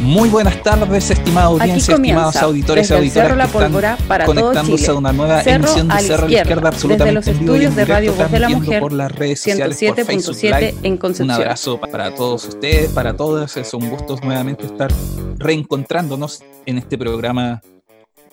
Muy 0.00 0.28
buenas 0.28 0.62
tardes, 0.62 1.10
estimada 1.10 1.46
audiencia, 1.46 1.94
estimados 1.94 2.36
auditores 2.36 2.90
y 2.90 2.94
auditoras 2.94 3.36
la 3.36 3.46
que 3.46 3.58
están 3.58 3.96
para 4.06 4.26
conectándose 4.26 4.90
a 4.90 4.94
una 4.94 5.12
nueva 5.12 5.42
Cerro 5.42 5.64
emisión 5.64 5.88
de 5.88 5.94
la 5.94 6.00
Cerro 6.00 6.14
a 6.14 6.24
la 6.24 6.30
izquierda, 6.30 6.42
Izquierda, 6.42 6.54
desde 6.54 6.68
absolutamente 6.68 7.12
los 7.12 7.26
estudios 7.26 7.76
de 7.76 7.84
Radio 7.84 8.14
Voz 8.14 8.30
de 8.30 8.38
la 8.38 8.48
Mujer, 8.48 8.80
por 8.80 8.92
las 8.92 9.12
redes 9.12 9.40
sociales, 9.40 9.78
por 9.78 10.04
Facebook 10.04 10.36
107.7 10.36 10.60
Live. 10.60 10.74
en 10.82 10.96
Concepción. 10.96 11.36
Un 11.36 11.42
abrazo 11.42 11.80
para 11.80 12.14
todos 12.14 12.46
ustedes, 12.46 12.90
para 12.90 13.16
todas. 13.16 13.56
Es 13.56 13.72
un 13.72 13.88
gusto 13.88 14.18
nuevamente 14.22 14.66
estar 14.66 14.92
reencontrándonos 15.38 16.42
en 16.66 16.78
este 16.78 16.98
programa, 16.98 17.62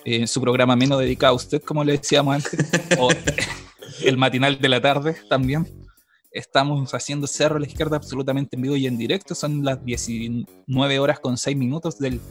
en 0.03 0.27
su 0.27 0.41
programa 0.41 0.75
menos 0.75 0.99
dedicado 0.99 1.33
a 1.33 1.35
usted, 1.35 1.61
como 1.61 1.83
le 1.83 1.93
decíamos 1.93 2.35
antes, 2.35 2.69
o 2.99 3.09
el 4.03 4.17
matinal 4.17 4.59
de 4.59 4.69
la 4.69 4.81
tarde 4.81 5.15
también. 5.29 5.67
Estamos 6.31 6.93
haciendo 6.93 7.27
Cerro 7.27 7.57
a 7.57 7.59
la 7.59 7.67
Izquierda 7.67 7.97
absolutamente 7.97 8.55
en 8.55 8.61
vivo 8.61 8.75
y 8.77 8.87
en 8.87 8.97
directo. 8.97 9.35
Son 9.35 9.63
las 9.65 9.83
19 9.83 10.99
horas 10.99 11.19
con 11.19 11.37
6 11.37 11.57
minutos 11.57 11.99
del 11.99 12.21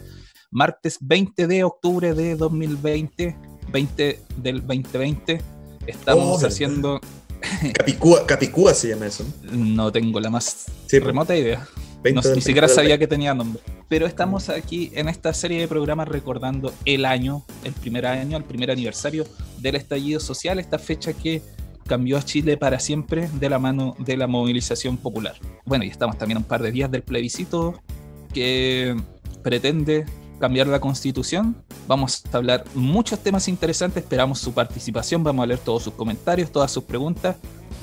martes 0.51 0.97
20 1.01 1.47
de 1.47 1.65
octubre 1.65 2.15
de 2.15 2.35
2020, 2.37 3.37
20 3.71 4.23
del 4.39 4.67
2020. 4.67 5.41
Estamos 5.87 6.43
Oh, 6.43 6.47
haciendo, 6.47 7.01
Capicúa, 7.75 8.27
Capicúa 8.27 8.73
se 8.75 8.89
llama 8.89 9.07
eso. 9.07 9.25
¿no? 9.53 9.93
tengo 9.93 10.19
la 10.19 10.31
más 10.31 10.67
Sí, 10.87 10.99
remota 10.99 11.37
idea. 11.37 11.67
20 12.03 12.29
No, 12.29 12.35
ni 12.35 12.41
siquiera 12.41 12.67
20 12.67 12.71
del 12.71 12.75
sabía 12.75 12.89
20. 12.97 12.99
que 13.05 13.07
tenía 13.07 13.35
nombre. 13.35 13.63
Pero 13.91 14.07
estamos 14.07 14.49
aquí 14.49 14.91
en 14.95 15.11
esta 15.11 15.35
serie 15.35 15.61
de 15.61 15.69
programas 15.69 16.09
recordando 16.09 16.73
el 16.87 17.05
año, 17.05 17.45
el 17.65 17.75
primer 17.75 18.07
año, 18.07 18.39
el 18.39 18.45
primer 18.45 18.71
aniversario 18.71 19.27
del 19.59 19.75
estallido 19.75 20.21
social, 20.21 20.59
esta 20.59 20.79
fecha 20.79 21.13
que 21.13 21.43
cambió 21.91 22.19
a 22.19 22.23
Chile 22.23 22.57
para 22.57 22.79
siempre 22.79 23.29
de 23.41 23.51
la 23.51 23.59
mano 23.59 23.97
de 23.99 24.17
la 24.17 24.29
movilización 24.29 24.97
popular. 24.97 25.35
Bueno, 25.67 25.83
y 25.83 25.89
estamos 25.89 26.17
también 26.17 26.37
a 26.37 26.41
un 26.41 26.47
par 26.47 26.63
de 26.63 26.71
días 26.71 26.89
del 26.89 27.03
plebiscito 27.03 27.83
que 28.33 28.97
pretende 29.43 30.07
cambiar 30.39 30.69
la 30.69 30.79
constitución. 30.79 31.57
Vamos 31.89 32.23
a 32.33 32.37
hablar 32.37 32.63
muchos 32.77 33.19
temas 33.19 33.49
interesantes, 33.49 34.05
esperamos 34.05 34.39
su 34.39 34.53
participación, 34.53 35.25
vamos 35.25 35.43
a 35.43 35.47
leer 35.49 35.59
todos 35.59 35.83
sus 35.83 35.95
comentarios, 35.95 36.53
todas 36.53 36.71
sus 36.71 36.85
preguntas. 36.85 37.35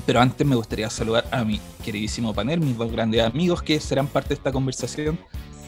Pero 0.06 0.22
antes 0.22 0.46
me 0.46 0.56
gustaría 0.56 0.88
saludar 0.88 1.28
a 1.30 1.44
mi 1.44 1.60
queridísimo 1.84 2.32
panel, 2.32 2.60
mis 2.60 2.78
dos 2.78 2.90
grandes 2.90 3.22
amigos 3.22 3.60
que 3.62 3.78
serán 3.78 4.06
parte 4.06 4.30
de 4.30 4.34
esta 4.36 4.52
conversación 4.52 5.18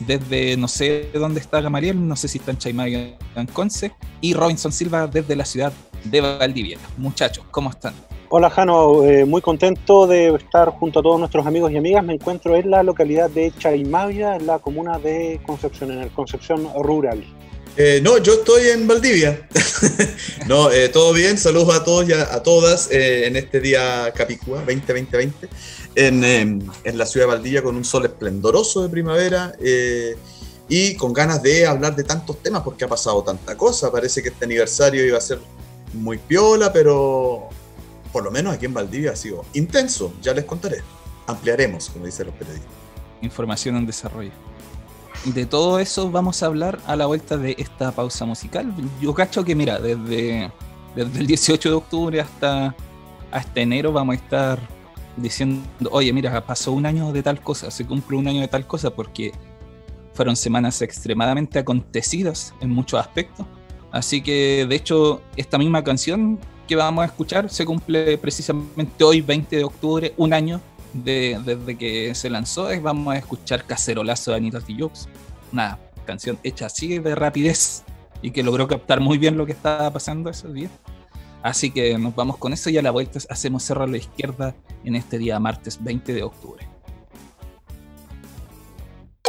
desde 0.07 0.57
no 0.57 0.67
sé 0.67 1.11
dónde 1.13 1.41
está 1.41 1.61
Gamaliel, 1.61 2.09
no 2.09 2.17
sé 2.17 2.27
si 2.27 2.39
está 2.39 2.53
en 2.53 2.57
Chaimay 2.57 3.19
en 3.37 3.47
Conce, 3.49 3.93
y 4.23 4.33
Robinson 4.33 4.73
Silva 4.73 5.07
desde 5.07 5.37
la 5.37 5.45
ciudad 5.45 5.75
de 6.05 6.21
Valdivia. 6.21 6.79
Muchachos, 6.97 7.45
¿cómo 7.51 7.71
están? 7.71 7.95
Hola 8.29 8.49
Jano, 8.49 9.05
eh, 9.05 9.25
muy 9.25 9.41
contento 9.41 10.07
de 10.07 10.35
estar 10.35 10.71
junto 10.71 11.01
a 11.01 11.03
todos 11.03 11.19
nuestros 11.19 11.47
amigos 11.47 11.73
y 11.73 11.77
amigas. 11.77 12.05
Me 12.05 12.15
encuentro 12.15 12.55
en 12.55 12.71
la 12.71 12.83
localidad 12.83 13.29
de 13.29 13.53
Chaimavia, 13.59 14.37
en 14.37 14.47
la 14.47 14.61
comuna 14.61 14.99
de 14.99 15.41
Concepción, 15.45 15.91
en 15.91 16.01
el 16.01 16.11
Concepción 16.11 16.69
Rural. 16.81 17.25
Eh, 17.77 18.01
no, 18.03 18.19
yo 18.19 18.35
estoy 18.35 18.69
en 18.69 18.87
Valdivia. 18.87 19.49
no, 20.49 20.71
eh, 20.71 20.89
todo 20.89 21.13
bien. 21.13 21.39
Saludos 21.39 21.75
a 21.75 21.85
todos 21.85 22.09
y 22.09 22.13
a, 22.13 22.35
a 22.35 22.43
todas 22.43 22.91
eh, 22.91 23.27
en 23.27 23.37
este 23.37 23.61
día 23.61 24.13
Capicúa 24.15 24.59
2020 24.59 25.49
en, 25.95 26.25
eh, 26.25 26.41
en 26.85 26.99
la 26.99 27.07
ciudad 27.07 27.27
de 27.27 27.33
Valdivia 27.35 27.63
con 27.63 27.77
un 27.77 27.85
sol 27.85 28.05
esplendoroso 28.05 28.83
de 28.83 28.89
primavera 28.89 29.53
eh, 29.61 30.17
y 30.69 30.95
con 30.97 31.13
ganas 31.13 31.43
de 31.43 31.67
hablar 31.67 31.97
de 31.97 32.05
tantos 32.05 32.43
temas 32.43 32.63
porque 32.63 32.85
ha 32.85 32.89
pasado 32.89 33.23
tanta 33.23 33.57
cosa. 33.57 33.91
Parece 33.91 34.23
que 34.23 34.29
este 34.29 34.45
aniversario 34.45 35.05
iba 35.05 35.19
a 35.19 35.21
ser 35.21 35.41
muy 35.95 36.19
piola, 36.19 36.73
pero 36.73 37.49
por 38.13 38.25
lo 38.25 38.31
menos 38.31 38.55
aquí 38.55 38.67
en 38.67 38.75
Valdivia 38.75 39.13
ha 39.13 39.17
sido 39.17 39.45
intenso. 39.55 40.13
Ya 40.23 40.33
les 40.35 40.45
contaré. 40.45 40.83
Ampliaremos, 41.27 41.91
como 41.91 42.07
dicen 42.07 42.27
los 42.27 42.35
periodistas. 42.37 42.73
Información 43.23 43.77
en 43.77 43.87
desarrollo. 43.87 44.33
De 45.25 45.45
todo 45.45 45.79
eso 45.79 46.11
vamos 46.11 46.43
a 46.43 46.47
hablar 46.47 46.79
a 46.87 46.97
la 46.97 47.07
vuelta 47.07 47.37
de 47.37 47.55
esta 47.59 47.93
pausa 47.93 48.25
musical. 48.25 48.75
Yo 49.01 49.15
cacho 49.15 49.45
que, 49.45 49.55
mira, 49.55 49.79
desde, 49.79 50.51
el 50.97 51.27
18 51.27 51.69
de 51.69 51.75
octubre 51.75 52.21
hasta, 52.21 52.75
hasta 53.31 53.61
enero 53.61 53.93
vamos 53.93 54.15
a 54.15 54.17
estar 54.17 54.59
diciendo, 55.17 55.63
oye, 55.91 56.13
mira, 56.13 56.45
pasó 56.47 56.73
un 56.73 56.87
año 56.87 57.13
de 57.13 57.23
tal 57.23 57.41
cosa, 57.43 57.71
se 57.71 57.87
cumple 57.87 58.17
un 58.17 58.29
año 58.29 58.41
de 58.41 58.49
tal 58.49 58.67
cosa, 58.67 58.91
porque 58.91 59.33
fueron 60.15 60.37
semanas 60.37 60.81
extremadamente 60.83 61.59
acontecidas 61.59 62.55
en 62.61 62.71
muchos 62.71 62.99
aspectos. 62.99 63.47
Así 63.93 64.23
que, 64.23 64.67
de 64.69 64.77
hecho, 64.77 65.21
esta 65.37 65.59
misma 65.59 65.83
canción 65.83 66.39
que 66.69 66.77
vamos 66.77 67.03
a 67.03 67.07
escuchar 67.07 67.51
se 67.51 67.65
cumple 67.65 68.17
precisamente 68.19 69.03
hoy, 69.03 69.21
20 69.21 69.57
de 69.57 69.65
octubre, 69.65 70.15
un 70.17 70.33
año 70.33 70.61
de- 70.93 71.41
desde 71.45 71.77
que 71.77 72.15
se 72.15 72.31
lanzó. 72.31 72.73
y 72.73 72.79
Vamos 72.79 73.13
a 73.15 73.19
escuchar 73.19 73.65
Cacerolazo 73.65 74.31
de 74.31 74.37
Anita 74.37 74.61
Tijoux, 74.61 75.09
una 75.53 75.79
canción 76.07 76.39
hecha 76.45 76.67
así 76.67 76.99
de 76.99 77.15
rapidez 77.15 77.83
y 78.23 78.31
que 78.31 78.43
logró 78.43 78.69
captar 78.69 79.01
muy 79.01 79.19
bien 79.19 79.37
lo 79.37 79.47
que 79.47 79.53
estaba 79.53 79.91
pasando 79.93 80.31
esos 80.31 80.53
días. 80.55 80.71
Así 81.43 81.71
que 81.71 81.97
nos 81.99 82.15
vamos 82.15 82.37
con 82.37 82.53
eso 82.53 82.69
y 82.71 82.77
a 82.79 82.83
la 82.83 82.91
vuelta 82.91 83.19
hacemos 83.31 83.63
cerro 83.63 83.85
a 83.85 83.87
la 83.87 83.97
izquierda 83.97 84.55
en 84.85 84.95
este 84.95 85.17
día 85.19 85.41
martes 85.41 85.83
20 85.83 86.13
de 86.13 86.23
octubre. 86.23 86.69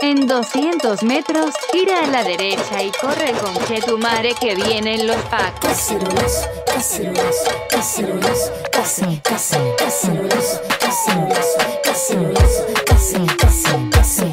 En 0.04 0.26
200 0.26 1.04
metros, 1.04 1.54
gira 1.72 2.04
a 2.04 2.08
la 2.08 2.24
derecha 2.24 2.82
y 2.82 2.90
corre 2.90 3.34
con 3.34 3.54
Chetumare 3.66 4.34
que 4.34 4.56
vienen 4.56 5.06
los 5.06 5.18
pacos. 5.26 5.70
Cacerolazo, 5.70 6.48
cacerolazo, 6.66 7.52
cacerolazo, 7.70 8.52
case, 8.72 9.22
case, 9.24 9.76
cacerolazo, 9.78 10.62
cacerolazo, 10.80 11.60
cacerolazo, 11.84 12.66
case, 12.88 13.20
case, 13.38 13.90
case. 13.92 14.31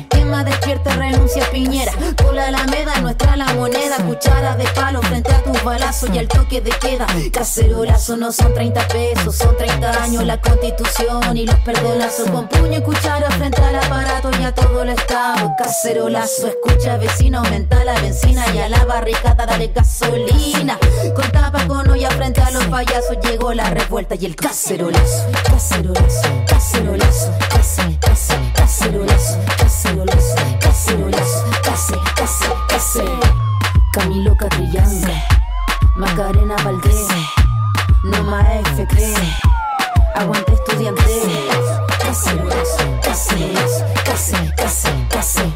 Renuncia, 1.39 1.51
piñera. 1.51 1.93
Por 2.17 2.35
la 2.35 2.47
alameda, 2.47 2.99
nuestra 3.01 3.37
la 3.37 3.53
moneda. 3.55 3.97
Cuchara 4.07 4.57
de 4.57 4.65
palo 4.75 5.01
frente 5.03 5.33
a 5.33 5.43
tus 5.43 5.63
balazos 5.63 6.11
y 6.13 6.19
al 6.19 6.29
toque 6.29 6.61
de 6.61 6.71
queda. 6.71 7.07
Cacerolazo 7.33 8.17
no 8.17 8.33
son 8.33 8.55
30 8.55 8.89
pesos, 8.89 9.37
son 9.37 9.57
30 9.57 10.03
años 10.03 10.25
la 10.25 10.41
constitución 10.41 11.37
y 11.37 11.47
los 11.47 11.57
perdonazos. 11.61 12.31
Con 12.31 12.49
puño 12.49 12.79
y 12.79 12.83
cuchara 12.83 13.31
frente 13.31 13.61
al 13.63 13.77
aparato 13.77 14.31
y 14.41 14.45
a 14.45 14.55
todo 14.55 14.83
el 14.83 14.91
estado. 14.91 15.55
Cacerolazo, 15.59 16.49
escucha 16.49 16.97
vecino, 16.97 17.39
aumenta 17.39 17.85
la 17.85 18.01
benzina 18.01 18.45
y 18.55 18.59
a 18.59 18.69
la 18.69 18.85
barricada 18.85 19.47
dale 19.47 19.69
gasolina. 19.75 20.79
Con 21.15 21.31
tapa 21.31 21.67
con 21.67 21.89
olla 21.89 22.11
frente 22.11 22.41
a 22.41 22.51
los 22.51 22.65
payasos 22.67 23.19
llegó 23.23 23.53
la 23.55 23.71
revuelta 23.71 24.15
y 24.15 24.27
el 24.27 24.37
cacerolazo. 24.37 25.27
Cacerolazo, 25.45 26.29
cacerolazo, 26.47 27.33
cacerolazo, 27.51 28.35
cacerolazo, 28.55 29.39
Camilo 33.99 34.37
Catrillanca, 34.37 35.13
Macarena 35.97 36.55
Valdés, 36.63 37.09
Noma 38.05 38.47
FP, 38.77 39.13
aguante 40.15 40.53
estudiante. 40.53 41.03
Cacerolazo, 41.99 43.01
cacerolazo, 43.03 43.85
case, 44.05 44.55
case, 44.57 44.89
case. 45.11 45.53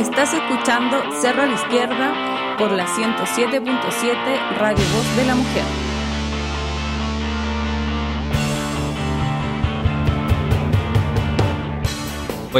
Estás 0.00 0.34
escuchando 0.34 1.04
Cerro 1.20 1.42
a 1.42 1.46
la 1.46 1.54
Izquierda 1.54 2.56
por 2.58 2.72
la 2.72 2.86
107.7 2.88 4.56
Radio 4.58 4.84
Voz 4.92 5.16
de 5.16 5.24
la 5.24 5.36
Mujer. 5.36 5.97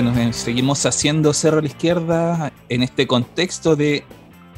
Bueno, 0.00 0.16
eh, 0.16 0.32
seguimos 0.32 0.86
haciendo 0.86 1.32
Cerro 1.32 1.58
a 1.58 1.60
la 1.60 1.66
Izquierda 1.66 2.52
en 2.68 2.84
este 2.84 3.08
contexto 3.08 3.74
de 3.74 4.04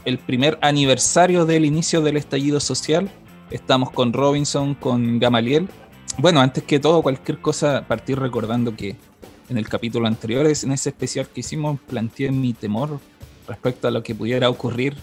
el 0.04 0.19
primer 0.19 0.58
aniversario 0.60 1.46
del 1.46 1.64
inicio 1.64 2.02
del 2.02 2.19
estallido 2.19 2.60
social. 2.60 3.10
Estamos 3.50 3.90
con 3.90 4.12
Robinson, 4.12 4.75
con 4.75 5.19
Gamaliel. 5.19 5.66
Bueno, 6.19 6.42
antes 6.42 6.64
que 6.64 6.78
todo, 6.78 7.00
cualquier 7.00 7.38
cosa, 7.38 7.87
partir 7.88 8.19
recordando 8.19 8.76
que 8.76 8.96
en 9.48 9.56
el 9.56 9.66
capítulo 9.66 10.06
anterior, 10.06 10.44
en 10.44 10.72
ese 10.72 10.90
especial 10.90 11.26
que 11.26 11.40
hicimos, 11.40 11.81
planteé 11.88 12.31
mi 12.31 12.52
temor 12.52 13.00
respecto 13.48 13.88
a 13.88 13.90
lo 13.90 14.02
que 14.02 14.14
pudiera 14.14 14.50
ocurrir 14.50 14.94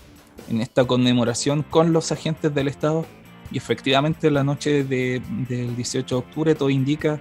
en 0.51 0.61
esta 0.61 0.85
conmemoración 0.85 1.63
con 1.63 1.93
los 1.93 2.11
agentes 2.11 2.53
del 2.53 2.67
Estado. 2.67 3.07
Y 3.51 3.57
efectivamente, 3.57 4.29
la 4.29 4.43
noche 4.43 4.83
de- 4.83 5.19
del 5.49 5.75
18 5.75 6.13
de 6.13 6.19
octubre, 6.19 6.53
todo 6.53 6.69
indica 6.69 7.19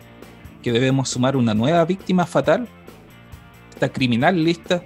que 0.63 0.71
debemos 0.71 1.09
sumar 1.09 1.35
una 1.35 1.55
nueva 1.55 1.83
víctima 1.87 2.27
fatal 2.27 2.69
esta 3.77 3.91
criminal 3.91 4.43
lista 4.43 4.83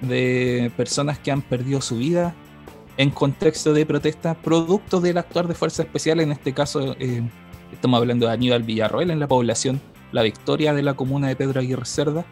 de 0.00 0.72
personas 0.76 1.18
que 1.20 1.30
han 1.30 1.42
perdido 1.42 1.80
su 1.80 1.98
vida 1.98 2.34
en 2.96 3.10
contexto 3.10 3.72
de 3.72 3.86
protesta, 3.86 4.34
producto 4.34 5.00
del 5.00 5.18
actuar 5.18 5.46
de 5.46 5.54
fuerzas 5.54 5.86
especiales. 5.86 6.26
En 6.26 6.32
este 6.32 6.52
caso, 6.52 6.96
eh, 6.98 7.22
estamos 7.72 7.98
hablando 7.98 8.26
de 8.26 8.32
Aníbal 8.32 8.64
Villarroel 8.64 9.12
en 9.12 9.20
la 9.20 9.28
población 9.28 9.80
La 10.10 10.22
Victoria 10.22 10.74
de 10.74 10.82
la 10.82 10.94
comuna 10.94 11.28
de 11.28 11.36
Pedro 11.36 11.60
Aguirre 11.60 11.86
Cerda, 11.86 12.24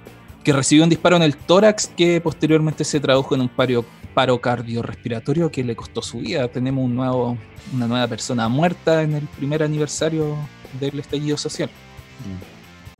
que 0.43 0.52
recibió 0.52 0.82
un 0.82 0.91
disparo 0.91 1.14
en 1.14 1.23
el 1.23 1.37
tórax 1.37 1.87
que 1.87 2.20
posteriormente 2.20 2.82
se 2.82 2.99
tradujo 2.99 3.37
en 3.37 3.43
un 3.43 3.49
paro, 3.49 3.85
paro 4.14 4.41
cardiorrespiratorio 4.41 5.52
que 5.52 5.62
le 5.62 5.76
costó 5.76 6.02
su 6.02 6.19
vida. 6.19 6.49
Tenemos 6.49 6.85
un 6.85 6.96
nuevo, 6.96 7.38
una 7.73 7.87
nueva 7.87 8.08
persona 8.08 8.49
muerta 8.49 9.02
en 9.02 9.14
el 9.14 9.29
primer 9.29 9.62
aniversario 9.62 10.37
del 10.81 10.99
estallido 10.99 11.37
social. 11.37 11.70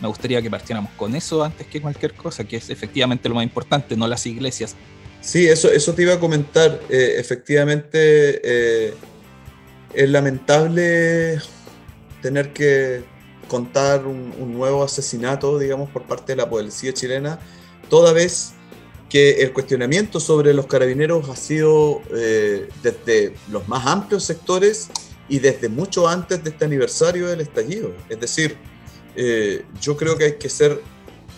Me 0.00 0.08
gustaría 0.08 0.42
que 0.42 0.50
partiéramos 0.50 0.90
con 0.92 1.14
eso 1.14 1.42
antes 1.42 1.66
que 1.66 1.80
cualquier 1.80 2.14
cosa, 2.14 2.44
que 2.44 2.56
es 2.56 2.70
efectivamente 2.70 3.28
lo 3.28 3.34
más 3.34 3.44
importante, 3.44 3.96
no 3.96 4.06
las 4.06 4.26
iglesias. 4.26 4.76
Sí, 5.20 5.46
eso, 5.46 5.70
eso 5.70 5.94
te 5.94 6.02
iba 6.02 6.14
a 6.14 6.20
comentar. 6.20 6.80
Eh, 6.90 7.14
efectivamente, 7.18 8.40
eh, 8.44 8.94
es 9.94 10.10
lamentable 10.10 11.40
tener 12.20 12.52
que 12.52 13.02
contar 13.48 14.06
un, 14.06 14.34
un 14.38 14.52
nuevo 14.52 14.82
asesinato, 14.82 15.58
digamos, 15.58 15.90
por 15.90 16.02
parte 16.02 16.32
de 16.32 16.36
la 16.36 16.48
policía 16.48 16.92
chilena, 16.92 17.38
toda 17.88 18.12
vez 18.12 18.54
que 19.14 19.42
el 19.42 19.52
cuestionamiento 19.52 20.18
sobre 20.18 20.52
los 20.52 20.66
carabineros 20.66 21.28
ha 21.28 21.36
sido 21.36 22.02
eh, 22.12 22.68
desde 22.82 23.34
los 23.48 23.68
más 23.68 23.86
amplios 23.86 24.24
sectores 24.24 24.88
y 25.28 25.38
desde 25.38 25.68
mucho 25.68 26.08
antes 26.08 26.42
de 26.42 26.50
este 26.50 26.64
aniversario 26.64 27.28
del 27.28 27.40
estallido. 27.40 27.94
Es 28.08 28.18
decir, 28.18 28.56
eh, 29.16 29.64
yo 29.80 29.96
creo 29.96 30.16
que 30.16 30.24
hay 30.24 30.32
que 30.34 30.48
ser 30.48 30.80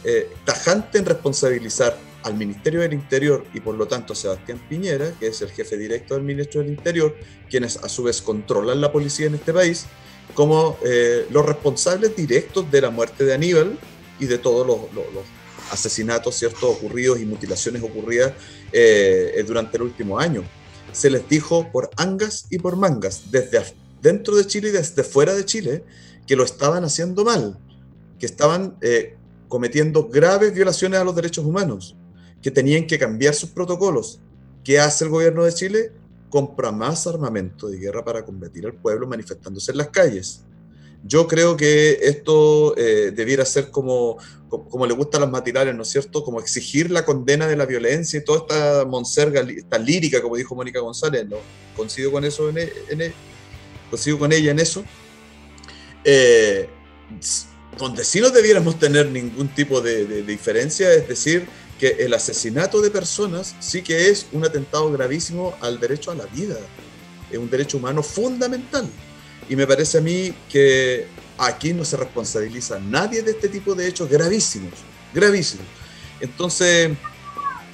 eh, 0.04 0.28
tajante 0.44 0.98
en 0.98 1.06
responsabilizar 1.06 1.96
al 2.22 2.34
Ministerio 2.34 2.80
del 2.80 2.92
Interior 2.92 3.44
y 3.54 3.60
por 3.60 3.74
lo 3.76 3.86
tanto 3.86 4.12
a 4.12 4.16
Sebastián 4.16 4.60
Piñera, 4.68 5.12
que 5.20 5.28
es 5.28 5.42
el 5.42 5.50
jefe 5.50 5.76
directo 5.76 6.14
del 6.14 6.24
Ministerio 6.24 6.62
del 6.62 6.72
Interior, 6.72 7.14
quienes 7.48 7.76
a 7.76 7.88
su 7.88 8.02
vez 8.02 8.20
controlan 8.20 8.80
la 8.80 8.90
policía 8.90 9.26
en 9.26 9.34
este 9.36 9.52
país, 9.52 9.86
como 10.34 10.76
eh, 10.84 11.26
los 11.30 11.46
responsables 11.46 12.16
directos 12.16 12.68
de 12.70 12.80
la 12.80 12.90
muerte 12.90 13.24
de 13.24 13.34
Aníbal 13.34 13.78
y 14.18 14.26
de 14.26 14.38
todos 14.38 14.66
los, 14.66 14.78
los- 14.92 15.12
los 15.14 15.24
asesinatos 15.70 16.34
ciertos 16.36 16.62
ocurridos 16.64 17.20
y 17.20 17.24
mutilaciones 17.26 17.82
ocurridas 17.82 18.32
eh, 18.72 19.44
durante 19.46 19.76
el 19.76 19.82
último 19.84 20.18
año. 20.18 20.42
Se 20.92 21.10
les 21.10 21.28
dijo 21.28 21.70
por 21.72 21.90
angas 21.96 22.46
y 22.50 22.58
por 22.58 22.76
mangas, 22.76 23.30
desde 23.30 23.62
dentro 24.00 24.36
de 24.36 24.46
Chile 24.46 24.68
y 24.68 24.72
desde 24.72 25.02
fuera 25.04 25.34
de 25.34 25.44
Chile, 25.44 25.84
que 26.26 26.36
lo 26.36 26.44
estaban 26.44 26.84
haciendo 26.84 27.24
mal, 27.24 27.58
que 28.18 28.26
estaban 28.26 28.76
eh, 28.80 29.16
cometiendo 29.48 30.08
graves 30.08 30.54
violaciones 30.54 30.98
a 31.00 31.04
los 31.04 31.14
derechos 31.14 31.44
humanos, 31.44 31.96
que 32.42 32.50
tenían 32.50 32.86
que 32.86 32.98
cambiar 32.98 33.34
sus 33.34 33.50
protocolos. 33.50 34.20
¿Qué 34.64 34.78
hace 34.78 35.04
el 35.04 35.10
gobierno 35.10 35.44
de 35.44 35.52
Chile? 35.52 35.92
Compra 36.30 36.72
más 36.72 37.06
armamento 37.06 37.68
de 37.68 37.78
guerra 37.78 38.04
para 38.04 38.24
combatir 38.24 38.66
al 38.66 38.74
pueblo 38.74 39.06
manifestándose 39.06 39.70
en 39.70 39.78
las 39.78 39.88
calles. 39.88 40.42
Yo 41.04 41.28
creo 41.28 41.56
que 41.56 41.98
esto 42.02 42.76
eh, 42.76 43.12
debiera 43.14 43.44
ser 43.44 43.70
como, 43.70 44.16
como, 44.48 44.68
como 44.68 44.86
le 44.86 44.94
gustan 44.94 45.20
las 45.20 45.30
matinales, 45.30 45.74
¿no 45.74 45.82
es 45.82 45.88
cierto? 45.88 46.24
Como 46.24 46.40
exigir 46.40 46.90
la 46.90 47.04
condena 47.04 47.46
de 47.46 47.54
la 47.56 47.64
violencia 47.64 48.18
y 48.18 48.24
toda 48.24 48.38
esta 48.38 48.84
monserga, 48.84 49.40
esta 49.42 49.78
lírica, 49.78 50.20
como 50.20 50.34
dijo 50.36 50.56
Mónica 50.56 50.80
González, 50.80 51.28
¿no? 51.28 51.36
Coincido 51.76 52.10
con 52.10 52.24
eso 52.24 52.48
en, 52.48 52.58
e- 52.58 52.72
en 52.90 53.02
e- 53.02 53.14
con 54.18 54.32
ella 54.32 54.50
en 54.50 54.58
eso. 54.58 54.84
Eh, 56.04 56.68
donde 57.78 58.04
sí 58.04 58.20
no 58.20 58.30
debiéramos 58.30 58.78
tener 58.78 59.10
ningún 59.10 59.48
tipo 59.48 59.80
de, 59.80 60.22
diferencia, 60.22 60.92
es 60.92 61.08
decir, 61.08 61.46
que 61.78 61.88
el 62.00 62.14
asesinato 62.14 62.80
de 62.80 62.90
personas 62.90 63.54
sí 63.60 63.82
que 63.82 64.08
es 64.08 64.26
un 64.32 64.44
atentado 64.44 64.90
gravísimo 64.90 65.54
al 65.60 65.78
derecho 65.78 66.10
a 66.10 66.14
la 66.14 66.24
vida, 66.26 66.56
es 67.30 67.38
un 67.38 67.50
derecho 67.50 67.76
humano 67.76 68.02
fundamental. 68.02 68.88
Y 69.48 69.56
me 69.56 69.66
parece 69.66 69.98
a 69.98 70.00
mí 70.00 70.34
que 70.50 71.06
aquí 71.38 71.72
no 71.72 71.84
se 71.84 71.96
responsabiliza 71.96 72.80
nadie 72.80 73.22
de 73.22 73.32
este 73.32 73.48
tipo 73.48 73.74
de 73.74 73.86
hechos 73.86 74.08
gravísimos, 74.08 74.72
gravísimos. 75.12 75.66
Entonces, 76.20 76.90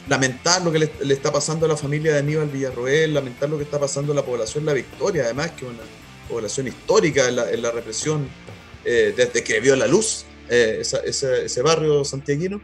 lamentar 0.08 0.62
lo 0.62 0.72
que 0.72 0.81
le, 0.81 1.14
está 1.14 1.32
pasando 1.32 1.64
a 1.64 1.69
la 1.69 1.76
familia 1.76 2.12
de 2.12 2.19
Aníbal 2.19 2.49
Villarroel, 2.49 3.14
lamentar 3.14 3.49
lo 3.49 3.56
que 3.56 3.64
está 3.64 3.78
pasando 3.78 4.12
a 4.12 4.16
la 4.16 4.25
población 4.25 4.66
La 4.66 4.72
Victoria, 4.72 5.25
además 5.25 5.52
que 5.52 5.64
es 5.64 5.70
una 5.70 5.84
población 6.28 6.66
histórica 6.66 7.28
en 7.28 7.62
la 7.62 7.70
represión 7.70 8.28
eh, 8.84 9.14
desde 9.17 9.44
que 9.44 9.61
vio 9.61 9.76
la 9.76 9.87
luz 9.87 10.25
eh, 10.49 10.82
ese, 10.82 11.62
barrio 11.62 12.05
santiaguino. 12.05 12.61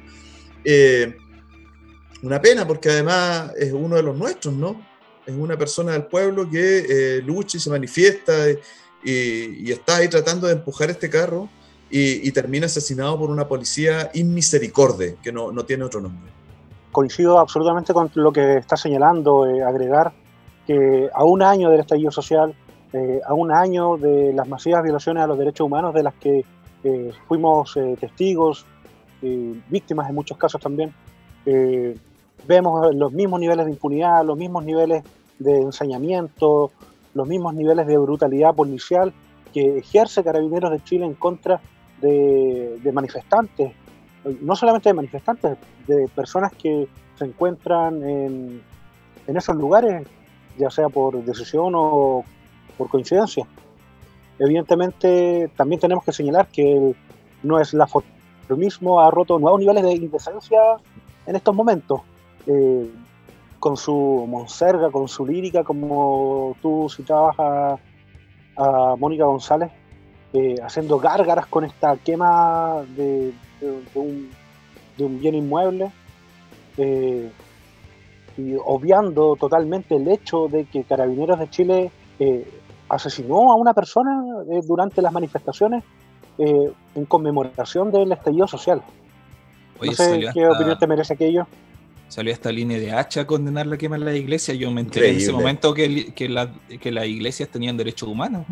Eh, 0.64 1.16
una 2.22 2.40
pena 2.40 2.66
porque 2.66 2.90
además 2.90 3.52
es 3.56 3.72
uno 3.72 3.96
de 3.96 4.02
los 4.02 4.16
nuestros, 4.16 4.54
¿no? 4.54 4.84
Es 5.24 5.34
una 5.34 5.56
persona 5.56 5.92
del 5.92 6.06
pueblo 6.06 6.48
que 6.50 7.22
lucha 7.24 7.58
y 7.58 7.60
se 7.60 7.70
manifiesta 7.70 8.32
y, 9.04 9.70
está 9.70 9.96
ahí 9.96 10.08
tratando 10.08 10.46
de 10.46 10.54
empujar 10.54 10.90
este 10.90 11.08
carro 11.08 11.48
y, 11.90 12.30
termina 12.32 12.66
asesinado 12.66 13.18
por 13.18 13.30
una 13.30 13.46
policía 13.46 14.10
inmisericorde, 14.14 15.16
que 15.22 15.30
no, 15.30 15.52
no 15.52 15.64
tiene 15.64 15.84
otro 15.84 16.00
nombre. 16.00 16.32
Coincido 16.90 17.38
absolutamente 17.38 17.92
con 17.92 18.10
lo 18.14 18.32
que 18.32 18.56
está 18.56 18.76
señalando, 18.76 19.44
agregar 19.44 20.12
que 20.66 21.08
a 21.14 21.24
un 21.24 21.42
año 21.42 21.70
del 21.70 21.80
estallido 21.80 22.10
social, 22.10 22.54
eh, 22.92 23.20
a 23.26 23.34
un 23.34 23.52
año 23.52 23.96
de 23.96 24.32
las 24.32 24.48
masivas 24.48 24.82
violaciones 24.82 25.22
a 25.22 25.26
los 25.26 25.38
derechos 25.38 25.66
humanos 25.66 25.94
de 25.94 26.02
las 26.02 26.14
que 26.14 26.44
eh, 26.84 27.12
fuimos 27.26 27.76
eh, 27.76 27.96
testigos, 27.98 28.64
eh, 29.22 29.60
víctimas 29.68 30.08
en 30.08 30.14
muchos 30.14 30.38
casos 30.38 30.60
también, 30.60 30.92
eh, 31.44 31.96
vemos 32.46 32.94
los 32.94 33.12
mismos 33.12 33.40
niveles 33.40 33.66
de 33.66 33.72
impunidad, 33.72 34.24
los 34.24 34.38
mismos 34.38 34.64
niveles 34.64 35.02
de 35.38 35.58
ensañamiento, 35.58 36.70
los 37.14 37.26
mismos 37.28 37.54
niveles 37.54 37.86
de 37.86 37.98
brutalidad 37.98 38.54
policial 38.54 39.12
que 39.52 39.78
ejerce 39.78 40.22
Carabineros 40.22 40.70
de 40.70 40.82
Chile 40.84 41.04
en 41.04 41.14
contra 41.14 41.60
de, 42.00 42.78
de 42.82 42.92
manifestantes, 42.92 43.72
no 44.40 44.54
solamente 44.54 44.90
de 44.90 44.94
manifestantes, 44.94 45.58
de 45.86 46.08
personas 46.14 46.52
que 46.52 46.86
se 47.18 47.24
encuentran 47.24 48.02
en, 48.02 48.62
en 49.26 49.36
esos 49.36 49.56
lugares, 49.56 50.06
ya 50.58 50.70
sea 50.70 50.88
por 50.88 51.22
decisión 51.24 51.72
o 51.76 52.24
por 52.78 52.88
coincidencia. 52.88 53.46
Evidentemente, 54.38 55.50
también 55.56 55.80
tenemos 55.80 56.04
que 56.04 56.12
señalar 56.12 56.46
que 56.46 56.94
no 57.42 57.60
es 57.60 57.74
la 57.74 57.86
mismo 58.56 59.00
ha 59.00 59.10
roto 59.10 59.38
nuevos 59.38 59.60
niveles 59.60 59.82
de 59.82 59.94
indecencia 59.94 60.60
en 61.26 61.36
estos 61.36 61.54
momentos. 61.54 62.00
Eh, 62.46 62.90
con 63.58 63.76
su 63.76 64.24
monserga, 64.28 64.90
con 64.90 65.08
su 65.08 65.26
lírica, 65.26 65.64
como 65.64 66.56
tú 66.62 66.88
citabas 66.88 67.36
a, 67.38 67.76
Mónica 68.98 69.24
González, 69.24 69.70
eh, 70.32 70.56
haciendo 70.60 70.98
gárgaras 70.98 71.46
con 71.46 71.64
esta 71.64 71.96
quema 71.96 72.82
de, 72.96 73.32
un, 73.94 74.30
de 74.96 75.06
bien 75.06 75.36
inmueble, 75.36 75.92
eh, 76.76 77.30
y 78.36 78.54
obviando 78.64 79.36
totalmente 79.36 79.94
el 79.94 80.08
hecho 80.08 80.48
de 80.48 80.64
que 80.64 80.82
Carabineros 80.82 81.38
de 81.38 81.50
Chile 81.50 81.90
asesinó 82.88 83.52
a 83.52 83.56
una 83.56 83.74
persona 83.74 84.22
eh, 84.50 84.60
durante 84.66 85.02
las 85.02 85.12
manifestaciones 85.12 85.84
eh, 86.38 86.70
en 86.94 87.04
conmemoración 87.04 87.90
del 87.90 88.12
estallido 88.12 88.46
social. 88.48 88.82
Oye, 89.80 89.90
no 89.90 89.96
sé 89.96 90.20
qué 90.32 90.44
hasta- 90.44 90.52
opinión 90.56 90.78
te 90.78 90.86
merece 90.86 91.14
aquello. 91.14 91.46
salió 92.08 92.32
esta 92.32 92.50
línea 92.50 92.78
de 92.78 92.90
hacha 92.92 93.20
a 93.22 93.26
condenar 93.26 93.66
la 93.66 93.76
quema 93.76 93.96
en 93.96 94.04
la 94.04 94.14
iglesia. 94.14 94.54
Yo 94.54 94.70
me 94.70 94.80
enteré 94.80 95.10
en 95.10 95.16
ese 95.16 95.24
Increíble. 95.26 95.42
momento 95.42 95.74
que, 95.74 96.14
que, 96.14 96.28
la- 96.28 96.52
que 96.80 96.90
las 96.90 97.06
iglesias 97.06 97.48
tenían 97.48 97.76
derechos 97.76 98.08
humanos. 98.08 98.44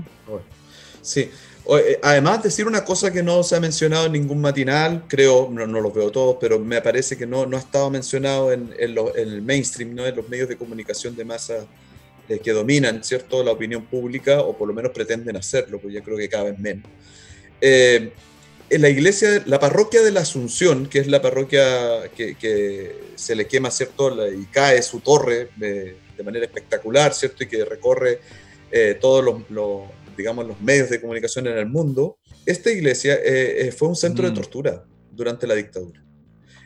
Sí. 1.02 1.30
O- 1.64 1.78
eh, 1.78 1.98
Además, 2.02 2.42
decir 2.42 2.66
una 2.66 2.84
cosa 2.84 3.12
que 3.12 3.22
no 3.22 3.42
se 3.42 3.56
ha 3.56 3.60
mencionado 3.60 4.06
en 4.06 4.12
ningún 4.12 4.40
matinal, 4.40 5.04
creo, 5.08 5.48
no, 5.50 5.66
no 5.66 5.80
los 5.80 5.92
veo 5.94 6.10
todos, 6.10 6.36
pero 6.40 6.58
me 6.58 6.80
parece 6.82 7.16
que 7.16 7.26
no, 7.26 7.46
no 7.46 7.56
ha 7.56 7.60
estado 7.60 7.90
mencionado 7.90 8.52
en, 8.52 8.72
en 8.78 8.94
lo- 8.94 9.16
en 9.16 9.28
el 9.28 9.42
mainstream, 9.42 9.94
¿no? 9.94 10.06
en 10.06 10.14
los 10.16 10.28
medios 10.28 10.48
de 10.48 10.56
comunicación 10.56 11.16
de 11.16 11.24
masa 11.24 11.54
eh, 12.28 12.38
que 12.38 12.52
dominan, 12.52 13.02
¿cierto?, 13.04 13.42
la 13.44 13.52
opinión 13.52 13.86
pública, 13.86 14.40
o 14.40 14.56
por 14.56 14.68
lo 14.68 14.74
menos 14.74 14.92
pretenden 14.92 15.36
hacerlo, 15.36 15.78
pues 15.80 15.94
ya 15.94 16.02
creo 16.02 16.16
que 16.16 16.28
cada 16.28 16.44
vez 16.44 16.58
menos. 16.58 16.84
Eh, 17.60 18.12
en 18.68 18.82
la 18.82 18.88
iglesia, 18.88 19.42
la 19.46 19.60
parroquia 19.60 20.02
de 20.02 20.10
la 20.10 20.20
Asunción, 20.20 20.86
que 20.88 20.98
es 20.98 21.06
la 21.06 21.22
parroquia 21.22 22.10
que, 22.16 22.34
que 22.34 22.96
se 23.14 23.36
le 23.36 23.46
quema, 23.46 23.70
¿cierto? 23.70 24.10
La- 24.14 24.28
y 24.28 24.44
cae 24.46 24.82
su 24.82 25.00
torre 25.00 25.50
eh, 25.60 25.96
de 26.16 26.22
manera 26.24 26.44
espectacular, 26.46 27.14
¿cierto? 27.14 27.44
Y 27.44 27.46
que 27.46 27.64
recorre 27.64 28.18
eh, 28.72 28.98
todos 29.00 29.24
los, 29.24 29.48
los, 29.50 29.82
digamos, 30.16 30.46
los 30.48 30.60
medios 30.60 30.90
de 30.90 31.00
comunicación 31.00 31.46
en 31.46 31.56
el 31.58 31.66
mundo. 31.66 32.18
Esta 32.44 32.70
iglesia 32.70 33.14
eh, 33.14 33.68
eh, 33.68 33.72
fue 33.72 33.86
un 33.88 33.94
centro 33.96 34.24
Mm. 34.24 34.28
de 34.30 34.34
tortura 34.34 34.84
durante 35.12 35.46
la 35.46 35.54
dictadura. 35.54 36.02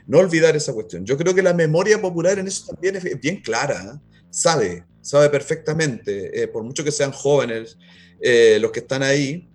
No 0.06 0.18
olvidar 0.18 0.56
esa 0.56 0.72
cuestión. 0.72 1.04
Yo 1.04 1.16
creo 1.18 1.34
que 1.34 1.42
la 1.42 1.52
memoria 1.52 2.00
popular 2.00 2.38
en 2.38 2.48
eso 2.48 2.64
también 2.72 2.96
es 2.96 3.20
bien 3.20 3.42
clara, 3.42 4.00
sabe, 4.30 4.84
sabe 5.00 5.30
perfectamente, 5.30 6.42
eh, 6.42 6.48
por 6.48 6.62
mucho 6.62 6.84
que 6.84 6.92
sean 6.92 7.12
jóvenes 7.12 7.78
eh, 8.20 8.58
los 8.60 8.70
que 8.70 8.80
están 8.80 9.02
ahí 9.02 9.48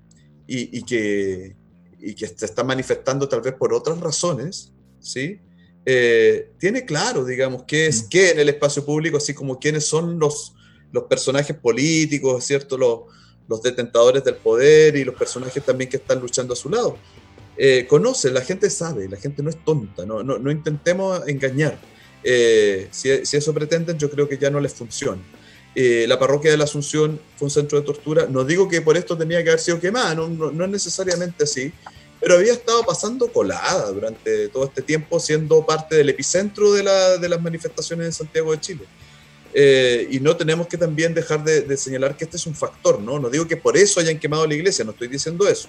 y, 0.48 0.78
y 0.80 0.84
que, 0.84 1.56
y 2.00 2.16
que 2.16 2.28
se 2.28 2.46
están 2.46 2.68
manifestando 2.68 3.28
tal 3.28 3.42
vez 3.42 3.54
por 3.54 3.74
otras 3.74 4.00
razones, 4.00 4.74
¿sí? 5.00 5.40
Eh, 5.86 6.52
tiene 6.58 6.84
claro, 6.84 7.24
digamos, 7.24 7.64
qué 7.68 7.86
es 7.88 8.04
Mm. 8.04 8.10
qué 8.10 8.32
en 8.32 8.40
el 8.40 8.50
espacio 8.50 8.84
público, 8.84 9.18
así 9.18 9.34
como 9.34 9.60
quiénes 9.60 9.86
son 9.86 10.18
los, 10.18 10.56
los 10.92 11.04
personajes 11.04 11.56
políticos, 11.56 12.44
¿cierto? 12.44 12.78
Los, 12.78 13.02
los 13.48 13.62
detentadores 13.62 14.24
del 14.24 14.36
poder 14.36 14.96
y 14.96 15.04
los 15.04 15.14
personajes 15.14 15.64
también 15.64 15.90
que 15.90 15.98
están 15.98 16.20
luchando 16.20 16.54
a 16.54 16.56
su 16.56 16.70
lado. 16.70 16.98
Eh, 17.58 17.86
conoce, 17.88 18.32
la 18.32 18.42
gente 18.42 18.70
sabe, 18.70 19.08
la 19.08 19.18
gente 19.18 19.44
no 19.44 19.50
es 19.50 19.64
tonta, 19.64 20.06
no, 20.06 20.24
no, 20.24 20.40
no 20.40 20.52
intentemos 20.52 21.25
engañar. 21.28 21.80
Eh, 22.24 22.88
si, 22.92 23.24
si 23.25 23.38
eso 23.38 23.54
pretenden, 23.54 23.98
yo 24.00 24.10
creo 24.10 24.28
que 24.28 24.38
ya 24.40 24.50
no 24.50 24.60
les 24.60 24.74
funciona. 24.74 25.22
Eh, 25.75 26.05
la 26.08 26.17
parroquia 26.17 26.51
de 26.51 26.58
la 26.58 26.63
Asunción 26.63 27.20
fue 27.38 27.48
un 27.48 27.51
centro 27.51 27.79
de 27.79 27.86
tortura. 27.86 28.27
No 28.29 28.44
digo 28.46 28.67
que 28.70 28.82
por 28.82 28.96
esto 28.96 29.17
tenía 29.17 29.44
que 29.44 29.50
haber 29.50 29.60
sido 29.60 29.79
quemada, 29.79 30.15
no, 30.15 30.27
no, 30.29 30.51
no 30.51 30.63
es 30.65 30.72
necesariamente 30.72 31.44
así, 31.44 31.72
pero 32.22 32.36
había 32.36 32.53
estado 32.53 32.84
pasando 32.84 33.27
colada 33.27 33.91
durante 33.91 34.48
todo 34.48 34.63
este 34.65 34.82
tiempo, 34.82 35.20
siendo 35.20 35.65
parte 35.65 35.96
del 35.98 36.10
epicentro 36.10 36.72
de, 36.74 36.84
la- 36.84 37.17
de 37.17 37.27
las 37.29 37.41
manifestaciones 37.41 38.05
en 38.08 38.13
Santiago 38.13 38.51
de 38.53 38.62
Chile. 38.62 38.82
Eh, 39.53 40.08
y 40.12 40.20
no 40.20 40.36
tenemos 40.36 40.67
que 40.67 40.77
también 40.77 41.13
dejar 41.13 41.44
de, 41.44 41.62
de 41.62 41.77
señalar 41.77 42.15
que 42.17 42.24
este 42.25 42.38
es 42.38 42.46
un 42.46 42.55
factor, 42.55 43.00
¿no? 43.01 43.20
No 43.20 43.29
digo 43.29 43.48
que 43.48 43.55
por 43.58 43.77
eso 43.77 44.00
hayan 44.00 44.17
quemado 44.20 44.48
la 44.48 44.53
iglesia, 44.53 44.84
no 44.86 44.91
estoy 44.91 45.08
diciendo 45.10 45.48
eso. 45.48 45.67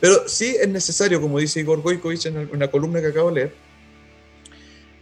Pero 0.00 0.28
sí 0.28 0.56
es 0.58 0.68
necesario, 0.68 1.20
como 1.20 1.38
dice 1.38 1.60
Igor 1.60 1.82
Goikovich 1.82 2.26
en 2.26 2.48
una 2.52 2.70
columna 2.70 3.00
que 3.00 3.08
acabo 3.08 3.28
de 3.28 3.34
leer, 3.34 3.54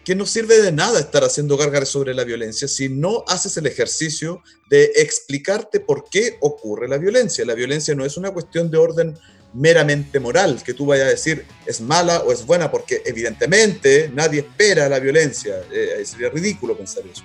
que 0.09 0.15
no 0.15 0.25
sirve 0.25 0.63
de 0.63 0.73
nada 0.73 1.01
estar 1.01 1.23
haciendo 1.23 1.59
gárgaras 1.59 1.91
sobre 1.91 2.15
la 2.15 2.25
violencia 2.25 2.67
si 2.67 2.89
no 2.89 3.25
haces 3.29 3.59
el 3.59 3.67
ejercicio 3.67 4.43
de 4.71 4.85
explicarte 4.97 5.81
por 5.81 6.09
qué 6.11 6.39
ocurre 6.41 6.89
la 6.89 6.97
violencia. 6.97 7.45
La 7.45 7.53
violencia 7.53 7.95
no 7.95 8.07
es 8.07 8.17
una 8.17 8.31
cuestión 8.31 8.71
de 8.71 8.79
orden 8.79 9.19
meramente 9.53 10.19
moral, 10.19 10.63
que 10.65 10.73
tú 10.73 10.87
vayas 10.87 11.09
a 11.09 11.11
decir 11.11 11.45
es 11.67 11.83
mala 11.83 12.21
o 12.21 12.33
es 12.33 12.47
buena, 12.47 12.71
porque 12.71 13.03
evidentemente 13.05 14.11
nadie 14.15 14.41
espera 14.41 14.89
la 14.89 14.99
violencia. 14.99 15.57
Eh, 15.71 16.03
sería 16.07 16.31
ridículo 16.31 16.75
pensar 16.75 17.05
eso. 17.07 17.23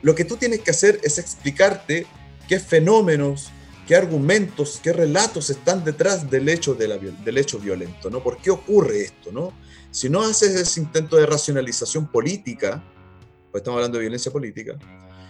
Lo 0.00 0.14
que 0.14 0.24
tú 0.24 0.38
tienes 0.38 0.60
que 0.60 0.70
hacer 0.70 0.98
es 1.02 1.18
explicarte 1.18 2.06
qué 2.48 2.58
fenómenos, 2.58 3.50
qué 3.86 3.96
argumentos, 3.96 4.80
qué 4.82 4.94
relatos 4.94 5.50
están 5.50 5.84
detrás 5.84 6.30
del 6.30 6.48
hecho, 6.48 6.74
del 6.74 7.36
hecho 7.36 7.58
violento, 7.58 8.08
¿no? 8.08 8.22
¿Por 8.22 8.38
qué 8.38 8.50
ocurre 8.50 9.02
esto, 9.02 9.30
no? 9.30 9.52
Si 9.92 10.08
no 10.08 10.22
haces 10.22 10.56
ese 10.56 10.80
intento 10.80 11.16
de 11.16 11.26
racionalización 11.26 12.10
política, 12.10 12.82
pues 13.52 13.60
estamos 13.60 13.78
hablando 13.78 13.98
de 13.98 14.02
violencia 14.02 14.32
política, 14.32 14.76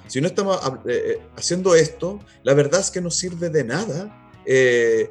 si 0.07 0.21
no 0.21 0.28
estamos 0.28 0.57
eh, 0.87 1.02
eh, 1.04 1.23
haciendo 1.37 1.75
esto, 1.75 2.21
la 2.42 2.54
verdad 2.54 2.81
es 2.81 2.90
que 2.90 3.02
no 3.02 3.11
sirve 3.11 3.50
de 3.50 3.64
nada 3.64 4.33
eh, 4.47 5.11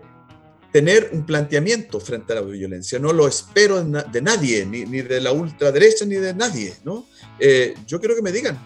tener 0.72 1.10
un 1.12 1.26
planteamiento 1.26 2.00
frente 2.00 2.32
a 2.34 2.38
la 2.38 2.42
violencia. 2.42 2.98
No 2.98 3.12
lo 3.14 3.28
espero 3.28 3.84
de 3.84 4.22
nadie, 4.22 4.66
ni, 4.66 4.86
ni 4.86 5.02
de 5.02 5.20
la 5.20 5.32
ultraderecha, 5.32 6.06
ni 6.06 6.16
de 6.16 6.34
nadie, 6.34 6.74
¿no? 6.84 7.08
Eh, 7.40 7.76
yo 7.86 8.00
quiero 8.00 8.16
que 8.16 8.22
me 8.22 8.32
digan, 8.32 8.58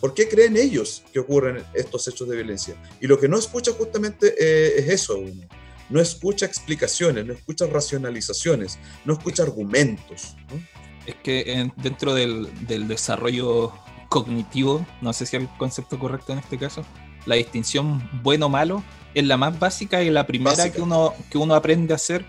¿por 0.00 0.12
qué 0.12 0.28
creen 0.28 0.56
ellos 0.56 1.04
que 1.12 1.20
ocurren 1.20 1.62
estos 1.74 2.08
hechos 2.08 2.28
de 2.28 2.36
violencia? 2.36 2.74
Y 3.00 3.06
lo 3.06 3.18
que 3.18 3.28
no 3.28 3.38
escucha 3.38 3.72
justamente 3.72 4.34
eh, 4.38 4.74
es 4.78 4.88
eso, 4.88 5.18
uno. 5.18 5.46
No 5.92 6.00
escucha 6.00 6.46
explicaciones, 6.46 7.24
no 7.26 7.32
escucha 7.34 7.66
racionalizaciones, 7.66 8.78
no 9.04 9.12
escucha 9.12 9.42
argumentos. 9.44 10.36
¿no? 10.50 10.60
Es 11.06 11.14
que 11.16 11.52
en- 11.52 11.72
dentro 11.76 12.14
del, 12.14 12.48
del 12.66 12.88
desarrollo 12.88 13.72
cognitivo, 14.08 14.84
no 15.00 15.12
sé 15.12 15.26
si 15.26 15.36
es 15.36 15.42
el 15.42 15.48
concepto 15.58 15.98
correcto 15.98 16.32
en 16.32 16.38
este 16.40 16.58
caso, 16.58 16.84
la 17.26 17.36
distinción 17.36 18.08
bueno-malo 18.22 18.82
es 19.14 19.24
la 19.24 19.36
más 19.36 19.58
básica 19.58 20.02
y 20.02 20.10
la 20.10 20.26
primera 20.26 20.56
Básica. 20.56 20.76
que 20.76 20.82
uno, 20.82 21.14
que 21.30 21.38
uno 21.38 21.54
aprende 21.54 21.92
a 21.92 21.96
hacer 21.96 22.24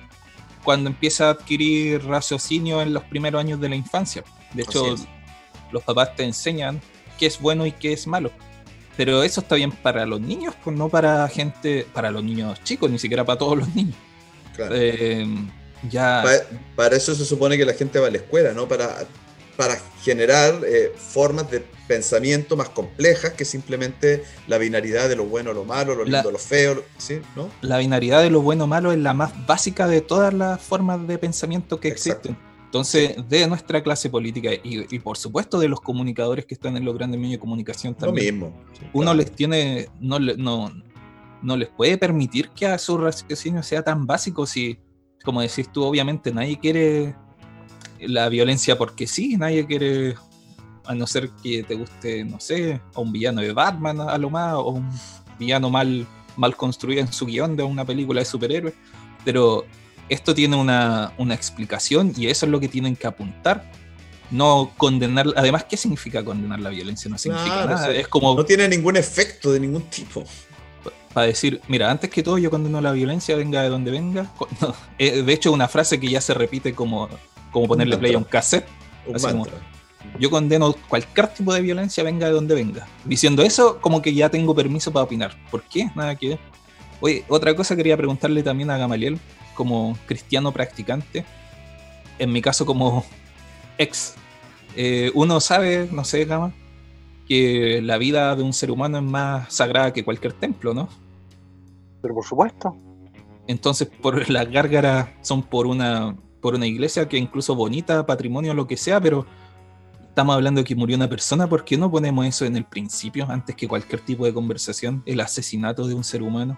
cuando 0.64 0.90
empieza 0.90 1.28
a 1.28 1.32
adquirir 1.32 2.04
raciocinio 2.06 2.82
en 2.82 2.94
los 2.94 3.04
primeros 3.06 3.40
años 3.40 3.60
de 3.60 3.70
la 3.70 3.76
infancia. 3.76 4.24
De 4.54 4.64
hecho, 4.64 4.96
los 5.72 5.84
papás 5.84 6.16
te 6.16 6.24
enseñan 6.24 6.80
qué 7.18 7.26
es 7.26 7.40
bueno 7.40 7.66
y 7.66 7.72
qué 7.72 7.92
es 7.94 8.06
malo. 8.08 8.32
Pero 8.96 9.24
eso 9.24 9.42
está 9.42 9.56
bien 9.56 9.72
para 9.72 10.06
los 10.06 10.22
niños, 10.22 10.54
pues 10.64 10.76
no 10.78 10.88
para 10.90 11.28
gente, 11.28 11.86
para 11.94 12.12
los 12.12 12.24
niños 12.24 12.64
chicos, 12.64 12.92
ni 12.92 13.00
siquiera 13.00 13.26
para 13.26 13.40
todos 13.40 13.58
los 13.58 13.74
niños. 13.76 13.96
Claro. 14.56 14.76
Eh, 14.78 15.26
ya 15.90 16.22
Pa- 16.24 16.58
para 16.76 16.96
eso 16.96 17.16
se 17.16 17.26
supone 17.26 17.58
que 17.58 17.66
la 17.66 17.74
gente 17.74 18.00
va 18.00 18.08
a 18.08 18.12
la 18.12 18.18
escuela, 18.18 18.54
¿no? 18.54 18.68
Para, 18.68 19.06
para 19.58 19.78
generar 20.04 20.62
eh, 20.66 20.92
formas 20.96 21.50
de 21.50 21.64
pensamiento 21.88 22.56
más 22.56 22.70
complejas 22.70 23.34
que 23.34 23.46
simplemente 23.46 24.24
la 24.48 24.58
binaridad 24.60 25.10
de 25.10 25.16
lo 25.16 25.26
bueno, 25.26 25.54
lo 25.54 25.66
malo, 25.66 25.96
lo 25.96 26.06
La- 26.06 26.20
lindo, 26.20 26.32
lo 26.32 26.38
feo, 26.38 26.84
¿sí? 26.98 27.20
¿no? 27.36 27.50
la 27.62 27.80
binaridad 27.80 28.22
de 28.22 28.30
lo 28.30 28.42
bueno 28.42 28.64
o 28.66 28.68
malo 28.68 28.92
es 28.92 29.00
la 29.00 29.14
más 29.14 29.46
básica 29.48 29.88
de 29.88 30.02
todas 30.02 30.34
las 30.34 30.62
formas 30.62 31.06
de 31.08 31.18
pensamiento 31.18 31.80
que 31.80 31.90
Exacto. 31.90 32.30
existen. 32.30 32.53
Entonces, 32.74 33.16
de 33.30 33.46
nuestra 33.46 33.84
clase 33.84 34.10
política 34.10 34.52
y, 34.52 34.96
y 34.96 34.98
por 34.98 35.16
supuesto 35.16 35.60
de 35.60 35.68
los 35.68 35.80
comunicadores 35.80 36.44
que 36.48 36.56
están 36.56 36.76
en 36.76 36.84
los 36.84 36.96
grandes 36.96 37.20
medios 37.20 37.34
de 37.34 37.40
comunicación 37.40 37.94
Lo 38.00 38.08
también, 38.08 38.40
mismo. 38.40 38.64
sí, 38.74 38.88
uno 38.94 39.14
les 39.14 39.32
tiene, 39.32 39.90
no, 40.00 40.18
no, 40.18 40.72
no 41.44 41.56
les 41.56 41.70
puede 41.70 42.00
permitir 42.00 42.50
que 42.50 42.66
a 42.66 42.80
su 42.80 42.98
raciocinio 42.98 43.62
sea 43.62 43.84
tan 43.84 44.08
básico 44.08 44.48
si, 44.48 44.80
como 45.24 45.42
decís 45.42 45.72
tú, 45.72 45.84
obviamente 45.84 46.34
nadie 46.34 46.58
quiere 46.58 47.16
la 48.00 48.28
violencia 48.30 48.76
porque 48.76 49.06
sí, 49.06 49.38
nadie 49.38 49.68
quiere, 49.68 50.16
a 50.86 50.96
no 50.96 51.06
ser 51.06 51.30
que 51.44 51.62
te 51.62 51.76
guste, 51.76 52.26
no 52.26 52.40
sé, 52.40 52.82
a 52.96 53.00
un 53.00 53.12
villano 53.12 53.42
de 53.42 53.54
Batman 53.54 54.02
a 54.02 54.18
lo 54.18 54.32
más, 54.32 54.56
o 54.56 54.70
un 54.72 54.90
villano 55.38 55.70
mal, 55.70 56.08
mal 56.38 56.56
construido 56.56 57.02
en 57.02 57.14
su 57.14 57.28
guion 57.28 57.56
de 57.56 57.62
una 57.62 57.86
película 57.86 58.22
de 58.22 58.26
superhéroes, 58.26 58.74
pero 59.24 59.64
esto 60.14 60.34
tiene 60.34 60.56
una, 60.56 61.14
una 61.18 61.34
explicación 61.34 62.14
y 62.16 62.28
eso 62.28 62.46
es 62.46 62.52
lo 62.52 62.60
que 62.60 62.68
tienen 62.68 62.96
que 62.96 63.08
apuntar. 63.08 63.70
No 64.32 64.72
condenar, 64.78 65.28
además, 65.36 65.66
¿qué 65.66 65.78
significa 65.78 66.24
condenar 66.24 66.60
la 66.60 66.70
violencia? 66.70 67.10
No 67.10 67.18
significa 67.18 67.54
Claro, 67.54 67.76
nada. 67.76 67.92
sí. 67.92 67.98
Es 68.00 68.08
como 68.08 68.36
No 68.36 68.44
tiene 68.46 68.68
ningún 68.68 68.98
efecto 68.98 69.52
de 69.52 69.60
ningún 69.60 69.84
tipo. 69.84 70.24
para 71.14 71.28
decir, 71.28 71.62
mira, 71.68 71.92
antes 71.92 72.10
que 72.10 72.24
todo 72.24 72.40
yo 72.40 72.50
condeno 72.50 72.82
la 72.82 72.92
violencia, 72.92 73.36
venga 73.36 73.62
de 73.62 73.70
donde 73.70 73.92
venga. 73.92 74.32
No, 74.62 74.74
eh, 74.98 75.22
de 75.22 75.34
hecho, 75.34 75.52
una 75.52 75.68
frase 75.68 76.00
que 76.00 76.10
ya 76.10 76.20
se 76.22 76.34
repite 76.34 76.74
como, 76.74 77.08
como 77.52 77.68
ponerle 77.68 77.98
play 77.98 78.16
a 78.16 78.18
un 78.18 78.24
cassette. 78.24 78.66
Un 79.06 79.20
como-. 79.20 79.48
Yo 80.20 80.30
condeno 80.32 80.74
cualquier 80.88 81.28
tipo 81.28 81.54
de 81.54 81.62
violencia, 81.62 82.04
venga 82.04 82.26
de 82.28 82.34
donde 82.34 82.56
venga. 82.56 82.88
Diciendo 83.06 83.44
eso, 83.44 83.80
como 83.82 84.02
que 84.02 84.14
ya 84.14 84.30
tengo 84.30 84.56
permiso 84.56 84.92
para 84.92 85.04
opinar. 85.04 85.36
¿Por 85.52 85.62
qué? 85.64 85.90
Nada 85.96 86.16
que 86.16 86.30
ver. 86.30 86.40
Oye, 87.02 87.24
otra 87.28 87.56
cosa 87.56 87.76
quería 87.76 87.96
preguntarle 87.98 88.42
también 88.44 88.70
a 88.72 88.78
Gamaliel, 88.78 89.20
como 89.54 89.98
cristiano 90.06 90.52
practicante. 90.52 91.26
En 92.20 92.32
mi 92.32 92.42
caso, 92.42 92.66
como 92.66 93.04
ex. 93.78 94.16
Eh, 94.76 95.12
uno 95.14 95.40
sabe, 95.40 95.88
no 95.92 96.04
sé, 96.04 96.26
Gama, 96.26 96.54
que 97.28 97.82
la 97.82 97.98
vida 97.98 98.36
de 98.36 98.44
un 98.44 98.54
ser 98.54 98.72
humano 98.72 98.98
es 98.98 99.04
más 99.04 99.54
sagrada 99.54 99.94
que 99.94 100.04
cualquier 100.04 100.34
templo, 100.34 100.74
¿no? 100.74 100.90
Pero 102.02 102.16
por 102.16 102.26
supuesto, 102.26 102.76
Entonces, 103.48 103.90
por 104.02 104.30
las 104.30 104.50
gárgaras 104.50 105.10
son 105.22 105.44
por 105.44 105.68
una, 105.68 106.16
por 106.42 106.56
una 106.56 106.68
iglesia 106.68 107.08
que 107.08 107.18
incluso 107.18 107.56
bonita, 107.56 108.06
patrimonio, 108.06 108.54
lo 108.54 108.68
que 108.68 108.78
sea, 108.78 109.00
pero 109.00 109.26
estamos 110.02 110.36
hablando 110.36 110.62
de 110.62 110.66
que 110.66 110.76
murió 110.76 110.96
una 110.96 111.10
persona, 111.10 111.48
¿por 111.48 111.64
qué 111.66 111.78
no 111.78 111.90
ponemos 111.90 112.26
eso 112.26 112.46
en 112.46 112.56
el 112.56 112.66
principio, 112.66 113.26
antes 113.30 113.56
que 113.56 113.68
cualquier 113.68 114.02
tipo 114.02 114.26
de 114.26 114.34
conversación, 114.34 115.02
el 115.06 115.20
asesinato 115.20 115.88
de 115.88 115.94
un 115.94 116.04
ser 116.04 116.22
humano? 116.22 116.58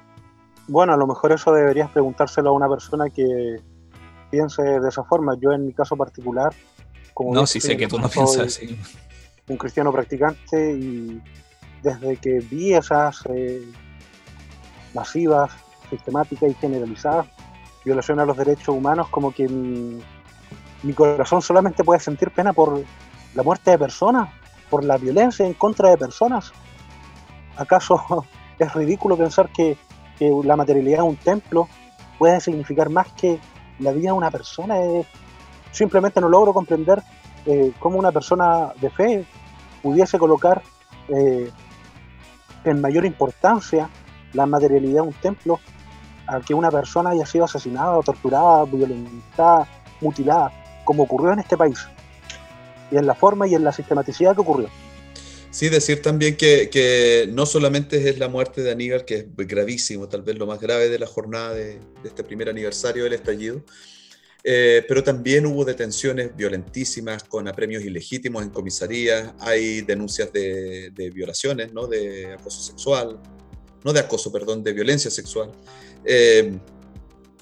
Bueno, 0.68 0.94
a 0.94 0.98
lo 0.98 1.08
mejor 1.08 1.32
eso 1.32 1.52
deberías 1.52 1.90
preguntárselo 1.90 2.50
a 2.50 2.54
una 2.54 2.68
persona 2.68 3.10
que 3.10 3.62
piense 4.30 4.62
de 4.62 4.90
esa 4.90 5.04
forma. 5.04 5.36
Yo 5.40 5.52
en 5.52 5.66
mi 5.66 5.74
caso 5.74 5.96
particular, 5.96 6.54
como 7.14 7.34
No, 7.34 7.46
sí 7.46 7.60
sé 7.60 7.78
que 7.78 7.88
tú 7.88 8.00
no 8.00 8.10
piensas 8.10 8.48
así. 8.48 8.80
un 9.48 9.58
cristiano 9.58 9.92
practicante 9.92 10.74
y 10.74 11.22
desde 11.82 12.18
que 12.18 12.40
vi 12.40 12.74
esas 12.74 13.24
eh, 13.30 13.64
masivas, 14.94 15.52
sistemáticas 15.90 16.50
y 16.50 16.54
generalizadas 16.56 17.28
violaciones 17.84 18.24
a 18.24 18.26
los 18.26 18.38
derechos 18.38 18.70
humanos, 18.70 19.08
como 19.10 19.32
que 19.32 19.48
mi, 19.48 20.02
mi 20.82 20.94
corazón 20.94 21.42
solamente 21.42 21.84
puede 21.84 22.00
sentir 22.00 22.32
pena 22.32 22.52
por 22.52 22.84
la 23.36 23.44
muerte 23.44 23.72
de 23.72 23.78
personas, 23.78 24.30
por 24.70 24.84
la 24.84 24.98
violencia 24.98 25.46
en 25.46 25.54
contra 25.54 25.90
de 25.90 25.98
personas. 25.98 26.52
¿Acaso 27.58 28.26
es 28.60 28.74
ridículo 28.74 29.18
pensar 29.18 29.50
que, 29.50 29.78
que 30.18 30.32
la 30.44 30.56
materialidad 30.56 31.00
de 31.00 31.04
un 31.04 31.18
templo 31.18 31.68
puede 32.18 32.40
significar 32.40 32.90
más 32.90 33.08
que 33.14 33.40
la 33.80 33.92
vida 33.92 34.10
de 34.10 34.14
una 34.14 34.32
persona. 34.32 34.80
Es, 34.82 35.08
simplemente 35.72 36.22
no 36.22 36.30
logro 36.30 36.54
comprender 36.54 37.04
eh, 37.46 37.72
cómo 37.80 38.00
una 38.00 38.12
persona 38.12 38.74
de 38.80 38.90
fe 38.90 39.26
pudiese 39.84 40.18
colocar 40.18 40.64
eh, 41.10 41.52
en 42.64 42.82
mayor 42.82 43.06
importancia 43.06 43.90
la 44.34 44.46
materialidad 44.46 45.04
de 45.04 45.08
un 45.10 45.14
templo 45.14 45.60
a 46.28 46.40
que 46.40 46.54
una 46.54 46.72
persona 46.72 47.12
haya 47.12 47.26
sido 47.26 47.46
asesinada, 47.46 48.00
torturada, 48.02 48.66
violentada, 48.66 49.68
mutilada, 50.02 50.52
como 50.84 51.04
ocurrió 51.04 51.34
en 51.34 51.40
este 51.40 51.56
país. 51.56 51.88
Y 52.92 52.98
en 52.98 53.06
la 53.06 53.14
forma 53.14 53.48
y 53.48 53.56
en 53.56 53.64
la 53.64 53.72
sistematicidad 53.72 54.34
que 54.34 54.42
ocurrió. 54.42 54.70
Sí, 55.56 55.70
decir 55.70 56.02
también 56.02 56.36
que, 56.36 56.70
que, 56.70 57.30
no 57.32 57.46
solamente 57.46 58.10
es 58.10 58.20
la 58.20 58.28
muerte 58.28 58.62
de 58.62 58.72
Aníbal, 58.72 59.06
que 59.06 59.16
es 59.20 59.48
gravísimo, 59.48 60.10
tal 60.10 60.22
vez 60.22 60.38
lo 60.38 60.46
más 60.46 60.60
grave 60.60 60.90
de 60.90 61.00
la 61.00 61.08
jornada 61.08 61.54
de, 61.54 61.80
este 62.04 62.26
primer 62.26 62.50
aniversario 62.50 63.06
del 63.06 63.14
estallido, 63.14 63.64
eh, 64.44 64.84
pero 64.86 65.02
también 65.02 65.46
hubo 65.46 65.64
detenciones 65.64 66.36
violentísimas 66.36 67.24
con 67.24 67.48
apremios 67.48 67.86
ilegítimos 67.86 68.44
en 68.44 68.50
comisarías, 68.50 69.32
hay 69.40 69.80
denuncias 69.80 70.34
de, 70.34 70.92
violaciones, 71.14 71.72
¿no? 71.72 71.88
de 71.88 72.34
acoso 72.34 72.62
sexual, 72.62 73.18
no 73.86 73.94
de 73.94 74.02
acoso, 74.02 74.34
perdón, 74.34 74.62
de 74.62 74.74
violencia 74.74 75.10
sexual. 75.10 75.54
Eh, 76.04 76.52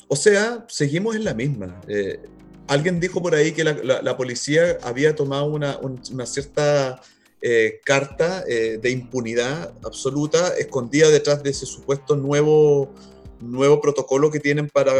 o 0.07 0.15
sea, 0.15 0.67
seguimos 0.69 1.15
en 1.15 1.23
la 1.23 1.33
misma. 1.33 1.81
Eh, 1.87 2.19
alguien 2.67 2.99
dijo 2.99 3.23
por 3.23 3.33
ahí 3.33 3.53
que 3.53 3.63
la, 3.63 3.73
la, 3.73 4.03
la 4.03 4.15
policía 4.15 4.77
había 4.83 5.15
tomado 5.15 5.45
una, 5.45 5.79
un, 5.79 5.99
una 6.11 6.27
cierta 6.27 7.01
eh, 7.45 7.81
carta 7.83 8.45
eh, 8.47 8.79
de 8.81 8.89
impunidad 8.89 9.73
absoluta 9.83 10.55
escondida 10.57 11.09
detrás 11.09 11.43
de 11.43 11.49
ese 11.49 11.65
supuesto 11.65 12.15
nuevo, 12.15 12.93
nuevo 13.41 13.81
protocolo 13.81 14.31
que 14.31 14.39
tienen 14.39 14.69
para, 14.69 14.93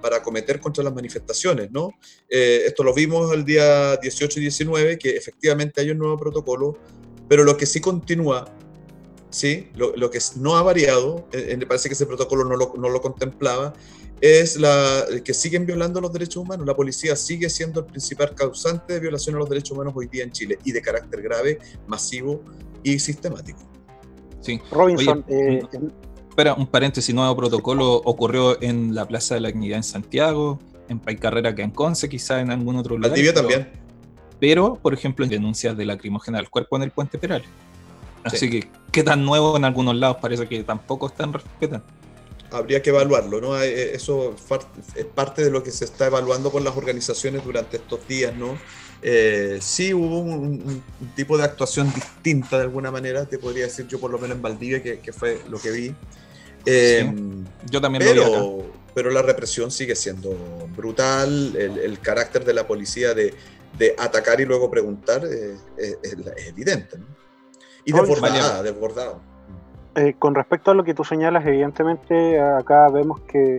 para 0.00 0.22
cometer 0.22 0.58
contra 0.58 0.82
las 0.82 0.94
manifestaciones, 0.94 1.70
¿no? 1.70 1.90
Eh, 2.30 2.62
esto 2.64 2.82
lo 2.82 2.94
vimos 2.94 3.30
el 3.34 3.44
día 3.44 3.98
18 3.98 4.38
y 4.38 4.42
19, 4.42 4.96
que 4.96 5.10
efectivamente 5.10 5.82
hay 5.82 5.90
un 5.90 5.98
nuevo 5.98 6.16
protocolo, 6.16 6.78
pero 7.28 7.44
lo 7.44 7.58
que 7.58 7.66
sí 7.66 7.78
continúa, 7.78 8.46
¿sí? 9.28 9.68
Lo, 9.76 9.94
lo 9.94 10.10
que 10.10 10.18
no 10.36 10.56
ha 10.56 10.62
variado, 10.62 11.28
me 11.30 11.66
parece 11.66 11.90
que 11.90 11.94
ese 11.94 12.06
protocolo 12.06 12.44
no 12.44 12.56
lo, 12.56 12.72
no 12.78 12.88
lo 12.88 13.02
contemplaba, 13.02 13.74
es 14.22 14.56
la 14.56 15.04
que 15.24 15.34
siguen 15.34 15.66
violando 15.66 16.00
los 16.00 16.12
derechos 16.12 16.36
humanos. 16.36 16.64
La 16.64 16.74
policía 16.76 17.16
sigue 17.16 17.50
siendo 17.50 17.80
el 17.80 17.86
principal 17.86 18.34
causante 18.36 18.94
de 18.94 19.00
violación 19.00 19.34
a 19.34 19.40
los 19.40 19.48
derechos 19.50 19.72
humanos 19.72 19.92
hoy 19.96 20.06
día 20.06 20.22
en 20.22 20.30
Chile 20.30 20.58
y 20.64 20.70
de 20.70 20.80
carácter 20.80 21.20
grave, 21.20 21.58
masivo 21.88 22.40
y 22.84 23.00
sistemático. 23.00 23.58
Sí. 24.40 24.60
Robinson, 24.70 25.24
Oye, 25.28 25.58
eh, 25.58 25.62
Espera, 26.28 26.54
un 26.54 26.66
paréntesis, 26.68 27.12
nuevo 27.14 27.36
protocolo 27.36 27.96
ocurrió 27.96 28.62
en 28.62 28.94
la 28.94 29.06
Plaza 29.06 29.34
de 29.34 29.40
la 29.42 29.48
Dignidad 29.48 29.76
en 29.78 29.82
Santiago, 29.82 30.58
en 30.88 30.98
Paicarrera 31.00 31.54
que 31.54 31.62
en 31.62 31.70
Conce, 31.72 32.08
quizá 32.08 32.40
en 32.40 32.50
algún 32.52 32.76
otro 32.76 32.96
lugar. 32.96 33.10
Valdivia 33.10 33.34
pero- 33.34 33.48
también. 33.48 33.72
Pero, 34.40 34.74
por 34.76 34.94
ejemplo, 34.94 35.24
en 35.24 35.30
denuncias 35.30 35.76
de 35.76 35.84
lacrimógena 35.84 36.38
del 36.38 36.48
cuerpo 36.48 36.76
en 36.76 36.84
el 36.84 36.90
puente 36.92 37.18
Peral. 37.18 37.42
Así 38.24 38.38
Sí. 38.38 38.50
que, 38.50 38.68
¿qué 38.92 39.02
tan 39.02 39.24
nuevo 39.24 39.56
en 39.56 39.64
algunos 39.64 39.94
lados 39.96 40.18
parece 40.22 40.48
que 40.48 40.62
tampoco 40.62 41.06
están 41.08 41.32
respetando? 41.32 41.84
Habría 42.52 42.82
que 42.82 42.90
evaluarlo, 42.90 43.40
¿no? 43.40 43.60
Eh, 43.60 43.94
Eso 43.94 44.34
es 44.94 45.04
parte 45.06 45.42
de 45.44 45.50
lo 45.50 45.62
que 45.62 45.70
se 45.70 45.84
está 45.84 46.06
evaluando 46.06 46.50
por 46.52 46.62
las 46.62 46.76
organizaciones 46.76 47.44
durante 47.44 47.78
estos 47.78 48.06
días, 48.06 48.34
¿no? 48.36 48.58
Eh, 49.04 49.58
sí 49.60 49.92
hubo 49.92 50.20
un, 50.20 50.32
un- 50.40 50.82
tipo 51.16 51.36
de 51.36 51.44
actuación 51.44 51.92
distinta 51.92 52.56
de 52.58 52.62
alguna 52.64 52.90
manera, 52.92 53.26
te 53.26 53.38
podría 53.38 53.64
decir 53.64 53.86
yo 53.88 53.98
por 53.98 54.10
lo 54.12 54.18
menos 54.18 54.36
en 54.36 54.42
Valdivia, 54.42 54.82
que, 54.82 55.00
que 55.00 55.12
fue 55.12 55.40
lo 55.48 55.58
que 55.58 55.70
vi. 55.72 55.94
Eh, 56.64 57.12
Yo 57.68 57.80
también 57.80 58.04
lo 58.04 58.12
vi 58.12 58.20
acá. 58.20 58.30
pero, 58.30 58.72
pero 58.94 59.10
la 59.10 59.22
represión 59.22 59.70
sigue 59.72 59.96
siendo 59.96 60.30
brutal, 60.76 61.56
el, 61.56 61.78
el 61.78 61.98
carácter 62.00 62.44
de 62.44 62.52
la 62.54 62.66
policía 62.66 63.14
de, 63.14 63.34
de 63.76 63.94
atacar 63.98 64.40
y 64.40 64.44
luego 64.44 64.70
preguntar 64.70 65.24
eh, 65.24 65.56
es, 65.76 65.96
es- 66.02 66.16
es 66.36 66.46
evidente, 66.48 66.98
¿no? 66.98 67.06
Y 67.84 67.90
desbordada, 67.92 68.62
desbordado. 68.62 69.31
Eh, 69.94 70.14
con 70.18 70.34
respecto 70.34 70.70
a 70.70 70.74
lo 70.74 70.84
que 70.84 70.94
tú 70.94 71.04
señalas, 71.04 71.44
evidentemente 71.44 72.40
acá 72.40 72.88
vemos 72.88 73.20
que 73.20 73.58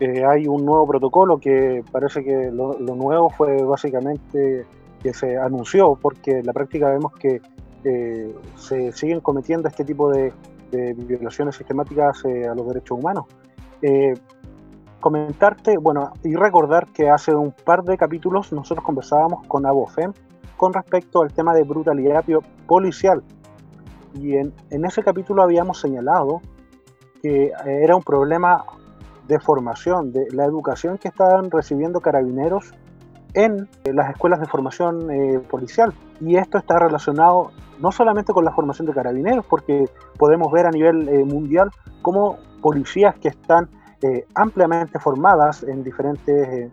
eh, 0.00 0.24
hay 0.24 0.46
un 0.46 0.64
nuevo 0.64 0.86
protocolo 0.86 1.38
que 1.38 1.84
parece 1.92 2.24
que 2.24 2.50
lo, 2.50 2.74
nuevo 2.78 3.28
fue 3.28 3.62
básicamente 3.62 4.64
que 5.02 5.12
se 5.12 5.36
anunció, 5.36 5.98
porque 6.00 6.38
en 6.38 6.46
la 6.46 6.54
práctica 6.54 6.88
vemos 6.88 7.12
que 7.16 7.42
eh, 7.84 8.34
se 8.56 8.90
siguen 8.92 9.20
cometiendo 9.20 9.68
este 9.68 9.84
tipo 9.84 10.10
de, 10.10 10.32
de 10.70 10.94
violaciones 10.94 11.56
sistemáticas 11.56 12.24
a 12.24 12.54
los 12.54 12.66
derechos 12.68 12.98
humanos. 12.98 13.26
Comentarte, 14.98 15.76
bueno, 15.76 16.14
y 16.24 16.34
recordar 16.34 16.88
que 16.88 17.10
hace 17.10 17.34
un 17.34 17.52
par 17.52 17.84
de 17.84 17.98
capítulos 17.98 18.50
nosotros 18.50 18.84
conversábamos 18.84 19.46
con 19.46 19.66
Abofem 19.66 20.12
con 20.56 20.72
respecto 20.72 21.22
al 21.22 21.32
tema 21.32 21.54
de 21.54 21.62
brutalidad 21.62 22.24
policial. 22.66 23.22
Y 24.20 24.36
en, 24.36 24.52
ese 24.84 25.02
capítulo 25.02 25.42
habíamos 25.42 25.80
señalado 25.80 26.40
que 27.22 27.46
eh, 27.46 27.52
era 27.64 27.96
un 27.96 28.02
problema 28.02 28.64
de 29.28 29.38
formación, 29.40 30.12
de 30.12 30.26
la 30.32 30.44
educación 30.44 30.98
que 30.98 31.08
estaban 31.08 31.50
recibiendo 31.50 32.00
carabineros 32.00 32.72
en 33.34 33.68
eh, 33.84 33.92
las 33.92 34.10
escuelas 34.10 34.40
de 34.40 34.46
formación 34.46 35.10
eh, 35.10 35.40
policial. 35.50 35.92
Y 36.20 36.36
esto 36.36 36.58
está 36.58 36.78
relacionado 36.78 37.50
no 37.78 37.92
solamente 37.92 38.32
con 38.32 38.44
la 38.44 38.52
formación 38.52 38.86
de 38.86 38.94
carabineros, 38.94 39.44
porque 39.44 39.84
podemos 40.16 40.50
ver 40.50 40.66
a 40.66 40.70
nivel 40.70 41.26
mundial 41.26 41.70
cómo 42.00 42.38
policías 42.62 43.14
que 43.16 43.28
están 43.28 43.68
ampliamente 44.34 44.98
formadas 44.98 45.62
en 45.62 45.82
diferentes 45.82 46.70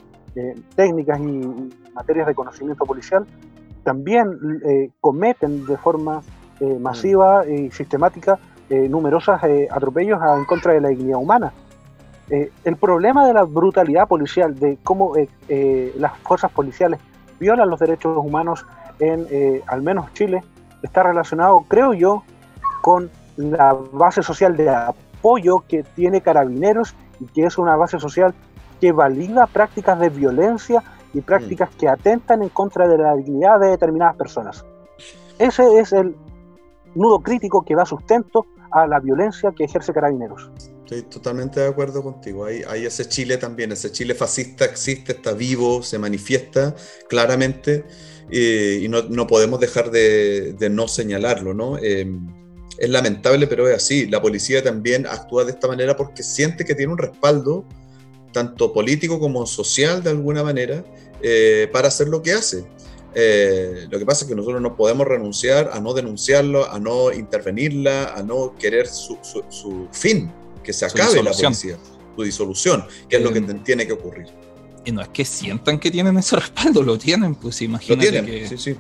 técnicas 0.76 1.20
y, 1.20 1.74
materias 1.94 2.28
de 2.28 2.36
conocimiento 2.36 2.86
policial, 2.86 3.26
también 3.84 4.40
cometen 5.02 5.66
de 5.66 5.76
forma 5.78 6.22
eh, 6.60 6.78
masiva 6.80 7.46
y 7.48 7.72
sistemática 7.72 8.38
eh, 8.70 8.88
numerosos 8.90 9.42
eh, 9.44 9.68
atropellos 9.70 10.22
a- 10.22 10.36
en 10.38 10.46
contra 10.46 10.74
de 10.74 10.82
la 10.82 10.90
dignidad 10.90 11.20
humana. 11.20 11.54
Eh, 12.30 12.52
el 12.64 12.78
problema 12.78 13.28
de 13.28 13.34
la 13.34 13.44
brutalidad 13.44 14.08
policial, 14.08 14.58
de 14.58 14.78
cómo 14.84 15.14
eh, 15.18 15.94
las 15.98 16.18
fuerzas 16.20 16.52
policiales 16.52 17.00
violan 17.40 17.70
los 17.70 17.80
derechos 17.80 18.18
humanos 18.18 18.66
en 19.00 19.28
al 19.68 19.82
menos 19.82 20.14
Chile, 20.14 20.44
está 20.82 21.04
relacionado, 21.04 21.66
creo 21.68 21.94
yo, 21.94 22.24
con 22.82 23.10
la 23.36 23.74
base 23.74 24.22
social 24.24 24.56
de 24.56 24.70
apoyo 24.70 25.64
que 25.68 25.84
tiene 25.84 26.22
Carabineros 26.22 26.96
y 27.20 27.26
que 27.26 27.46
es 27.46 27.58
una 27.58 27.76
base 27.76 28.00
social 28.00 28.34
que 28.80 28.92
valida 28.92 29.48
prácticas 29.48 30.00
de 30.00 30.10
violencia 30.10 30.84
y 31.14 31.22
prácticas 31.22 31.70
que 31.78 31.90
atentan 31.90 32.44
en 32.44 32.50
contra 32.50 32.88
de 32.88 32.98
la 32.98 33.16
dignidad 33.16 33.60
de 33.60 33.70
determinadas 33.70 34.16
personas. 34.16 34.64
Ese 35.40 35.80
es 35.80 35.92
el 35.92 36.16
nudo 36.96 37.20
crítico 37.20 37.64
que 37.64 37.76
da 37.76 37.86
sustento 37.86 38.46
a 38.72 38.88
la 38.88 39.00
violencia 39.00 39.54
que 39.56 39.66
ejerce 39.66 39.94
Carabineros. 39.94 40.50
Estoy 40.84 41.04
totalmente 41.04 41.60
de 41.60 41.68
acuerdo 41.68 42.04
contigo. 42.04 42.46
Hay, 42.46 42.64
hay 42.68 42.86
ese 42.86 43.08
Chile 43.08 43.38
también, 43.38 43.72
ese 43.72 43.92
Chile 43.92 44.16
fascista 44.16 44.66
existe, 44.66 45.14
está 45.14 45.34
vivo, 45.34 45.82
se 45.84 45.98
manifiesta 45.98 46.76
claramente 47.08 47.86
eh, 48.30 48.80
y 48.82 48.88
no, 48.88 49.04
no 49.04 49.28
podemos 49.28 49.60
dejar 49.60 49.92
de, 49.92 50.54
de 50.54 50.70
no 50.70 50.88
señalarlo, 50.88 51.54
¿no? 51.54 51.78
Eh, 51.78 52.12
es 52.78 52.90
lamentable, 52.90 53.48
pero 53.48 53.68
es 53.68 53.76
así. 53.76 54.08
La 54.08 54.22
policía 54.22 54.64
también 54.64 55.06
actúa 55.06 55.46
de 55.46 55.52
esta 55.52 55.68
manera 55.68 55.96
porque 55.96 56.24
siente 56.24 56.66
que 56.66 56.76
tiene 56.76 56.92
un 56.92 56.98
respaldo, 56.98 57.66
tanto 58.32 58.74
político 58.74 59.20
como 59.20 59.46
social 59.46 60.04
de 60.04 60.10
alguna 60.10 60.44
manera, 60.44 60.84
eh, 61.22 61.70
para 61.72 61.88
hacer 61.88 62.08
lo 62.08 62.22
que 62.22 62.34
hace. 62.34 62.66
Eh, 63.16 63.88
lo 63.90 64.00
que 64.00 64.06
pasa 64.06 64.26
es 64.26 64.30
que 64.30 64.36
nosotros 64.36 64.62
no 64.62 64.76
podemos 64.76 65.06
renunciar 65.08 65.70
a 65.74 65.80
no 65.80 65.94
denunciarlo, 65.94 66.70
a 66.72 66.80
no 66.80 67.12
intervenirla, 67.12 68.14
a 68.16 68.24
no 68.24 68.56
querer 68.58 68.88
su, 68.88 69.18
su- 69.22 69.44
su 69.50 69.88
fin, 69.92 70.32
que 70.64 70.74
se 70.74 70.86
acabe 70.86 71.22
la 71.22 71.32
policía, 71.32 71.78
su 72.16 72.24
disolución, 72.24 72.86
que 73.08 73.18
es 73.18 73.22
lo 73.22 73.32
que 73.32 73.40
Eh, 73.40 73.60
tiene 73.64 73.86
que 73.86 73.94
ocurrir. 73.94 74.28
Y 74.86 74.92
no 74.92 75.02
es 75.02 75.10
que 75.10 75.24
sientan 75.26 75.80
que 75.80 75.92
tienen 75.92 76.18
ese 76.18 76.36
respaldo, 76.36 76.82
lo 76.84 76.98
tienen, 76.98 77.36
pues 77.36 77.62
imagínate 77.62 78.10
tienen, 78.12 78.26
que, 78.26 78.48
sí, 78.48 78.58
sí. 78.58 78.76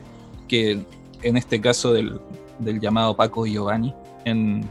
que 0.47 0.79
en 1.21 1.37
este 1.37 1.61
caso 1.61 1.93
del, 1.93 2.19
del 2.59 2.79
llamado 2.79 3.15
Paco 3.15 3.45
Giovanni 3.45 3.93
en, 4.25 4.67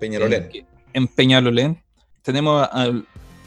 Peñarolén. 0.00 0.48
en, 0.52 0.66
en 0.94 1.06
Peñalolén, 1.08 1.82
tenemos 2.22 2.62
a, 2.70 2.90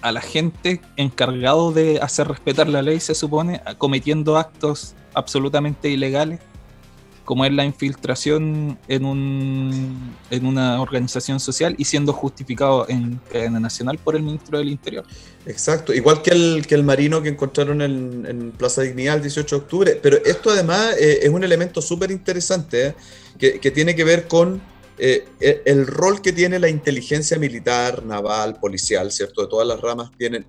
a 0.02 0.12
la 0.12 0.22
gente 0.22 0.82
encargado 0.98 1.72
de 1.72 2.00
hacer 2.02 2.28
respetar 2.28 2.68
la 2.68 2.82
ley, 2.82 3.00
se 3.00 3.14
supone, 3.14 3.62
cometiendo 3.78 4.38
actos 4.38 4.96
absolutamente 5.14 5.90
ilegales, 5.90 6.40
como 7.26 7.46
es 7.46 7.54
la 7.54 7.64
infiltración 7.64 8.78
en, 8.88 9.06
un, 9.06 10.16
en 10.30 10.46
una 10.46 10.82
organización 10.82 11.40
social 11.40 11.76
y 11.78 11.86
siendo 11.86 12.14
justificado 12.14 12.86
en 12.90 13.22
cadena 13.32 13.60
nacional 13.60 13.98
por 14.00 14.16
el 14.16 14.24
ministro 14.24 14.58
del 14.58 14.70
Interior. 14.70 15.06
Exacto, 15.46 15.94
igual 15.94 16.22
que 16.22 16.32
el, 16.32 16.66
que 16.68 16.76
el 16.76 16.84
marino 16.84 17.22
que 17.22 17.30
encontraron 17.30 17.82
en, 17.82 18.26
en 18.28 18.52
Plaza 18.52 18.82
Dignidad 18.82 19.16
el 19.16 19.22
18 19.22 19.56
de 19.56 19.62
octubre, 19.62 20.00
pero 20.02 20.18
esto 20.26 20.50
además 20.50 20.96
eh, 21.00 21.20
es 21.24 21.30
un 21.30 21.44
elemento 21.44 21.82
súper 21.82 22.12
interesante 22.12 22.88
eh, 22.88 22.96
que, 23.38 23.60
que 23.60 23.72
tiene 23.72 23.96
que 23.96 24.04
ver 24.04 24.28
con 24.28 24.62
eh, 24.98 25.26
el, 25.40 25.62
el 25.66 25.88
rol 25.88 26.22
que 26.22 26.32
tiene 26.32 26.60
la 26.60 26.70
inteligencia 26.70 27.38
militar, 27.38 28.06
naval, 28.06 28.60
policial, 28.60 29.12
¿cierto? 29.12 29.42
De 29.42 29.48
todas 29.48 29.68
las 29.68 29.82
ramas 29.82 30.12
tienen, 30.18 30.46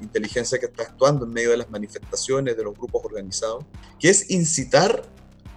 inteligencia 0.00 0.58
que 0.58 0.66
está 0.66 0.84
actuando 0.84 1.24
en 1.26 1.32
medio 1.32 1.50
de 1.50 1.58
las 1.58 1.70
manifestaciones, 1.70 2.56
de 2.56 2.64
los 2.64 2.74
grupos 2.74 3.04
organizados, 3.04 3.64
que 3.98 4.08
es 4.08 4.30
incitar 4.30 5.02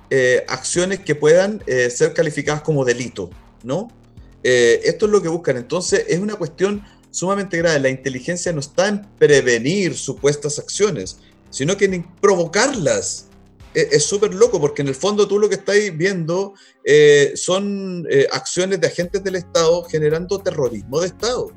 eh, 0.10 0.44
acciones 0.48 1.00
que 1.00 1.16
puedan 1.16 1.64
eh, 1.66 1.90
ser 1.90 2.14
calificadas 2.14 2.62
como 2.62 2.84
delito, 2.84 3.30
¿no? 3.64 3.90
Eh, 4.48 4.82
esto 4.84 5.08
es 5.08 5.12
lo 5.12 5.24
que 5.24 5.28
buscan. 5.28 5.58
Entonces, 5.58 6.06
es 6.08 6.20
una 6.20 6.36
cuestión 6.36 6.84
sumamente 7.10 7.58
grave. 7.58 7.80
La 7.80 7.90
inteligencia 7.90 8.54
no 8.54 8.60
está 8.60 8.88
en 8.88 9.02
prevenir 9.18 9.98
supuestas 9.98 10.60
acciones, 10.60 11.18
sino 11.50 11.76
que 11.78 11.86
en 11.86 12.06
provocarlas. 12.22 13.26
Es 13.76 14.06
súper 14.06 14.34
loco 14.34 14.60
porque 14.62 14.82
en 14.82 14.88
el 14.88 14.96
fondo 14.96 15.28
tú 15.28 15.38
lo 15.38 15.50
que 15.50 15.56
estáis 15.56 15.96
viendo 15.96 16.54
eh, 16.84 17.34
son 17.36 18.06
eh, 18.10 18.26
acciones 18.32 18.80
de 18.80 18.88
agentes 18.88 19.24
del 19.24 19.36
Estado 19.36 19.84
generando 19.84 20.40
terrorismo 20.40 21.02
de 21.02 21.08
Estado, 21.08 21.52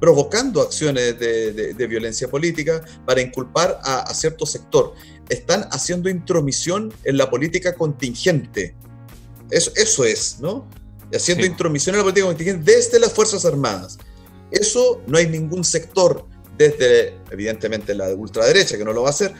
provocando 0.00 0.62
acciones 0.62 1.18
de, 1.18 1.52
de- 1.52 1.74
de 1.74 1.86
violencia 1.86 2.28
política 2.28 2.82
para 3.04 3.20
inculpar 3.20 3.78
a, 3.82 4.00
a 4.00 4.14
cierto 4.14 4.46
sector. 4.46 4.94
Están 5.28 5.66
haciendo 5.70 6.08
intromisión 6.08 6.92
en 7.04 7.16
la 7.16 7.28
política 7.28 7.74
contingente. 7.74 8.74
Eso, 9.50 9.70
eso 9.76 10.04
es, 10.04 10.38
¿no? 10.40 10.68
Haciendo 11.14 11.44
Sí. 11.44 11.50
intromisión 11.50 11.94
en 11.94 11.98
la 11.98 12.04
política 12.04 12.26
contingente 12.26 12.72
desde 12.72 12.98
las 13.00 13.12
Fuerzas 13.12 13.44
Armadas. 13.44 13.98
Eso 14.50 15.02
no 15.06 15.18
hay 15.18 15.26
ningún 15.26 15.64
sector, 15.64 16.26
desde 16.56 17.14
evidentemente 17.30 17.94
la 17.94 18.08
de 18.08 18.14
ultraderecha, 18.14 18.78
que 18.78 18.84
no 18.84 18.92
lo 18.92 19.02
va 19.02 19.08
a 19.08 19.10
hacer, 19.10 19.32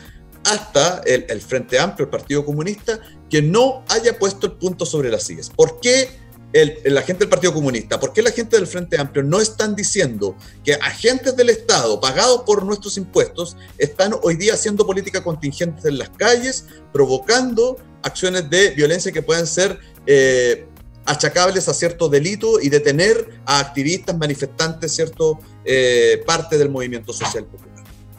hasta 0.45 1.01
el, 1.05 1.41
Frente 1.41 1.79
Amplio, 1.79 2.05
el 2.05 2.09
Partido 2.09 2.45
Comunista, 2.45 2.99
que 3.29 3.41
no 3.41 3.83
haya 3.89 4.17
puesto 4.17 4.47
el 4.47 4.53
punto 4.53 4.85
sobre 4.85 5.09
las 5.09 5.23
sillas. 5.23 5.49
¿Por 5.49 5.79
qué 5.79 6.09
la 6.51 7.01
gente 7.03 7.19
del 7.19 7.29
Partido 7.29 7.53
Comunista, 7.53 7.99
por 7.99 8.11
qué 8.11 8.23
la 8.23 8.31
gente 8.31 8.55
del 8.55 8.65
Frente 8.65 8.99
Amplio 8.99 9.23
no 9.23 9.39
están 9.39 9.75
diciendo 9.75 10.35
que 10.63 10.73
agentes 10.73 11.35
del 11.35 11.51
Estado, 11.51 11.99
pagados 11.99 12.41
por 12.41 12.65
nuestros 12.65 12.97
impuestos, 12.97 13.55
están 13.77 14.15
hoy 14.23 14.35
día 14.35 14.55
haciendo 14.55 14.85
política 14.85 15.23
contingente 15.23 15.87
en 15.87 15.99
las 15.99 16.09
calles, 16.09 16.65
provocando 16.91 17.77
acciones 18.01 18.49
de 18.49 18.71
violencia 18.71 19.11
que 19.11 19.21
puedan 19.21 19.45
ser 19.45 19.79
eh, 20.07 20.65
achacables 21.05 21.67
a 21.67 21.73
cierto 21.73 22.09
delito 22.09 22.59
y 22.59 22.69
detener 22.69 23.41
a 23.45 23.59
activistas, 23.59 24.17
manifestantes, 24.17 24.91
cierto 24.91 25.39
eh, 25.65 26.23
parte 26.25 26.57
del 26.57 26.69
movimiento 26.69 27.13
social 27.13 27.45
popular? 27.45 27.68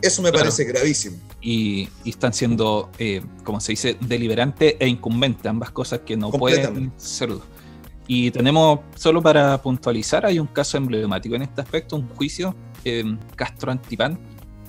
Eso 0.02 0.22
me 0.22 0.30
Claro. 0.30 0.44
parece 0.44 0.64
gravísimo. 0.64 1.16
y, 1.42 1.88
y 2.04 2.10
están 2.10 2.32
siendo, 2.32 2.90
eh, 2.98 3.22
como 3.44 3.60
se 3.60 3.72
dice, 3.72 3.96
deliberante 4.00 4.76
e 4.78 4.86
incumbente, 4.88 5.48
ambas 5.48 5.70
cosas 5.70 6.00
que 6.00 6.16
no 6.16 6.30
pueden 6.30 6.62
Completamente. 6.64 6.94
ser. 7.02 7.30
Y 8.06 8.30
tenemos, 8.30 8.80
solo 8.96 9.22
para 9.22 9.60
puntualizar, 9.62 10.26
hay 10.26 10.38
un 10.38 10.48
caso 10.48 10.76
emblemático 10.76 11.34
en 11.36 11.42
este 11.42 11.60
aspecto, 11.60 11.96
un 11.96 12.08
juicio, 12.08 12.54
eh, 12.84 13.04
Castro 13.36 13.70
Antipán, 13.70 14.18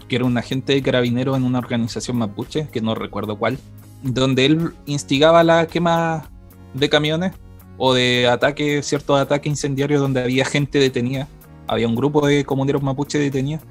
que 0.07 0.17
era 0.17 0.25
un 0.25 0.37
agente 0.37 0.73
de 0.73 0.81
carabinero 0.81 1.35
en 1.35 1.43
una 1.43 1.57
organización 1.59 2.17
mapuche, 2.17 2.67
que 2.71 2.81
no 2.81 2.93
recuerdo 2.95 3.37
cuál, 3.37 3.57
donde 4.03 4.45
él 4.45 4.73
instigaba 4.85 5.43
la 5.43 5.65
quema 5.67 6.29
de 6.73 6.89
camiones 6.89 7.31
o 7.77 7.93
de 7.93 8.27
ataque, 8.27 8.83
ciertos 8.83 9.19
ataques 9.19 9.49
incendiarios 9.49 10.01
donde 10.01 10.21
había 10.21 10.45
gente 10.45 10.77
detenida, 10.79 11.27
había 11.67 11.87
un 11.87 11.95
grupo 11.95 12.27
de 12.27 12.43
comuneros 12.45 12.83
mapuche 12.83 13.17
detenidos, 13.17 13.63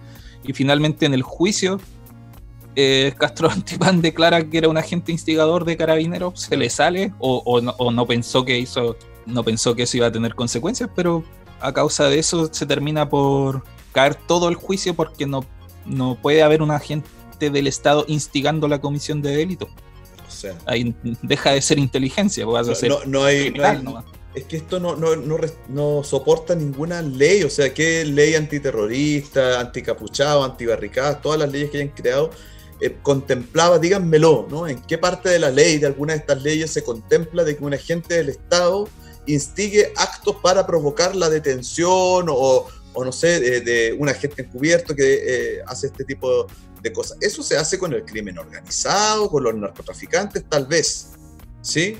y 0.44 0.52
finalmente 0.52 1.06
en 1.06 1.14
el 1.14 1.22
juicio 1.22 1.80
eh, 2.76 3.12
Castro 3.18 3.50
Antipán 3.50 4.00
declara 4.00 4.48
que 4.48 4.58
era 4.58 4.68
un 4.68 4.76
agente 4.76 5.12
instigador 5.12 5.64
de 5.64 5.76
carabineros, 5.76 6.40
se 6.40 6.56
le 6.56 6.70
sale 6.70 7.12
o, 7.18 7.42
o 7.44 7.60
no, 7.60 7.74
o 7.78 7.90
no 7.90 8.06
pensó 8.06 8.44
que 8.44 8.58
hizo, 8.58 8.96
no 9.26 9.42
pensó 9.42 9.74
que 9.74 9.82
eso 9.82 9.96
iba 9.96 10.06
a 10.06 10.12
tener 10.12 10.34
consecuencias, 10.34 10.88
pero 10.94 11.24
a 11.60 11.72
causa 11.72 12.08
de 12.08 12.18
eso 12.18 12.48
se 12.52 12.66
termina 12.66 13.08
por 13.08 13.64
caer 13.92 14.14
todo 14.14 14.48
el 14.48 14.54
juicio 14.54 14.94
porque 14.94 15.26
no, 15.26 15.44
no 15.84 16.16
puede 16.20 16.42
haber 16.42 16.62
un 16.62 16.70
agente 16.70 17.08
del 17.38 17.66
Estado 17.66 18.04
instigando 18.08 18.68
la 18.68 18.80
comisión 18.80 19.22
de 19.22 19.36
delito. 19.36 19.68
O 20.26 20.30
sea, 20.30 20.54
Ahí 20.66 20.94
deja 21.22 21.50
de 21.50 21.60
ser 21.60 21.78
inteligencia, 21.78 22.44
pues, 22.44 22.66
vas 22.66 22.76
a 22.76 22.80
ser 22.80 22.90
no, 22.90 23.04
no 23.04 23.24
hay, 23.24 23.50
no 23.50 23.64
hay-. 23.64 23.82
Es 24.34 24.44
que 24.44 24.58
esto 24.58 24.78
no, 24.78 24.94
no, 24.94 25.16
no, 25.68 26.04
soporta 26.04 26.54
ninguna 26.54 27.02
ley, 27.02 27.42
o 27.42 27.50
sea, 27.50 27.74
¿qué 27.74 28.04
ley 28.04 28.34
antiterrorista, 28.34 29.58
anticapuchado, 29.58 30.44
antibarricadas, 30.44 31.20
todas 31.20 31.38
las 31.38 31.50
leyes 31.50 31.70
que 31.70 31.78
hayan 31.78 31.94
creado, 31.94 32.30
eh, 32.80 32.96
contemplaba, 33.02 33.78
díganmelo, 33.78 34.46
¿no? 34.48 34.68
¿En 34.68 34.80
qué 34.82 34.98
parte 34.98 35.28
de 35.28 35.38
la 35.40 35.50
ley, 35.50 35.78
de 35.78 35.86
alguna 35.86 36.12
de 36.12 36.20
estas 36.20 36.42
leyes, 36.42 36.70
se 36.70 36.84
contempla 36.84 37.42
de 37.42 37.56
que 37.56 37.64
un 37.64 37.74
agente 37.74 38.14
del 38.14 38.28
Estado 38.28 38.88
instigue 39.26 39.92
actos 39.96 40.36
para 40.42 40.66
provocar 40.66 41.14
la 41.16 41.28
detención 41.28 42.26
o, 42.28 42.68
o 42.92 43.04
no 43.04 43.12
sé, 43.12 43.40
de, 43.40 43.60
de 43.60 43.92
un 43.98 44.08
agente 44.08 44.42
encubierto 44.42 44.94
que 44.94 45.14
eh, 45.22 45.62
hace 45.66 45.88
este 45.88 46.04
tipo 46.04 46.46
de 46.80 46.92
cosas? 46.92 47.18
Eso 47.20 47.42
se 47.42 47.56
hace 47.56 47.78
con 47.78 47.92
el 47.92 48.04
crimen 48.04 48.38
organizado, 48.38 49.28
con 49.28 49.42
los 49.42 49.54
narcotraficantes, 49.56 50.44
tal 50.48 50.66
vez, 50.66 51.10
¿sí? 51.60 51.98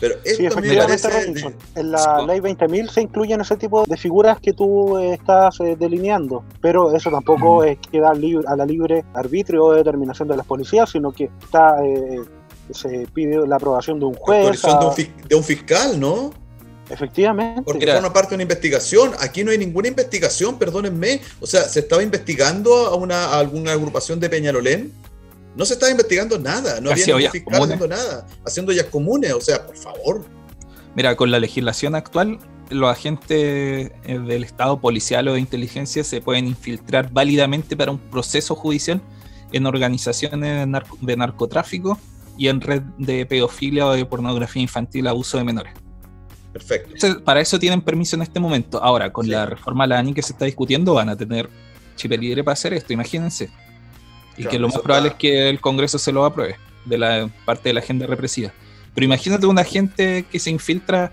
Pero 0.00 0.14
Sí, 0.24 0.46
esto 0.46 0.60
me 0.60 0.66
efectivamente. 0.66 1.08
Robinson. 1.10 1.54
de- 1.74 1.80
En 1.80 1.90
la 1.90 2.22
ley 2.26 2.40
20.000 2.40 2.88
se 2.88 3.02
incluyen 3.02 3.40
ese 3.40 3.56
tipo 3.56 3.84
de 3.84 3.96
figuras 3.96 4.38
que 4.40 4.52
tú 4.52 4.96
eh, 4.98 5.14
estás 5.14 5.58
eh, 5.60 5.76
delineando, 5.78 6.44
pero 6.60 6.94
eso 6.94 7.10
tampoco 7.10 7.64
es 7.64 7.78
queda 7.78 8.14
libre, 8.14 8.46
a 8.48 8.54
la 8.56 8.64
libre 8.66 9.04
arbitrio 9.14 9.64
o 9.64 9.72
determinación 9.74 10.28
de 10.28 10.36
las 10.36 10.46
policías, 10.46 10.88
sino 10.90 11.10
que 11.12 11.30
está 11.42 11.84
eh, 11.84 12.20
se 12.70 13.06
pide 13.14 13.46
la 13.46 13.56
aprobación 13.56 13.98
de 13.98 14.06
un 14.06 14.14
juez. 14.14 14.40
autorización 14.40 14.80
de 14.80 14.86
a- 14.86 14.88
un, 15.22 15.28
de 15.28 15.34
un 15.36 15.44
fiscal, 15.44 15.98
¿no? 16.00 16.30
efectivamente. 16.90 17.62
Porque 17.64 17.80
Mira. 17.80 17.94
forma 17.94 18.12
parte 18.12 18.30
de 18.30 18.34
una 18.36 18.42
investigación. 18.44 19.12
Aquí 19.20 19.44
no 19.44 19.50
hay 19.50 19.58
ninguna 19.58 19.88
investigación, 19.88 20.58
perdónenme. 20.58 21.20
O 21.40 21.46
sea, 21.46 21.62
¿se 21.62 21.80
estaba 21.80 22.02
investigando 22.02 22.74
a, 22.86 22.94
una, 22.96 23.26
a 23.26 23.38
alguna 23.40 23.72
agrupación 23.72 24.18
de 24.20 24.30
Peñalolén? 24.30 24.92
No 25.56 25.64
se 25.64 25.74
estaba 25.74 25.90
investigando 25.90 26.38
nada. 26.38 26.80
No 26.80 26.90
había 26.90 27.04
haciendo 27.16 27.88
nada. 27.88 28.26
Haciendo 28.46 28.72
ollas 28.72 28.86
comunes. 28.86 29.32
O 29.32 29.40
sea, 29.40 29.66
por 29.66 29.76
favor. 29.76 30.24
Mira, 30.94 31.16
con 31.16 31.30
la 31.30 31.38
legislación 31.40 31.94
actual, 31.94 32.38
los 32.70 32.90
agentes 32.90 33.92
eh, 34.04 34.18
del 34.18 34.44
Estado 34.44 34.80
policial 34.80 35.26
o 35.28 35.34
de 35.34 35.40
inteligencia 35.40 36.04
se 36.04 36.20
pueden 36.20 36.46
infiltrar 36.46 37.10
válidamente 37.12 37.76
para 37.76 37.90
un 37.90 37.98
proceso 37.98 38.54
judicial 38.54 39.00
en 39.52 39.66
organizaciones 39.66 40.40
de, 40.40 40.66
narco- 40.66 40.98
de 41.00 41.16
narcotráfico 41.16 41.98
y 42.36 42.48
en 42.48 42.60
red 42.60 42.82
de 42.98 43.26
pedofilia 43.26 43.86
o 43.86 43.92
de 43.92 44.04
pornografía 44.04 44.62
infantil, 44.62 45.06
abuso 45.08 45.38
de 45.38 45.44
menores. 45.44 45.72
Perfecto. 46.52 46.94
Ese- 46.94 47.14
Para 47.16 47.40
eso 47.40 47.58
tienen 47.58 47.80
permiso 47.80 48.16
en 48.16 48.22
este 48.22 48.38
momento. 48.40 48.82
Ahora, 48.82 49.12
con 49.12 49.24
Sí. 49.24 49.30
la 49.32 49.46
reforma 49.46 49.84
a 49.84 49.86
la 49.86 49.98
ANI 49.98 50.14
que 50.14 50.22
se 50.22 50.32
está 50.32 50.44
discutiendo, 50.44 50.94
van 50.94 51.08
a 51.08 51.16
tener 51.16 51.48
chip 51.96 52.12
libre 52.12 52.44
para 52.44 52.52
hacer 52.52 52.74
esto, 52.74 52.92
imagínense. 52.92 53.50
Y 54.38 54.42
Claro, 54.42 54.50
que 54.50 54.58
lo 54.60 54.68
más 54.68 54.78
probable 54.78 55.08
está- 55.08 55.16
es 55.16 55.20
que 55.20 55.48
el 55.50 55.60
Congreso 55.60 55.98
se 55.98 56.12
lo 56.12 56.24
apruebe, 56.24 56.56
de 56.84 56.96
la 56.98 57.28
parte 57.44 57.68
de 57.68 57.72
la 57.74 57.80
agenda 57.80 58.06
represiva. 58.06 58.52
Pero 58.94 59.04
imagínate 59.04 59.46
una 59.46 59.64
gente 59.64 60.24
que 60.30 60.38
se 60.38 60.50
infiltra 60.50 61.12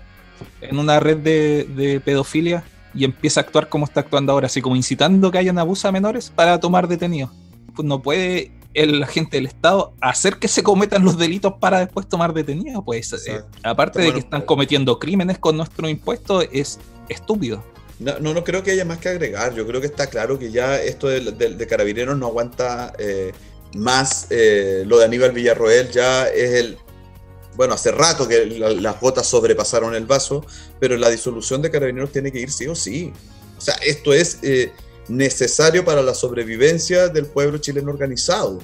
en 0.60 0.78
una 0.78 1.00
red 1.00 1.18
de, 1.18 1.64
de 1.64 2.00
pedofilia 2.00 2.64
y 2.94 3.04
empieza 3.04 3.40
a 3.40 3.42
actuar 3.42 3.68
como 3.68 3.84
está 3.84 4.00
actuando 4.00 4.32
ahora, 4.32 4.46
así 4.46 4.60
como 4.62 4.76
incitando 4.76 5.30
que 5.30 5.38
hayan 5.38 5.58
abuso 5.58 5.86
a 5.88 5.92
menores 5.92 6.30
para 6.34 6.58
tomar 6.60 6.88
detenidos. 6.88 7.30
Pues 7.74 7.86
no 7.86 8.00
puede 8.00 8.52
el 8.74 9.02
agente 9.02 9.38
del 9.38 9.46
Estado 9.46 9.92
hacer 10.00 10.36
que 10.38 10.48
se 10.48 10.62
cometan 10.62 11.02
los 11.04 11.16
delitos 11.18 11.54
para 11.60 11.80
después 11.80 12.08
tomar 12.08 12.32
detenidos. 12.34 12.82
Pues 12.84 13.12
eh, 13.26 13.40
aparte 13.62 13.98
de 14.00 14.04
Bueno, 14.06 14.14
que 14.14 14.20
están 14.20 14.40
pues- 14.42 14.46
cometiendo 14.48 14.98
crímenes 14.98 15.38
con 15.38 15.56
nuestros 15.56 15.90
impuestos, 15.90 16.46
es 16.52 16.78
estúpido. 17.08 17.62
No, 17.98 18.18
no, 18.20 18.34
no 18.34 18.44
creo 18.44 18.62
que 18.62 18.72
haya 18.72 18.84
más 18.84 18.98
que 18.98 19.08
agregar. 19.08 19.54
Yo 19.54 19.66
creo 19.66 19.80
que 19.80 19.86
está 19.86 20.06
claro 20.08 20.38
que 20.38 20.50
ya 20.50 20.80
esto 20.80 21.08
de, 21.08 21.20
de- 21.32 21.66
carabineros 21.66 22.16
no 22.18 22.26
aguanta 22.26 22.92
eh, 22.98 23.32
más. 23.74 24.26
eh, 24.30 24.84
lo 24.86 24.98
de 24.98 25.06
Aníbal 25.06 25.32
Villarroel 25.32 25.90
ya 25.90 26.28
es 26.28 26.52
el. 26.54 26.78
Bueno, 27.54 27.72
hace 27.72 27.90
rato 27.92 28.28
que 28.28 28.44
la- 28.46 28.70
las 28.70 29.00
gotas 29.00 29.26
sobrepasaron 29.26 29.94
el 29.94 30.04
vaso, 30.04 30.44
pero 30.78 30.96
la 30.98 31.08
disolución 31.08 31.62
de 31.62 31.70
carabineros 31.70 32.12
tiene 32.12 32.30
que 32.30 32.40
ir 32.40 32.50
sí 32.52 32.66
o 32.66 32.74
sí. 32.74 33.12
O 33.56 33.60
sea, 33.62 33.74
esto 33.76 34.12
es 34.12 34.38
eh, 34.42 34.72
necesario 35.08 35.82
para 35.82 36.02
la 36.02 36.12
sobrevivencia 36.12 37.08
del 37.08 37.24
pueblo 37.26 37.56
chileno 37.58 37.90
organizado. 37.90 38.58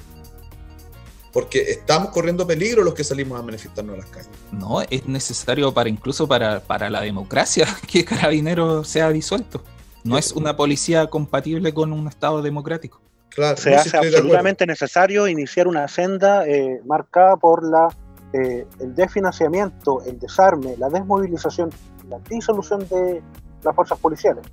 Porque 1.33 1.61
estamos 1.71 2.11
corriendo 2.11 2.45
peligro 2.45 2.83
los 2.83 2.93
que 2.93 3.03
salimos 3.03 3.39
a 3.39 3.43
manifestarnos 3.43 3.95
a 3.95 3.97
las 3.97 4.05
calles. 4.05 4.29
No, 4.51 4.81
es 4.81 5.07
necesario 5.07 5.73
para 5.73 5.89
incluso 5.89 6.27
para, 6.27 6.59
para 6.61 6.89
la 6.89 7.01
democracia 7.01 7.67
que 7.91 8.05
Carabinero 8.05 8.83
sea 8.83 9.09
disuelto. 9.09 9.63
No 10.03 10.17
es 10.17 10.33
una 10.33 10.55
policía 10.55 11.07
compatible 11.07 11.73
con 11.73 11.91
un 11.91 12.07
Estado 12.07 12.41
democrático. 12.41 13.01
Claro, 13.29 13.57
se 13.57 13.71
no, 13.71 13.77
hace 13.77 13.97
absolutamente 13.97 14.67
necesario 14.67 15.27
iniciar 15.27 15.67
una 15.67 15.87
senda 15.87 16.45
eh, 16.47 16.81
marcada 16.85 17.35
por 17.35 17.67
la, 17.67 17.87
eh, 18.33 18.67
el 18.79 18.93
desfinanciamiento, 18.93 20.03
el 20.05 20.19
desarme, 20.19 20.75
la 20.77 20.89
desmovilización, 20.89 21.71
la 22.09 22.19
disolución 22.29 22.87
de 22.89 23.23
las 23.63 23.75
fuerzas 23.75 23.97
policiales. 23.97 24.45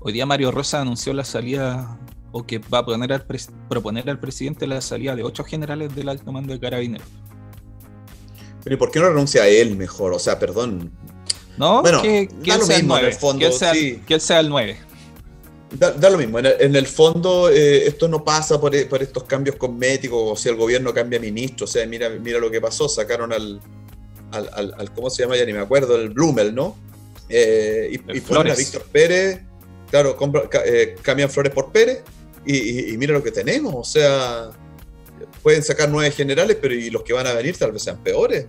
Hoy 0.00 0.12
día 0.12 0.26
Mario 0.26 0.50
Rosa 0.50 0.80
anunció 0.80 1.12
la 1.12 1.24
salida, 1.24 1.98
o 2.32 2.46
que 2.46 2.58
va 2.58 2.78
a 2.78 2.84
poner 2.84 3.12
al 3.12 3.24
proponer 3.68 4.08
al 4.08 4.20
presidente 4.20 4.66
la 4.66 4.80
salida 4.80 5.16
de 5.16 5.22
ocho 5.22 5.44
generales 5.44 5.94
del 5.94 6.08
alto 6.08 6.30
mando 6.32 6.52
de 6.52 6.60
Carabineros. 6.60 7.06
Pero 8.62 8.74
¿y 8.74 8.78
por 8.78 8.90
qué 8.90 9.00
no 9.00 9.08
renuncia 9.08 9.42
a 9.42 9.48
él 9.48 9.76
mejor? 9.76 10.12
O 10.12 10.18
sea, 10.18 10.38
perdón. 10.38 10.90
No, 11.56 11.82
Bueno, 11.82 12.02
que, 12.02 12.28
que 12.42 12.50
da 12.50 12.54
él 12.54 12.60
lo 12.60 12.66
sea 12.66 12.76
mismo 12.78 12.96
en 12.96 13.02
9. 13.02 13.08
el 13.08 13.14
fondo, 13.14 13.38
que, 13.40 13.46
él 13.46 13.52
sea, 13.52 13.72
sí. 13.74 14.02
que 14.06 14.14
él 14.14 14.20
sea 14.20 14.40
el 14.40 14.48
9. 14.48 14.76
Da, 15.78 15.92
da 15.92 16.10
lo 16.10 16.18
mismo, 16.18 16.38
en 16.40 16.46
el, 16.46 16.54
en 16.58 16.74
el 16.76 16.86
fondo 16.86 17.48
eh, 17.48 17.86
esto 17.86 18.08
no 18.08 18.24
pasa 18.24 18.60
por, 18.60 18.74
e- 18.74 18.86
por 18.86 19.02
estos 19.02 19.22
cambios 19.24 19.54
cosméticos 19.56 20.18
o 20.32 20.36
si 20.36 20.48
el 20.48 20.56
gobierno 20.56 20.92
cambia 20.92 21.20
ministro, 21.20 21.64
o 21.64 21.68
sea, 21.68 21.86
mira, 21.86 22.08
mira 22.10 22.40
lo 22.40 22.50
que 22.50 22.60
pasó, 22.60 22.88
sacaron 22.88 23.32
al, 23.32 23.60
al, 24.32 24.50
al- 24.52 24.74
al- 24.76 24.92
¿cómo 24.92 25.08
se 25.10 25.22
llama? 25.22 25.36
Ya 25.36 25.44
ni 25.46 25.52
me 25.52 25.60
acuerdo, 25.60 25.94
el 25.96 26.08
Blumel, 26.10 26.54
¿no? 26.56 26.76
Eh, 27.28 27.88
y, 27.92 28.16
y 28.16 28.20
ponen 28.20 28.52
a. 28.52 28.56
Víctor 28.56 28.82
Pérez, 28.90 29.42
claro, 29.90 30.16
compra- 30.16 30.48
eh, 30.64 30.96
cambian 31.02 31.30
Flores 31.30 31.52
por 31.52 31.70
Pérez 31.70 32.02
y, 32.46 32.56
y- 32.56 32.90
y 32.92 32.96
mira 32.98 33.12
lo 33.12 33.22
que 33.22 33.30
tenemos, 33.32 33.74
o 33.74 33.84
sea, 33.84 34.50
pueden 35.42 35.62
sacar 35.62 35.88
nueve 35.88 36.10
generales, 36.10 36.56
pero 36.60 36.74
y 36.74 36.90
los 36.90 37.02
que 37.02 37.12
van 37.12 37.26
a 37.26 37.32
venir 37.34 37.56
tal 37.56 37.72
vez 37.72 37.82
sean 37.82 37.98
peores. 38.02 38.46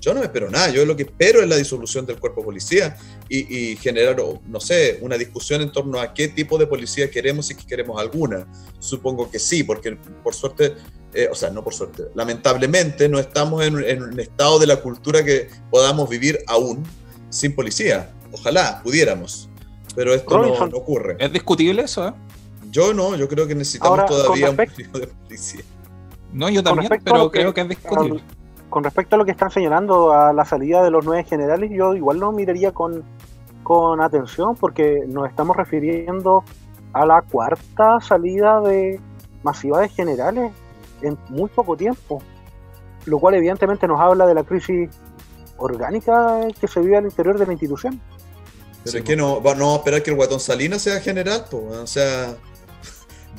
Yo 0.00 0.14
no 0.14 0.20
me 0.20 0.26
espero 0.26 0.48
nada, 0.50 0.70
yo 0.70 0.86
lo 0.86 0.96
que 0.96 1.02
espero 1.02 1.42
es 1.42 1.48
la 1.48 1.56
disolución 1.56 2.06
del 2.06 2.18
cuerpo 2.18 2.40
de 2.40 2.46
policía 2.46 2.96
y, 3.28 3.54
y 3.72 3.76
generar, 3.76 4.16
no 4.46 4.58
sé, 4.58 4.96
una 5.02 5.18
discusión 5.18 5.60
en 5.60 5.70
torno 5.70 6.00
a 6.00 6.14
qué 6.14 6.28
tipo 6.28 6.56
de 6.56 6.66
policía 6.66 7.10
queremos 7.10 7.50
y 7.50 7.54
que 7.54 7.66
queremos 7.66 8.00
alguna. 8.00 8.46
Supongo 8.78 9.30
que 9.30 9.38
sí, 9.38 9.62
porque 9.62 9.98
por 10.24 10.34
suerte, 10.34 10.74
eh, 11.12 11.28
o 11.30 11.34
sea, 11.34 11.50
no 11.50 11.62
por 11.62 11.74
suerte, 11.74 12.04
lamentablemente 12.14 13.10
no 13.10 13.18
estamos 13.18 13.62
en, 13.62 13.78
en 13.84 14.02
un 14.02 14.18
estado 14.18 14.58
de 14.58 14.66
la 14.68 14.76
cultura 14.76 15.22
que 15.22 15.48
podamos 15.70 16.08
vivir 16.08 16.38
aún 16.46 16.82
sin 17.28 17.54
policía. 17.54 18.10
Ojalá 18.32 18.80
pudiéramos, 18.82 19.50
pero 19.94 20.14
esto 20.14 20.30
no, 20.48 20.66
no 20.70 20.78
ocurre. 20.78 21.16
Es 21.18 21.30
discutible 21.30 21.82
eso, 21.82 22.08
¿eh? 22.08 22.12
Yo 22.70 22.94
no, 22.94 23.16
yo 23.16 23.28
creo 23.28 23.46
que 23.46 23.54
necesitamos 23.54 23.98
Ahora, 23.98 24.06
todavía 24.06 24.46
respecto- 24.48 24.82
un 24.82 24.90
poquito 24.90 24.98
de 25.00 25.06
policía. 25.24 25.62
No, 26.32 26.48
yo 26.48 26.62
también, 26.62 26.90
pero 27.04 27.30
que- 27.30 27.40
creo 27.40 27.52
que 27.54 27.60
es 27.62 27.68
discutible. 27.68 28.22
Con 28.68 28.84
respecto 28.84 29.16
a 29.16 29.18
lo 29.18 29.24
que 29.24 29.32
están 29.32 29.50
señalando 29.50 30.12
a 30.12 30.32
la 30.32 30.44
salida 30.44 30.82
de 30.84 30.90
los 30.92 31.04
nueve 31.04 31.24
generales, 31.24 31.70
yo 31.74 31.94
igual 31.96 32.18
lo 32.18 32.30
miraría 32.30 32.70
con, 32.72 33.02
con 33.64 34.00
atención 34.00 34.54
porque 34.54 35.00
nos 35.08 35.28
estamos 35.28 35.56
refiriendo 35.56 36.44
a 36.92 37.04
la 37.04 37.22
cuarta 37.22 38.00
salida 38.00 38.60
de 38.60 39.00
masiva 39.42 39.80
de 39.80 39.88
generales 39.88 40.52
en 41.02 41.18
muy 41.30 41.48
poco 41.48 41.76
tiempo, 41.76 42.22
lo 43.06 43.18
cual 43.18 43.34
evidentemente 43.34 43.88
nos 43.88 43.98
habla 44.00 44.26
de 44.26 44.34
la 44.34 44.44
crisis 44.44 44.88
orgánica 45.56 46.40
que 46.60 46.68
se 46.68 46.80
vive 46.80 46.96
al 46.96 47.04
interior 47.04 47.38
de 47.38 47.46
la 47.46 47.52
institución. 47.52 48.00
Pero 48.84 48.92
Sí, 48.92 48.98
es 48.98 49.04
que 49.04 49.16
no, 49.16 49.42
va- 49.42 49.54
no 49.54 49.60
vamos 49.66 49.74
a 49.74 49.78
esperar 49.78 50.02
que 50.02 50.10
el 50.10 50.16
guatón 50.16 50.40
Salinas 50.40 50.80
sea 50.82 51.00
general, 51.00 51.44
po, 51.50 51.58
o 51.82 51.86
sea, 51.86 52.34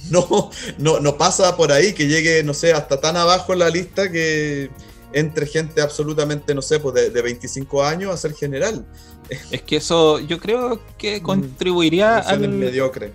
no, 0.09 0.49
no, 0.77 0.99
no 0.99 1.17
pasa 1.17 1.55
por 1.55 1.71
ahí 1.71 1.93
que 1.93 2.07
llegue, 2.07 2.43
no 2.43 2.53
sé, 2.53 2.73
hasta 2.73 2.99
tan 2.99 3.17
abajo 3.17 3.53
en 3.53 3.59
la 3.59 3.69
lista 3.69 4.11
que 4.11 4.69
entre 5.13 5.45
gente 5.45 5.81
absolutamente, 5.81 6.55
no 6.55 6.61
sé, 6.61 6.79
pues 6.79 6.95
de, 6.95 7.09
de 7.09 7.21
25 7.21 7.83
años 7.83 8.13
a 8.13 8.17
ser 8.17 8.33
general. 8.33 8.85
Es 9.51 9.61
que 9.61 9.77
eso 9.77 10.19
yo 10.19 10.39
creo 10.39 10.81
que 10.97 11.21
contribuiría 11.21 12.19
Eso 12.19 12.29
es 12.31 12.33
al, 12.37 12.49
mediocre. 12.49 13.13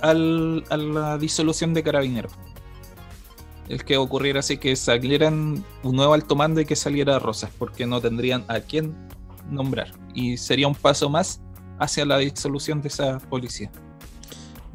al- 0.00 0.64
a 0.70 0.76
la 0.76 1.18
disolución 1.18 1.74
de 1.74 1.82
carabineros. 1.84 2.32
El 3.68 3.84
que 3.84 3.96
ocurriera 3.96 4.40
así 4.40 4.58
que 4.58 4.74
salieran 4.76 5.64
un 5.82 5.96
nuevo 5.96 6.12
alto 6.12 6.34
mando 6.36 6.60
y 6.60 6.66
que 6.66 6.76
saliera 6.76 7.18
Rosas, 7.18 7.50
porque 7.58 7.86
no 7.86 8.00
tendrían 8.00 8.44
a 8.48 8.60
quién 8.60 8.94
nombrar. 9.50 9.92
Y 10.12 10.36
sería 10.36 10.66
un 10.68 10.74
paso 10.74 11.08
más 11.08 11.40
hacia 11.78 12.04
la 12.04 12.18
disolución 12.18 12.82
de 12.82 12.88
esa 12.88 13.18
policía. 13.20 13.70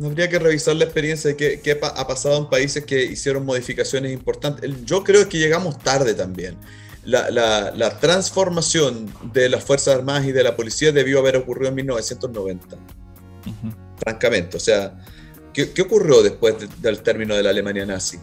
Habría 0.03 0.29
que 0.29 0.39
revisar 0.39 0.75
la 0.75 0.85
experiencia 0.85 1.29
de 1.31 1.35
qué, 1.35 1.59
qué 1.61 1.71
ha 1.81 2.07
pasado 2.07 2.37
en 2.37 2.49
países 2.49 2.85
que 2.85 3.03
hicieron 3.03 3.45
modificaciones 3.45 4.13
importantes. 4.13 4.71
Yo 4.85 5.03
creo 5.03 5.27
que 5.27 5.37
llegamos 5.37 5.77
tarde 5.79 6.13
también. 6.13 6.55
La, 7.03 7.29
la- 7.31 7.71
la 7.75 7.99
transformación 7.99 9.11
de 9.33 9.49
las 9.49 9.63
Fuerzas 9.63 9.95
Armadas 9.95 10.25
y 10.25 10.31
de 10.31 10.43
la 10.43 10.55
policía 10.55 10.91
debió 10.91 11.19
haber 11.19 11.37
ocurrido 11.37 11.69
en 11.69 11.75
1990. 11.75 12.75
Ujú. 13.45 13.73
francamente. 14.01 14.55
O 14.55 14.59
sea, 14.61 14.97
¿qué, 15.53 15.71
qué 15.73 15.81
ocurrió 15.81 16.21
después 16.23 16.57
de- 16.59 16.67
del 16.81 17.01
término 17.01 17.35
de 17.35 17.43
la 17.43 17.49
Alemania 17.49 17.85
nazi? 17.85 18.17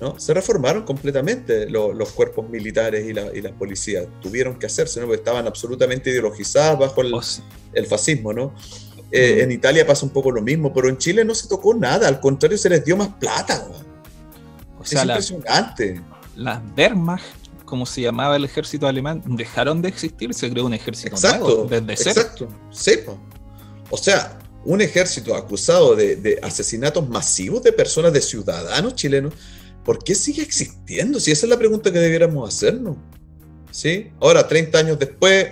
¿No? 0.00 0.18
Se 0.18 0.32
reformaron 0.34 0.84
completamente 0.84 1.68
lo- 1.70 1.92
los 1.92 2.10
cuerpos 2.12 2.48
militares 2.48 3.06
y 3.06 3.12
la, 3.12 3.32
y 3.34 3.40
la 3.42 3.52
policía. 3.52 4.06
Tuvieron 4.20 4.58
que 4.58 4.66
hacerse, 4.66 4.98
¿no? 5.00 5.06
Porque 5.06 5.18
estaban 5.20 5.46
absolutamente 5.46 6.10
ideologizadas 6.10 6.78
bajo 6.78 7.02
el, 7.02 7.14
O 7.14 7.20
s- 7.20 7.42
el 7.74 7.86
fascismo, 7.86 8.32
¿no? 8.32 8.54
Eh. 9.10 9.42
En 9.42 9.50
Italia 9.52 9.86
pasa 9.86 10.04
un 10.04 10.12
poco 10.12 10.30
lo 10.30 10.42
mismo, 10.42 10.72
pero 10.72 10.88
en 10.88 10.98
Chile 10.98 11.24
no 11.24 11.34
se 11.34 11.48
tocó 11.48 11.74
nada, 11.74 12.06
al 12.08 12.20
contrario, 12.20 12.58
se 12.58 12.68
les 12.68 12.84
dio 12.84 12.96
más 12.96 13.08
plata. 13.20 13.66
o 14.78 14.82
Es 14.82 14.90
sea, 14.90 15.04
la- 15.04 15.14
impresionante. 15.14 16.00
las 16.36 16.60
Wehrmacht, 16.76 17.24
como 17.64 17.84
se 17.86 18.02
llamaba 18.02 18.36
el 18.36 18.44
ejército 18.44 18.86
alemán, 18.86 19.22
dejaron 19.26 19.82
de 19.82 19.88
existir, 19.88 20.32
se 20.34 20.50
creó 20.50 20.66
un 20.66 20.74
ejército 20.74 21.14
Exacto, 21.16 21.44
nuevo, 21.44 21.64
desde 21.64 21.96
cero. 21.96 22.20
exacto. 22.20 22.48
Sepa. 22.70 23.12
O 23.90 23.96
sea, 23.96 24.38
un 24.64 24.80
ejército 24.80 25.34
acusado 25.34 25.96
de, 25.96 26.16
de 26.16 26.38
asesinatos 26.42 27.08
masivos 27.08 27.62
de 27.62 27.72
personas, 27.72 28.12
de 28.12 28.20
ciudadanos 28.20 28.94
chilenos, 28.94 29.32
¿por 29.84 30.02
qué 30.04 30.14
sigue 30.14 30.42
existiendo? 30.42 31.18
Si 31.20 31.30
esa 31.30 31.46
es 31.46 31.50
la 31.50 31.58
pregunta 31.58 31.90
que 31.90 31.98
debiéramos 31.98 32.46
hacernos. 32.54 32.96
¿Sí? 33.70 34.10
Ahora, 34.20 34.46
30 34.46 34.78
años 34.78 34.98
después, 34.98 35.48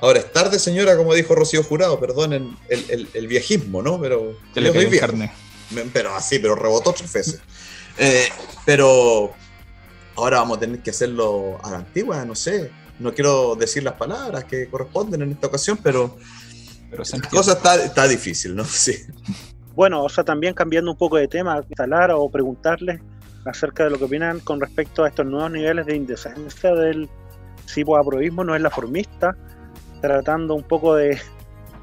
ahora 0.00 0.18
es 0.20 0.32
tarde, 0.32 0.58
señora, 0.58 0.96
como 0.96 1.14
dijo 1.14 1.34
Rocío 1.34 1.62
Jurado, 1.62 1.98
perdonen 2.00 2.56
el, 2.68 2.84
el- 2.90 3.08
el 3.14 3.26
viejismo, 3.28 3.82
¿no? 3.82 4.00
Pero 4.00 4.36
yo 4.54 4.72
soy 4.72 4.86
viejo. 4.86 5.12
Me- 5.16 5.30
Pero 5.92 6.14
así, 6.14 6.38
pero 6.38 6.54
rebotó 6.54 6.92
tres 6.92 7.12
veces. 7.12 7.40
Eh, 7.98 8.28
pero 8.66 9.32
ahora 10.16 10.40
vamos 10.40 10.58
a 10.58 10.60
tener 10.60 10.80
que 10.82 10.90
hacerlo 10.90 11.58
a 11.62 11.70
la 11.70 11.76
antigua, 11.78 12.22
no 12.26 12.34
sé. 12.34 12.70
No 12.98 13.14
quiero 13.14 13.54
decir 13.56 13.82
las 13.84 13.94
palabras 13.94 14.44
que 14.44 14.68
corresponden 14.68 15.22
en 15.22 15.32
esta 15.32 15.46
ocasión, 15.46 15.78
pero 15.82 16.14
Pero 16.90 17.02
la 17.10 17.28
cosa 17.30 17.52
está, 17.52 17.82
está 17.82 18.06
difícil, 18.06 18.54
¿no? 18.54 18.64
Sí. 18.66 18.98
Bueno, 19.74 20.02
o 20.04 20.10
sea, 20.10 20.24
también 20.24 20.52
cambiando 20.52 20.90
un 20.90 20.98
poco 20.98 21.16
de 21.16 21.26
tema, 21.26 21.56
instalar 21.66 22.10
o 22.10 22.28
preguntarles 22.30 23.00
acerca 23.46 23.84
de 23.84 23.90
lo 23.90 23.98
que 23.98 24.04
opinan 24.04 24.40
con 24.40 24.60
respecto 24.60 25.02
a 25.02 25.08
estos 25.08 25.24
nuevos 25.24 25.50
niveles 25.52 25.86
de 25.86 25.96
indecencia 25.96 26.74
del 26.74 27.08
cipoaprovismo, 27.66 28.44
no 28.44 28.54
es 28.54 28.60
la 28.60 28.68
formista, 28.70 29.34
tratando 30.00 30.54
un 30.54 30.62
poco 30.62 30.94
de, 30.94 31.18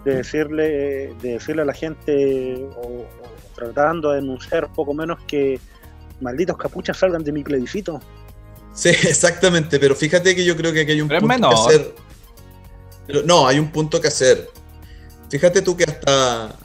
de 0.06 0.15
decirle 0.15 1.13
de 1.21 1.34
decirle 1.34 1.62
a 1.62 1.65
la 1.65 1.73
gente 1.73 2.65
o, 2.76 2.82
o 2.82 3.08
tratando 3.56 4.12
de 4.12 4.21
denunciar 4.21 4.71
poco 4.73 4.93
menos 4.93 5.19
que 5.28 5.60
malditos 6.21 6.58
capuchas 6.58 6.97
salgan 6.97 7.23
de 7.23 7.32
mi 7.32 7.43
plebiscito. 7.43 7.99
Sí, 8.73 8.89
exactamente, 9.04 9.80
pero 9.80 9.95
fíjate 9.95 10.36
que 10.36 10.43
yo 10.43 10.56
creo 10.58 10.73
que 10.73 10.82
aquí 10.82 10.91
hay 10.93 11.02
un 11.02 11.08
Pero 11.08 11.21
punto 11.21 11.36
menor. 11.36 11.54
que 11.54 11.76
hacer. 11.76 11.95
Pero 13.06 13.23
no, 13.23 13.47
hay 13.47 13.60
un 13.60 13.71
punto 13.71 13.99
que 14.02 14.08
hacer. 14.08 14.49
Fíjate 15.30 15.62
tú 15.62 15.76
que 15.76 15.84
hasta 15.84 16.56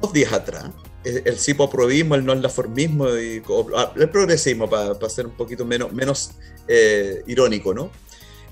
dos 0.00 0.12
días 0.12 0.32
atrás, 0.32 0.70
el, 1.04 1.22
el 1.24 1.38
cipoaprovismo, 1.38 2.14
el 2.14 2.24
no 2.24 2.34
laformismo 2.34 3.08
y 3.16 3.42
ah, 3.76 3.92
el 3.96 4.08
progresismo, 4.10 4.68
para 4.68 4.94
ser 5.08 5.26
un 5.26 5.36
poquito 5.36 5.64
menos, 5.64 5.92
menos 5.92 6.32
eh, 6.66 7.22
irónico, 7.26 7.72
¿no? 7.72 7.90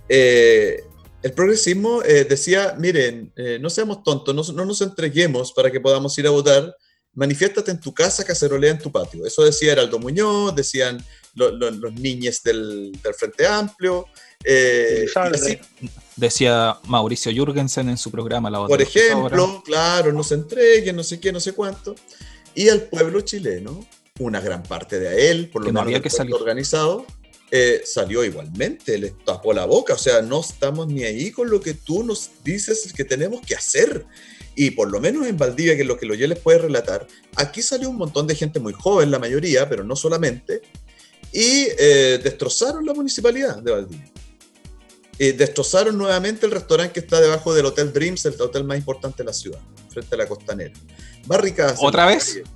Eh, 0.09 0.85
el 1.27 1.33
progresismo 1.33 2.03
eh, 2.03 2.25
decía, 2.25 2.75
miren, 2.79 3.33
eh, 3.37 3.59
no 3.61 3.69
seamos 3.71 4.03
tontos, 4.03 4.35
no, 4.35 4.43
no 4.55 4.65
nos 4.65 4.81
entreguemos 4.81 5.53
para 5.53 5.71
que 5.71 5.81
podamos 5.81 6.17
ir 6.19 6.27
a 6.27 6.31
votar, 6.31 6.75
manifiéstate 7.15 7.71
en 7.71 7.81
tu 7.81 7.93
casa, 7.93 8.25
cacerolea 8.25 8.71
en 8.73 8.79
tu 8.79 8.93
patio. 8.93 9.27
Eso 9.27 9.43
decía 9.45 9.73
Heraldo 9.73 9.99
Muñoz, 9.99 10.55
decían 10.55 11.03
lo- 11.35 11.51
lo- 11.51 11.71
los 11.71 11.93
niñes 11.95 12.43
del, 12.43 12.93
del 13.03 13.15
Frente 13.15 13.47
Amplio. 13.47 14.07
eh, 14.45 15.07
así, 15.15 15.59
Decía 16.15 16.77
Mauricio 16.85 17.33
Jürgensen 17.33 17.89
en 17.89 17.99
su 17.99 18.11
programa 18.11 18.49
La 18.51 18.59
Voz 18.61 18.69
por 18.69 18.79
de 18.79 18.85
la 18.85 18.91
Profesora. 18.91 19.19
ejemplo, 19.27 19.63
claro, 19.65 20.13
no 20.13 20.23
se 20.23 20.35
entreguen, 20.35 20.97
no 20.97 21.03
sé 21.03 21.19
qué, 21.21 21.33
no 21.33 21.41
sé 21.41 21.53
cuánto. 21.53 21.95
Y 22.55 22.69
al 22.69 22.83
pueblo 22.83 23.21
chileno, 23.23 23.85
una 24.19 24.41
gran 24.41 24.63
parte 24.63 24.99
de 24.99 25.31
él, 25.31 25.51
por 25.51 25.63
lo 25.63 25.67
Que 25.67 25.73
no 25.73 25.81
menos 25.81 25.89
había 25.89 26.01
que 26.03 26.09
salir. 26.11 26.35
organizado, 26.35 27.05
eh, 27.51 27.83
salió 27.85 28.25
igualmente, 28.25 28.99
les 28.99 29.13
tapó 29.25 29.53
la 29.53 29.67
boca. 29.67 29.95
O 29.95 29.99
sea, 29.99 30.23
no 30.23 30.41
estamos 30.41 30.89
ni 30.89 31.05
ahí 31.05 31.31
con 31.31 31.49
lo 31.51 31.61
que 31.61 31.75
tú 31.75 32.03
nos 32.03 32.31
dices 32.45 32.93
que 32.93 33.05
tenemos 33.05 33.41
que 33.43 33.55
hacer. 33.55 34.05
Y 34.55 34.71
por 34.71 34.91
lo 34.91 35.01
menos 35.01 35.27
en 35.27 35.37
Valdivia, 35.37 35.77
que 35.77 35.83
es 35.83 35.87
lo 35.87 35.99
que 35.99 36.07
yo 36.17 36.27
les 36.27 36.39
puede 36.39 36.59
relatar, 36.59 37.07
aquí 37.35 37.61
salió 37.61 37.91
un 37.91 37.97
montón 37.97 38.27
de 38.27 38.35
gente 38.35 38.59
muy 38.59 38.73
joven, 38.73 39.11
la 39.11 39.19
mayoría, 39.19 39.69
pero 39.69 39.85
no 39.85 39.95
solamente, 39.95 40.63
y 41.31 41.69
eh, 41.79 42.19
destrozaron 42.25 42.87
la 42.87 42.95
municipalidad 42.95 43.63
de 43.63 43.71
Valdivia. 43.71 44.11
Eh, 45.19 45.33
destrozaron 45.35 45.97
nuevamente 45.97 46.47
el 46.47 46.53
restaurante 46.53 46.95
que 46.95 47.01
está 47.01 47.21
debajo 47.21 47.55
del 47.55 47.67
Hotel 47.67 47.93
Dreams, 47.93 48.25
el 48.25 48.41
hotel 48.41 48.65
más 48.65 48.79
importante 48.79 49.19
de 49.19 49.25
la 49.25 49.33
ciudad, 49.35 49.61
frente 49.91 50.15
a 50.15 50.19
la 50.19 50.27
costanera. 50.27 50.75
Barricadas. 51.27 51.79
¿Otra 51.81 52.07
vez? 52.07 52.35
calle. 52.35 52.56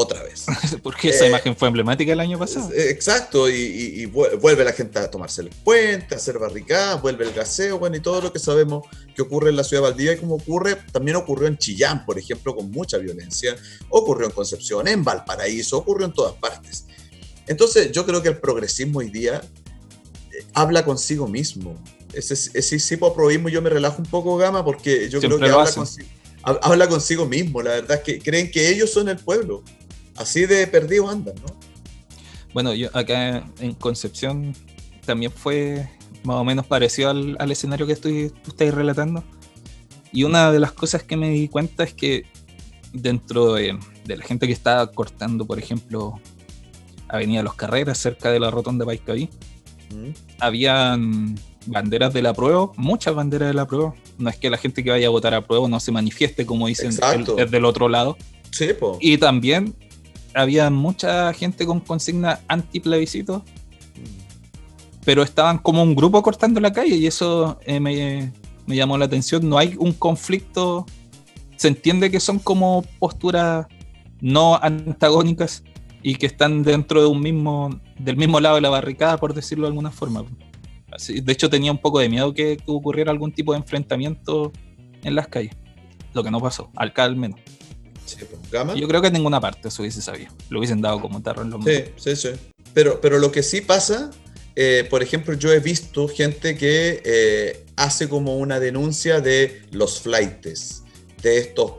Otra 0.00 0.22
vez. 0.22 0.46
Porque 0.84 1.08
esa 1.08 1.24
Eh, 1.24 1.28
imagen 1.30 1.56
fue 1.56 1.66
emblemática 1.66 2.12
el 2.12 2.20
año 2.20 2.38
pasado. 2.38 2.70
Eh, 2.72 2.90
Exacto, 2.90 3.50
y, 3.50 3.54
y- 3.54 4.02
y 4.02 4.06
vu- 4.06 4.38
vuelve 4.40 4.62
la 4.64 4.72
gente 4.72 4.96
a 5.00 5.10
tomarse 5.10 5.42
el 5.42 5.48
puente, 5.50 6.14
a 6.14 6.18
hacer 6.18 6.38
barricadas, 6.38 7.02
vuelve 7.02 7.24
el 7.24 7.32
gaseo, 7.32 7.80
bueno, 7.80 7.96
y 7.96 8.00
todo 8.00 8.20
lo 8.20 8.32
que 8.32 8.38
sabemos 8.38 8.84
que 9.16 9.22
ocurre 9.22 9.50
en 9.50 9.56
la 9.56 9.64
ciudad 9.64 9.82
de 9.82 9.88
Valdivia 9.90 10.12
y 10.12 10.18
como 10.18 10.36
ocurre, 10.36 10.76
también 10.92 11.16
ocurrió 11.16 11.48
en 11.48 11.58
Chillán, 11.58 12.06
por 12.06 12.16
ejemplo, 12.16 12.54
con 12.54 12.70
mucha 12.70 12.96
violencia, 12.98 13.56
ocurrió 13.88 14.26
en 14.28 14.32
Concepción, 14.32 14.86
en 14.86 15.02
Valparaíso, 15.02 15.78
ocurrió 15.78 16.06
en 16.06 16.12
todas 16.12 16.34
partes. 16.34 16.84
Entonces, 17.48 17.90
yo 17.90 18.06
creo 18.06 18.22
que 18.22 18.28
el 18.28 18.38
progresismo 18.38 19.00
hoy 19.00 19.10
día 19.10 19.40
habla 20.54 20.84
consigo 20.84 21.26
mismo. 21.26 21.74
Ese, 22.12 22.34
ese 22.34 22.98
yo 23.50 23.62
me 23.62 23.68
relajo 23.70 24.00
un 24.00 24.08
poco, 24.08 24.36
Gama, 24.36 24.64
porque 24.64 25.08
yo 25.08 25.18
Siempre 25.18 25.38
creo 25.38 25.38
que 25.40 25.54
habla 25.54 25.72
consigo, 25.72 26.08
hab- 26.44 26.58
habla 26.62 26.88
consigo 26.88 27.26
mismo. 27.26 27.62
La 27.62 27.70
verdad 27.72 27.96
es 27.98 28.02
que 28.04 28.18
creen 28.20 28.48
que 28.50 28.68
ellos 28.68 28.90
son 28.92 29.08
el 29.08 29.16
pueblo. 29.18 29.64
Así 30.18 30.46
de 30.46 30.66
perdidos 30.66 31.10
andan, 31.10 31.34
¿no? 31.36 31.56
Bueno, 32.52 32.74
yo 32.74 32.88
acá 32.94 33.44
en 33.60 33.74
Concepción 33.74 34.54
también 35.04 35.30
fue 35.32 35.88
más 36.24 36.36
o 36.36 36.44
menos 36.44 36.66
parecido 36.66 37.10
al, 37.10 37.36
al 37.38 37.50
escenario 37.52 37.86
que 37.86 37.92
estoy, 37.92 38.30
tú 38.42 38.50
estáis 38.50 38.74
relatando. 38.74 39.22
Y 40.12 40.24
una 40.24 40.50
de 40.50 40.58
las 40.60 40.72
cosas 40.72 41.02
que 41.02 41.16
me 41.16 41.30
di 41.30 41.48
cuenta 41.48 41.84
es 41.84 41.94
que 41.94 42.24
dentro 42.92 43.54
de, 43.54 43.78
de 44.06 44.16
la 44.16 44.24
gente 44.24 44.46
que 44.46 44.52
estaba 44.52 44.90
cortando, 44.90 45.46
por 45.46 45.58
ejemplo, 45.58 46.18
Avenida 47.08 47.42
Los 47.42 47.54
Carreras, 47.54 47.98
cerca 47.98 48.30
de 48.30 48.40
la 48.40 48.50
rotonda 48.50 48.84
Paiscaví, 48.84 49.28
Mm. 49.90 50.10
habían 50.40 51.34
banderas 51.64 52.12
de 52.12 52.20
la 52.20 52.34
prueba, 52.34 52.70
muchas 52.76 53.14
banderas 53.14 53.48
de 53.48 53.54
la 53.54 53.66
prueba. 53.66 53.94
No 54.18 54.28
es 54.28 54.36
que 54.36 54.50
la 54.50 54.58
gente 54.58 54.84
que 54.84 54.90
vaya 54.90 55.06
a 55.06 55.10
votar 55.10 55.32
a 55.32 55.46
prueba 55.46 55.66
no 55.66 55.80
se 55.80 55.90
manifieste, 55.92 56.44
como 56.44 56.66
dicen 56.66 56.90
el- 57.14 57.24
desde 57.24 57.56
el 57.56 57.64
otro 57.64 57.88
lado. 57.88 58.16
Sí, 58.50 58.68
po. 58.78 58.98
Y 59.00 59.16
también 59.16 59.74
había 60.34 60.70
mucha 60.70 61.32
gente 61.32 61.66
con 61.66 61.80
consigna 61.80 62.40
anti 62.48 62.80
plebiscito, 62.80 63.44
pero 65.04 65.22
estaban 65.22 65.58
como 65.58 65.82
un 65.82 65.94
grupo 65.94 66.22
cortando 66.22 66.60
la 66.60 66.72
calle 66.72 66.96
y 66.96 67.06
eso 67.06 67.58
eh, 67.64 67.80
me, 67.80 68.32
llamó 68.66 68.98
la 68.98 69.06
atención. 69.06 69.48
No 69.48 69.58
hay 69.58 69.74
un 69.78 69.92
conflicto, 69.92 70.84
se 71.56 71.68
entiende 71.68 72.10
que 72.10 72.20
son 72.20 72.38
como 72.38 72.84
posturas 72.98 73.66
no 74.20 74.56
antagónicas 74.56 75.62
y 76.02 76.16
que 76.16 76.26
están 76.26 76.62
dentro 76.62 77.00
de 77.00 77.06
un 77.06 77.20
mismo, 77.20 77.80
del 77.98 78.16
mismo 78.16 78.40
lado 78.40 78.56
de 78.56 78.60
la 78.60 78.68
barricada, 78.68 79.16
por 79.16 79.34
decirlo 79.34 79.64
de 79.64 79.68
alguna 79.68 79.90
forma. 79.90 80.24
Así- 80.92 81.20
de 81.20 81.32
hecho, 81.32 81.48
tenía 81.50 81.72
un 81.72 81.78
poco 81.78 81.98
de 81.98 82.08
miedo 82.08 82.34
que, 82.34 82.58
ocurriera 82.66 83.10
algún 83.10 83.32
tipo 83.32 83.52
de 83.52 83.58
enfrentamiento 83.58 84.52
en 85.02 85.14
las 85.14 85.28
calles. 85.28 85.56
Lo 86.14 86.22
que 86.22 86.30
no 86.30 86.40
pasó, 86.40 86.70
al 86.76 86.92
al 86.96 87.16
menos. 87.16 87.40
Sí. 88.08 88.16
Gama. 88.50 88.74
Yo 88.74 88.88
creo 88.88 89.00
que 89.00 89.08
en 89.08 89.12
ninguna 89.14 89.40
parte 89.40 89.70
se 89.70 89.82
hubiese 89.82 90.00
sabido. 90.02 90.32
Lo 90.48 90.58
hubiesen 90.58 90.80
dado 90.80 91.00
como 91.00 91.20
tarro 91.22 91.42
en 91.42 91.50
los 91.50 91.64
Sí, 91.64 91.84
sí, 91.96 92.16
sí. 92.16 92.30
Pero, 92.74 93.00
pero 93.00 93.18
lo 93.18 93.30
que 93.30 93.42
sí 93.42 93.60
pasa, 93.60 94.10
eh, 94.56 94.86
por 94.88 95.02
ejemplo, 95.02 95.34
yo 95.34 95.52
he 95.52 95.60
visto 95.60 96.08
gente 96.08 96.56
que 96.56 97.02
eh, 97.04 97.64
hace 97.76 98.08
como 98.08 98.38
una 98.38 98.58
denuncia 98.60 99.20
de 99.20 99.62
los 99.72 100.00
flightes, 100.00 100.82
de 101.22 101.38
estos 101.38 101.72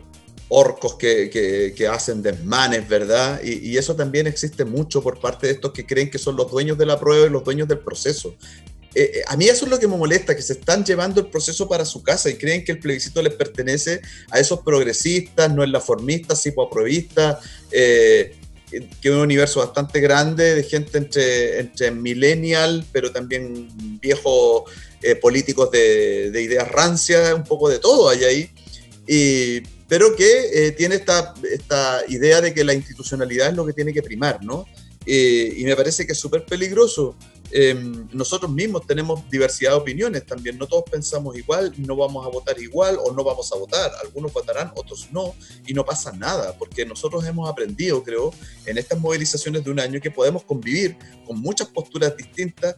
orcos 0.51 0.95
que, 0.95 1.29
que- 1.29 1.73
que 1.75 1.87
hacen 1.87 2.21
desmanes, 2.23 2.87
¿verdad? 2.89 3.39
Y, 3.43 3.69
y 3.69 3.77
eso 3.77 3.95
también 3.95 4.25
existe 4.27 4.65
mucho 4.65 5.01
por 5.03 5.19
parte 5.19 5.45
de 5.47 5.53
estos 5.53 5.71
que 5.71 5.85
creen 5.85 6.09
que 6.09 6.17
son 6.17 6.35
los 6.35 6.49
dueños 6.51 6.77
de 6.77 6.85
la 6.87 6.99
prueba 6.99 7.27
y 7.27 7.29
los 7.29 7.43
dueños 7.43 7.67
del 7.67 7.79
proceso. 7.79 8.35
Eh, 8.99 9.11
eh, 9.15 9.21
a 9.27 9.37
mí 9.37 9.45
eso 9.45 9.63
es 9.63 9.71
lo 9.71 9.79
que 9.79 9.87
me 9.87 9.95
molesta, 9.95 10.35
que 10.35 10.41
se 10.41 10.51
están 10.51 10.83
llevando 10.83 11.21
el 11.21 11.27
proceso 11.27 11.69
para 11.69 11.85
su 11.85 12.03
casa 12.03 12.29
y 12.29 12.33
creen 12.33 12.65
que 12.65 12.73
el 12.73 12.79
plebiscito 12.79 13.21
les 13.21 13.33
pertenece 13.33 14.01
a 14.29 14.39
esos 14.39 14.59
progresistas, 14.59 15.49
no 15.53 15.63
es 15.63 15.69
la 15.69 15.79
formista, 15.79 16.35
psicoaprovistas, 16.35 17.37
eh, 17.71 18.35
que 18.69 19.07
es 19.07 19.15
un 19.15 19.21
universo 19.21 19.61
bastante 19.61 20.01
grande 20.01 20.53
de 20.53 20.63
gente 20.63 20.97
entre, 20.97 21.61
entre 21.61 21.91
millennial, 21.91 22.85
pero 22.91 23.09
también 23.13 23.69
viejos 24.01 24.63
eh, 25.01 25.15
políticos 25.15 25.71
de, 25.71 26.29
de 26.31 26.41
ideas 26.41 26.67
rancias, 26.69 27.33
un 27.33 27.45
poco 27.45 27.69
de 27.69 27.79
todo 27.79 28.09
hay 28.09 28.25
ahí, 28.25 28.51
pero 29.87 30.13
que 30.13 30.67
eh, 30.67 30.71
tiene 30.73 30.95
esta, 30.95 31.33
esta 31.49 32.01
idea 32.09 32.41
de 32.41 32.53
que 32.53 32.65
la 32.65 32.73
institucionalidad 32.73 33.47
es 33.47 33.55
lo 33.55 33.65
que 33.65 33.71
tiene 33.71 33.93
que 33.93 34.03
primar, 34.03 34.43
¿no? 34.43 34.65
Y 35.05 35.63
me 35.63 35.75
parece 35.75 36.05
que 36.05 36.11
es 36.11 36.19
súper 36.19 36.45
peligroso. 36.45 37.15
Eh, 37.51 37.73
nosotros 38.11 38.51
mismos 38.51 38.85
tenemos 38.85 39.27
diversidad 39.29 39.71
de 39.71 39.77
opiniones 39.77 40.25
también, 40.25 40.57
no 40.57 40.67
todos 40.67 40.83
pensamos 40.89 41.35
igual, 41.35 41.73
no 41.77 41.95
vamos 41.95 42.25
a 42.25 42.29
votar 42.29 42.59
igual 42.61 42.97
o 43.03 43.11
no 43.11 43.23
vamos 43.23 43.51
a 43.51 43.55
votar, 43.57 43.91
algunos 44.03 44.31
votarán, 44.31 44.71
otros 44.75 45.07
no, 45.11 45.33
y 45.65 45.73
no 45.73 45.83
pasa 45.83 46.11
nada, 46.11 46.55
porque 46.57 46.85
nosotros 46.85 47.25
hemos 47.25 47.49
aprendido, 47.49 48.03
creo, 48.03 48.31
en 48.65 48.77
estas 48.77 48.99
movilizaciones 48.99 49.63
de 49.63 49.71
un 49.71 49.79
año 49.79 49.99
que 49.99 50.11
podemos 50.11 50.43
convivir 50.43 50.95
con 51.25 51.39
muchas 51.39 51.67
posturas 51.69 52.15
distintas, 52.15 52.75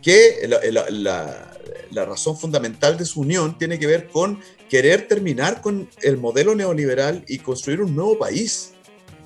que 0.00 0.46
la, 0.48 0.60
la- 0.70 0.90
la- 0.90 1.50
la 1.90 2.04
razón 2.04 2.36
fundamental 2.36 2.96
de 2.98 3.04
su 3.06 3.20
unión 3.20 3.56
tiene 3.58 3.78
que 3.78 3.86
ver 3.86 4.08
con 4.08 4.40
querer 4.68 5.06
terminar 5.08 5.60
con 5.62 5.88
el 6.02 6.16
modelo 6.18 6.54
neoliberal 6.54 7.24
y 7.28 7.38
construir 7.38 7.80
un 7.80 7.94
nuevo 7.94 8.18
país, 8.18 8.72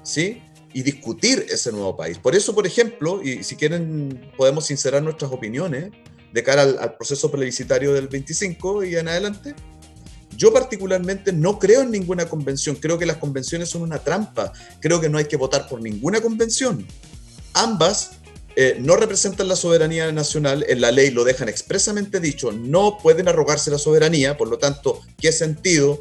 ¿sí? 0.03 0.43
Y 0.79 0.83
discutir 0.85 1.45
ese 1.51 1.73
nuevo 1.73 1.97
país. 1.97 2.19
Por 2.19 2.37
eso, 2.37 2.55
por 2.55 2.65
ejemplo, 2.65 3.21
y 3.21 3.43
si 3.43 3.57
quieren 3.57 4.31
podemos 4.37 4.67
sincerar 4.67 5.03
nuestras 5.03 5.33
opiniones 5.33 5.91
de 6.33 6.43
cara 6.45 6.63
al, 6.63 6.95
proceso 6.95 7.33
plebiscitario 7.33 7.93
del 7.93 8.07
25 8.07 8.85
y 8.85 8.95
en 8.95 9.09
adelante, 9.09 9.57
yo 10.37 10.53
particularmente 10.53 11.33
no 11.33 11.59
creo 11.59 11.83
en 11.83 11.91
ninguna 11.91 12.27
convención, 12.27 12.77
creo 12.77 12.97
que 12.97 13.07
las 13.07 13.17
convenciones 13.17 13.69
son 13.71 13.83
una 13.83 13.99
trampa, 13.99 14.53
creo 14.79 15.01
que 15.01 15.09
no 15.09 15.19
hay 15.19 15.25
que 15.25 15.37
votar 15.37 15.69
por 15.69 15.83
ninguna 15.83 16.21
convención. 16.21 16.87
Ambas 17.55 18.13
eh, 18.55 18.77
no 18.79 18.95
representan 18.95 19.49
la 19.49 19.57
soberanía 19.57 20.13
nacional, 20.13 20.65
en 20.69 20.81
la 20.81 20.93
ley 20.93 21.11
lo 21.11 21.25
dejan 21.25 21.49
expresamente 21.49 22.21
dicho, 22.21 22.53
no 22.53 22.99
pueden 23.03 23.27
arrogarse 23.27 23.73
la 23.73 23.79
soberanía, 23.79 24.37
por 24.37 24.47
lo 24.47 24.59
tanto, 24.59 25.01
¿qué 25.21 25.33
sentido 25.33 26.01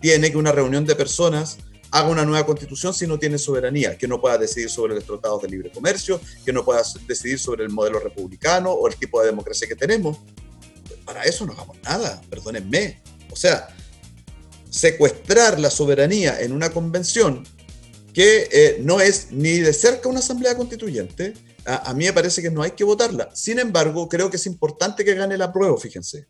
tiene 0.00 0.32
que 0.32 0.36
una 0.36 0.50
reunión 0.50 0.84
de 0.84 0.96
personas 0.96 1.58
haga 1.90 2.08
una 2.08 2.24
nueva 2.24 2.44
constitución 2.44 2.92
si 2.94 3.06
no 3.06 3.18
tiene 3.18 3.38
soberanía? 3.38 3.96
Que 3.96 4.08
no 4.08 4.20
pueda 4.20 4.38
decidir 4.38 4.70
sobre 4.70 4.94
los 4.94 5.04
tratados 5.04 5.42
de 5.42 5.48
libre 5.48 5.70
comercio, 5.70 6.20
que 6.44 6.52
no 6.52 6.64
pueda 6.64 6.82
decidir 7.06 7.38
sobre 7.38 7.64
el 7.64 7.70
modelo 7.70 7.98
republicano 7.98 8.70
o 8.72 8.88
el 8.88 8.96
tipo 8.96 9.20
de 9.20 9.26
democracia 9.26 9.66
que 9.66 9.76
tenemos. 9.76 10.18
Para 11.04 11.24
eso 11.24 11.46
no 11.46 11.52
hagamos 11.52 11.76
nada, 11.82 12.20
perdónenme. 12.28 13.02
O 13.30 13.36
sea, 13.36 13.68
secuestrar 14.70 15.58
la 15.58 15.70
soberanía 15.70 16.40
en 16.40 16.52
una 16.52 16.70
convención 16.70 17.46
que 18.12 18.48
eh, 18.50 18.78
no 18.80 19.00
es 19.00 19.30
ni 19.30 19.58
de 19.58 19.72
cerca 19.72 20.08
una 20.08 20.20
asamblea 20.20 20.56
constituyente, 20.56 21.34
a, 21.66 21.90
a 21.90 21.94
mí 21.94 22.06
me 22.06 22.12
parece 22.12 22.40
que 22.40 22.50
no 22.50 22.62
hay 22.62 22.70
que 22.70 22.84
votarla. 22.84 23.30
Sin 23.34 23.58
embargo, 23.58 24.08
creo 24.08 24.30
que 24.30 24.36
es 24.36 24.46
importante 24.46 25.04
que 25.04 25.14
gane 25.14 25.36
la 25.36 25.52
prueba, 25.52 25.76
fíjense. 25.78 26.26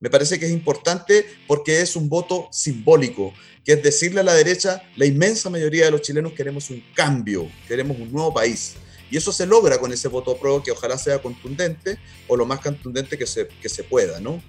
Me 0.00 0.10
parece 0.10 0.38
que 0.38 0.46
es 0.46 0.52
importante 0.52 1.24
porque 1.46 1.80
es 1.80 1.96
un 1.96 2.08
voto 2.08 2.48
simbólico, 2.52 3.32
que 3.64 3.72
es 3.72 3.82
decirle 3.82 4.20
a 4.20 4.24
la 4.24 4.34
derecha, 4.34 4.82
la 4.96 5.06
inmensa 5.06 5.48
mayoría 5.48 5.86
de 5.86 5.90
los 5.90 6.02
chilenos 6.02 6.32
queremos 6.32 6.70
un 6.70 6.84
cambio, 6.94 7.50
queremos 7.66 7.98
un 7.98 8.12
nuevo 8.12 8.32
país. 8.32 8.74
Y 9.10 9.16
eso 9.16 9.32
se 9.32 9.46
logra 9.46 9.78
con 9.78 9.92
ese 9.92 10.08
voto 10.08 10.36
pro 10.36 10.62
que 10.62 10.70
ojalá 10.70 10.98
sea 10.98 11.20
contundente 11.20 11.98
o 12.26 12.36
lo 12.36 12.46
más 12.46 12.60
contundente 12.60 13.16
que 13.16 13.26
se, 13.26 13.46
que 13.46 13.68
se 13.68 13.84
pueda, 13.84 14.20
¿no? 14.20 14.42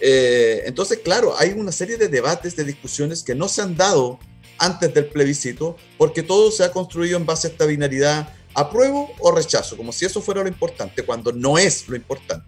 Eh, 0.00 0.62
entonces, 0.66 0.98
claro, 0.98 1.34
hay 1.38 1.50
una 1.50 1.72
serie 1.72 1.96
de 1.96 2.08
debates, 2.08 2.56
de 2.56 2.64
discusiones 2.64 3.22
que 3.22 3.34
no 3.34 3.48
se 3.48 3.62
han 3.62 3.76
dado 3.76 4.18
antes 4.58 4.92
del 4.94 5.06
plebiscito, 5.06 5.76
porque 5.98 6.22
todo 6.22 6.50
se 6.50 6.64
ha 6.64 6.72
construido 6.72 7.16
en 7.16 7.26
base 7.26 7.48
a 7.48 7.50
esta 7.50 7.66
binaridad 7.66 8.32
apruebo 8.54 9.12
o 9.18 9.32
rechazo, 9.32 9.76
como 9.76 9.92
si 9.92 10.04
eso 10.04 10.20
fuera 10.20 10.42
lo 10.42 10.48
importante, 10.48 11.02
cuando 11.02 11.32
no 11.32 11.58
es 11.58 11.88
lo 11.88 11.96
importante, 11.96 12.46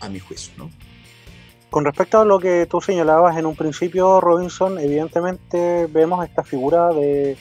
a 0.00 0.08
mi 0.08 0.18
juicio, 0.18 0.52
¿no? 0.56 0.70
Con 1.70 1.84
respecto 1.84 2.20
a 2.20 2.24
lo 2.24 2.40
que 2.40 2.66
tú 2.66 2.80
señalabas 2.80 3.36
en 3.36 3.46
un 3.46 3.54
principio, 3.54 4.20
Robinson, 4.20 4.76
evidentemente 4.80 5.86
vemos 5.86 6.24
esta 6.24 6.42
figura 6.42 6.88
de 6.88 7.36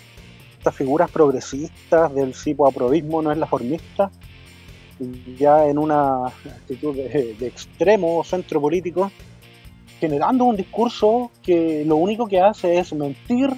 estas 0.55 0.75
figuras 0.75 1.09
progresistas 1.09 2.13
del 2.13 2.33
psicoaprovismo, 2.33 3.23
no 3.23 3.31
es 3.31 3.39
la 3.39 3.47
formista, 3.47 4.11
ya 5.35 5.65
en 5.65 5.79
una 5.79 6.27
actitud 6.27 6.95
de, 6.95 7.35
de 7.39 7.47
extremo 7.47 8.23
centro 8.23 8.61
político, 8.61 9.11
generando 9.99 10.43
un 10.45 10.55
discurso 10.55 11.31
que 11.41 11.83
lo 11.85 11.95
único 11.95 12.27
que 12.27 12.39
hace 12.39 12.77
es 12.77 12.93
mentir, 12.93 13.49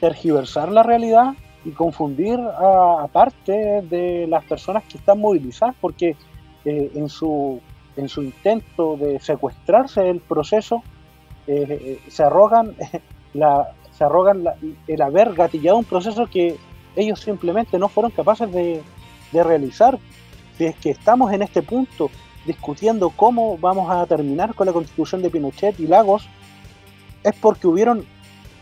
tergiversar 0.00 0.72
la 0.72 0.82
realidad 0.82 1.34
y 1.64 1.72
confundir 1.72 2.38
a, 2.38 3.02
a 3.02 3.08
parte 3.08 3.82
de 3.82 4.26
las 4.28 4.44
personas 4.44 4.84
que 4.84 4.96
están 4.96 5.20
movilizadas, 5.20 5.76
porque 5.78 6.16
eh, 6.64 6.90
en 6.94 7.08
su 7.10 7.60
en 7.96 8.08
su 8.08 8.22
intento 8.22 8.96
de 8.96 9.18
secuestrarse 9.20 10.08
el 10.08 10.20
proceso, 10.20 10.82
eh, 11.46 11.64
eh, 11.68 12.10
se 12.10 12.22
arrogan, 12.22 12.74
la, 13.34 13.72
se 13.96 14.04
arrogan 14.04 14.44
la- 14.44 14.56
el 14.86 15.02
haber 15.02 15.34
gatillado 15.34 15.78
un 15.78 15.84
proceso 15.84 16.26
que 16.26 16.56
ellos 16.94 17.20
simplemente 17.20 17.78
no 17.78 17.88
fueron 17.88 18.10
capaces 18.10 18.50
de, 18.52 18.82
de 19.32 19.42
realizar. 19.44 19.98
Si 20.56 20.64
es 20.64 20.74
que 20.76 20.90
estamos 20.90 21.32
en 21.32 21.42
este 21.42 21.62
punto 21.62 22.10
discutiendo 22.46 23.10
cómo 23.10 23.58
vamos 23.58 23.90
a 23.90 24.06
terminar 24.06 24.54
con 24.54 24.66
la 24.66 24.72
constitución 24.72 25.20
de 25.22 25.30
Pinochet 25.30 25.78
y 25.80 25.86
Lagos, 25.86 26.28
es 27.22 27.34
porque 27.40 27.66
hubieron 27.66 28.06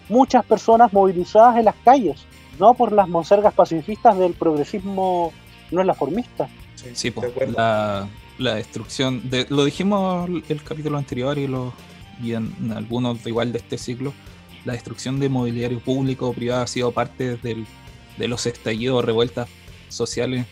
muchas 0.08 0.44
personas 0.44 0.92
movilizadas 0.92 1.56
en 1.58 1.66
las 1.66 1.74
calles, 1.84 2.24
no 2.58 2.74
por 2.74 2.92
las 2.92 3.08
monsergas 3.08 3.52
pacifistas 3.54 4.18
del 4.18 4.32
progresismo 4.34 5.32
no 5.70 5.80
es 5.80 5.86
la 5.86 5.94
formista. 5.94 6.48
Sí, 6.92 7.10
de 7.10 7.28
pues, 7.30 7.50
la, 7.52 8.06
la 8.38 8.54
destrucción, 8.56 9.28
de, 9.30 9.46
lo 9.50 9.64
dijimos 9.64 10.28
el 10.48 10.62
capítulo 10.62 10.98
anterior 10.98 11.38
y, 11.38 11.46
lo, 11.46 11.72
y 12.22 12.32
en, 12.32 12.52
en 12.60 12.72
algunos 12.72 13.22
de 13.22 13.30
igual 13.30 13.52
de 13.52 13.58
este 13.58 13.78
ciclo, 13.78 14.12
la 14.64 14.72
destrucción 14.72 15.20
de 15.20 15.28
mobiliario 15.28 15.78
público 15.80 16.28
o 16.28 16.32
privado 16.32 16.62
ha 16.62 16.66
sido 16.66 16.90
parte 16.92 17.36
del- 17.36 17.66
de 18.16 18.28
los 18.28 18.46
estallidos, 18.46 19.04
revueltas 19.04 19.48
sociales 19.88 20.46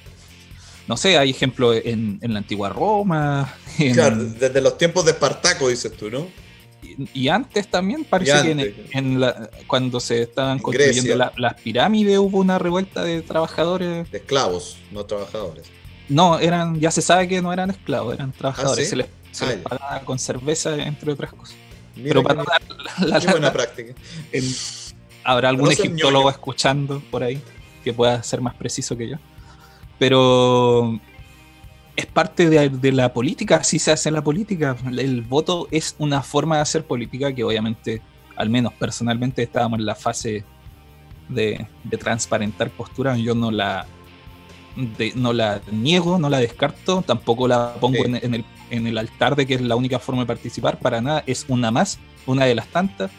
no 0.89 0.97
sé, 0.97 1.16
hay 1.16 1.30
ejemplos 1.30 1.76
en, 1.85 2.18
en 2.22 2.33
la 2.33 2.41
antigua 2.41 2.68
Roma. 2.68 3.55
en- 3.78 3.95
Claro, 3.95 4.16
desde 4.16 4.61
los 4.61 4.76
tiempos 4.76 5.05
de 5.05 5.12
Espartaco, 5.12 5.68
dices 5.68 5.93
tú, 5.97 6.11
¿no? 6.11 6.26
y, 6.83 7.09
y 7.14 7.28
antes 7.28 7.68
también 7.68 8.05
parece 8.05 8.43
que 8.57 8.87
en- 8.91 9.20
la- 9.20 9.49
cuando 9.68 10.01
se 10.01 10.22
estaban 10.22 10.57
En 10.59 10.62
construyendo 10.62 11.14
la- 11.14 11.33
las 11.37 11.55
pirámides 11.61 12.18
hubo 12.18 12.39
una 12.39 12.59
revuelta 12.59 13.05
de 13.05 13.22
trabajadores. 13.22 14.11
De 14.11 14.18
esclavos, 14.18 14.76
no 14.91 15.05
trabajadores. 15.07 15.66
No, 16.13 16.39
eran, 16.39 16.79
ya 16.79 16.91
se 16.91 17.03
sabe 17.03 17.27
que 17.29 17.41
no 17.43 17.53
eran 17.53 17.71
esclavos, 17.71 18.15
eran 18.15 18.33
trabajadores. 18.33 18.85
¿sí? 18.85 18.91
Se 18.91 18.97
les, 18.97 19.07
se 19.31 19.45
Ah, 19.45 19.49
les 19.49 19.57
pagaba 19.59 20.01
con 20.05 20.19
cerveza, 20.19 20.77
entre 20.77 21.13
otras 21.13 21.33
cosas. 21.33 21.57
Mira 21.97 22.09
Pero 22.09 22.23
para 22.23 22.35
no 22.37 22.45
dar 22.45 22.63
la- 23.09 23.19
la 23.19 23.31
buena 23.33 23.53
práctica. 23.53 23.95
el- 24.33 24.55
habrá 25.25 25.49
algún 25.51 25.67
No 25.67 25.71
egiptólogo 25.71 26.25
ñoño. 26.25 26.31
escuchando 26.31 27.03
por 27.11 27.23
ahí 27.23 27.41
que 27.85 27.93
pueda 27.93 28.23
ser 28.23 28.41
más 28.41 28.55
preciso 28.55 28.97
que 28.97 29.09
yo. 29.11 29.17
Pero 29.99 30.99
es 31.97 32.07
parte 32.07 32.49
de, 32.49 32.69
de 32.71 32.93
la 32.93 33.13
política, 33.13 33.57
así 33.57 33.79
se 33.79 33.93
hace 33.93 34.09
en 34.09 34.15
la 34.15 34.23
política. 34.25 34.77
El 34.99 35.23
voto 35.23 35.69
es 35.71 35.95
una 35.99 36.23
forma 36.23 36.57
de 36.57 36.63
hacer 36.63 36.85
política 36.85 37.33
que 37.35 37.45
obviamente, 37.45 38.03
al 38.37 38.51
menos 38.51 38.73
personalmente, 38.75 39.43
estábamos 39.43 39.79
en 39.79 39.87
la 39.87 39.95
fase 39.95 40.45
de, 41.29 41.67
de 41.85 41.97
transparentar 41.99 42.71
posturas. 42.71 43.19
Yo 43.19 43.35
no 43.35 43.51
la, 43.51 43.87
de- 44.77 45.12
no 45.14 45.33
la 45.33 45.61
niego, 45.70 46.18
no 46.18 46.29
la 46.31 46.39
descarto, 46.39 47.03
tampoco 47.07 47.47
la 47.49 47.75
pongo 47.81 47.97
Sí. 47.99 48.03
en, 48.07 48.16
en 48.16 48.35
el, 48.35 48.45
en 48.70 48.87
el 48.87 48.99
altar 48.99 49.37
de 49.37 49.47
que 49.47 49.55
es 49.55 49.61
la 49.61 49.77
única 49.77 49.99
forma 49.99 50.23
de 50.23 50.27
participar, 50.27 50.79
para 50.79 51.01
nada, 51.01 51.23
es 51.27 51.45
una 51.49 51.70
más, 51.70 51.99
una 52.27 52.45
de 52.45 52.55
las 52.55 52.66
tantas. 52.68 53.11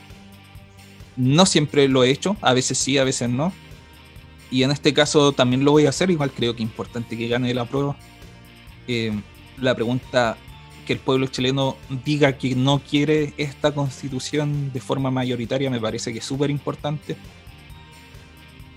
No 1.15 1.45
siempre 1.45 1.87
lo 1.87 2.03
he 2.03 2.09
hecho, 2.09 2.35
a 2.41 2.53
veces 2.53 2.77
sí, 2.77 2.97
a 2.97 3.03
veces 3.03 3.29
no. 3.29 3.53
Y 4.49 4.63
en 4.63 4.71
este 4.71 4.93
caso 4.93 5.31
también 5.31 5.63
lo 5.63 5.71
voy 5.71 5.85
a 5.85 5.89
hacer, 5.89 6.09
igual 6.11 6.31
creo 6.31 6.55
que 6.55 6.63
es 6.63 6.69
importante 6.69 7.17
que 7.17 7.27
gane 7.27 7.53
la 7.53 7.65
prueba. 7.65 7.95
Eh, 8.87 9.11
la 9.59 9.75
pregunta 9.75 10.37
que 10.85 10.93
el 10.93 10.99
pueblo 10.99 11.27
chileno 11.27 11.77
diga 12.03 12.33
que 12.37 12.55
no 12.55 12.79
quiere 12.79 13.33
esta 13.37 13.71
constitución 13.73 14.71
de 14.73 14.81
forma 14.81 15.09
mayoritaria 15.11 15.69
me 15.69 15.79
parece 15.79 16.11
que 16.11 16.19
es 16.19 16.25
súper 16.25 16.49
importante. 16.49 17.15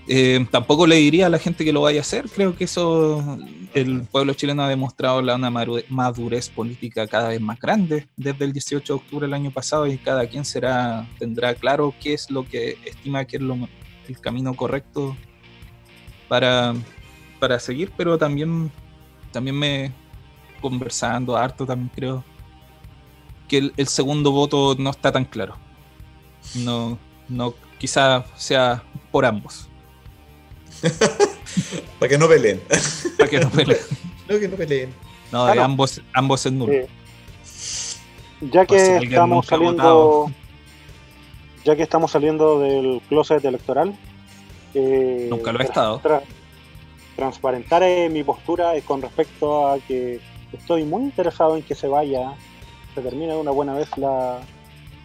Eh, 0.09 0.45
tampoco 0.51 0.87
le 0.87 0.95
diría 0.95 1.25
a 1.25 1.29
la 1.29 1.37
gente 1.37 1.65
que 1.65 1.73
lo 1.73 1.81
vaya 1.81 1.99
a 1.99 2.01
hacer, 2.01 2.29
creo 2.29 2.55
que 2.55 2.63
eso 2.63 3.37
el 3.73 4.03
pueblo 4.03 4.33
chileno 4.33 4.63
ha 4.63 4.69
demostrado 4.69 5.21
la, 5.21 5.35
una 5.35 5.49
madurez 5.89 6.49
política 6.49 7.07
cada 7.07 7.27
vez 7.27 7.41
más 7.41 7.59
grande 7.59 8.07
desde 8.15 8.45
el 8.45 8.53
18 8.53 8.93
de 8.93 8.97
octubre 8.97 9.27
del 9.27 9.33
año 9.33 9.51
pasado 9.51 9.85
y 9.85 9.97
cada 9.97 10.25
quien 10.25 10.45
será 10.45 11.05
tendrá 11.19 11.53
claro 11.55 11.93
qué 12.01 12.13
es 12.13 12.31
lo 12.31 12.45
que 12.45 12.77
estima 12.85 13.25
que 13.25 13.35
es 13.35 13.41
lo, 13.41 13.57
el 14.07 14.19
camino 14.21 14.53
correcto 14.53 15.17
para, 16.29 16.73
para 17.41 17.59
seguir, 17.59 17.91
pero 17.97 18.17
también, 18.17 18.71
también 19.33 19.57
me 19.57 19.91
conversando 20.61 21.35
harto 21.35 21.65
también 21.65 21.91
creo 21.93 22.23
que 23.49 23.57
el, 23.57 23.73
el 23.75 23.87
segundo 23.87 24.31
voto 24.31 24.75
no 24.79 24.89
está 24.89 25.11
tan 25.11 25.25
claro. 25.25 25.57
No, 26.55 26.97
no, 27.27 27.53
quizá 27.77 28.25
sea 28.35 28.83
por 29.11 29.25
ambos. 29.25 29.69
Para 31.99 32.09
que 32.09 32.17
no 32.17 32.27
peleen. 32.27 32.61
Para 33.17 33.29
que 33.29 33.39
no 33.39 33.49
peleen. 33.49 33.79
No, 34.29 34.37
que 34.39 34.47
no 34.49 34.57
peleen. 34.57 34.93
No, 35.31 35.45
de 35.45 35.53
Claro. 35.53 35.63
ambos, 35.65 36.01
ambos 36.13 36.45
es 36.45 36.51
nulo. 36.51 36.73
Eh, 36.73 36.87
ya 38.41 38.61
si 38.61 38.67
que 38.67 38.75
alguien 38.81 39.03
estamos 39.13 39.45
saliendo, 39.45 39.83
votado. 39.83 40.31
ya 41.63 41.75
que 41.77 41.83
estamos 41.83 42.11
saliendo 42.11 42.59
del 42.59 43.01
closet 43.07 43.43
electoral, 43.45 43.97
eh, 44.73 45.27
Nunca 45.29 45.53
lo 45.53 45.61
he 45.61 45.63
estado. 45.63 46.01
tra- 46.01 46.21
transparentaré 47.15 48.09
mi 48.09 48.23
postura 48.23 48.75
eh, 48.75 48.81
con 48.81 49.01
respecto 49.01 49.67
a 49.69 49.79
que 49.79 50.19
estoy 50.51 50.83
muy 50.83 51.03
interesado 51.03 51.55
en 51.55 51.63
que 51.63 51.73
se 51.73 51.87
vaya, 51.87 52.33
se 52.95 53.01
termine 53.01 53.33
de 53.33 53.39
una 53.39 53.51
buena 53.51 53.73
vez 53.73 53.87
la 53.97 54.39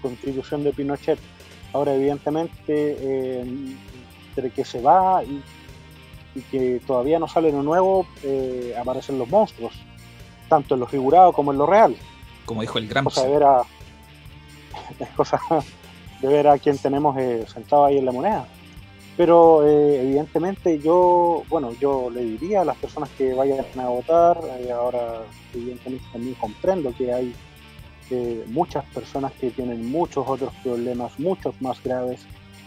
constitución 0.03 0.65
de 0.65 0.73
Pinochet. 0.73 1.19
Ahora, 1.73 1.95
evidentemente, 1.95 2.97
eh, 3.01 3.45
entre 4.31 4.51
que 4.51 4.65
se 4.65 4.81
va 4.81 5.23
y, 5.25 5.41
y 6.35 6.41
que 6.43 6.81
todavía 6.87 7.19
no 7.19 7.29
sale 7.29 7.53
lo 7.53 7.63
nuevo, 7.63 8.07
eh, 8.23 8.75
aparecen 8.79 9.19
los 9.19 9.29
monstruos, 9.29 9.75
tanto 10.49 10.75
en 10.75 10.81
lo 10.81 10.87
figurado 10.87 11.33
como 11.33 11.53
en 11.53 11.59
lo 11.59 11.67
real 11.67 11.97
Como 12.45 12.63
dijo 12.63 12.79
el 12.79 12.89
Gramsci. 12.89 13.15
cosa 13.15 13.27
de 13.27 13.33
ver 13.33 13.43
a 13.45 13.63
es 14.99 15.09
cosa 15.11 15.41
de 16.21 16.29
ver 16.29 16.49
a 16.49 16.59
quien 16.59 16.79
tenemos 16.79 17.17
eh, 17.19 17.45
sentado 17.53 17.85
ahí 17.85 17.99
en 17.99 18.07
la 18.07 18.13
moneda 18.13 18.47
pero 19.17 19.67
eh, 19.67 20.03
evidentemente 20.03 20.79
yo 20.79 21.45
bueno 21.49 21.73
yo 21.81 22.11
le 22.11 22.23
diría 22.23 22.63
a 22.63 22.65
las 22.65 22.77
personas 22.77 23.11
que 23.11 23.35
vayan 23.35 23.65
a 23.79 23.89
votar 23.89 24.41
eh, 24.59 24.73
ahora 24.73 25.23
evidentemente 25.55 26.05
también 26.13 26.35
comprendo 26.35 26.95
que 26.97 27.13
hay 27.13 27.35
eh, 28.11 28.45
muchas 28.49 28.85
personas 28.87 29.33
que 29.33 29.51
tienen 29.51 29.91
muchos 29.91 30.27
otros 30.27 30.53
problemas 30.63 31.19
muchos 31.19 31.55
más 31.61 31.83
graves 31.83 32.21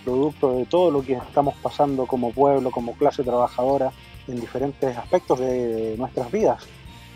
producto 0.06 0.54
de 0.58 0.66
todo 0.66 0.92
lo 0.92 1.02
que 1.02 1.14
estamos 1.14 1.56
pasando 1.62 2.06
como 2.06 2.32
pueblo 2.32 2.72
como 2.72 2.94
clase 2.94 3.24
trabajadora 3.24 3.92
en 4.28 4.40
diferentes 4.40 4.96
aspectos 4.98 5.40
de 5.40 5.96
nuestras 5.98 6.32
vidas 6.32 6.66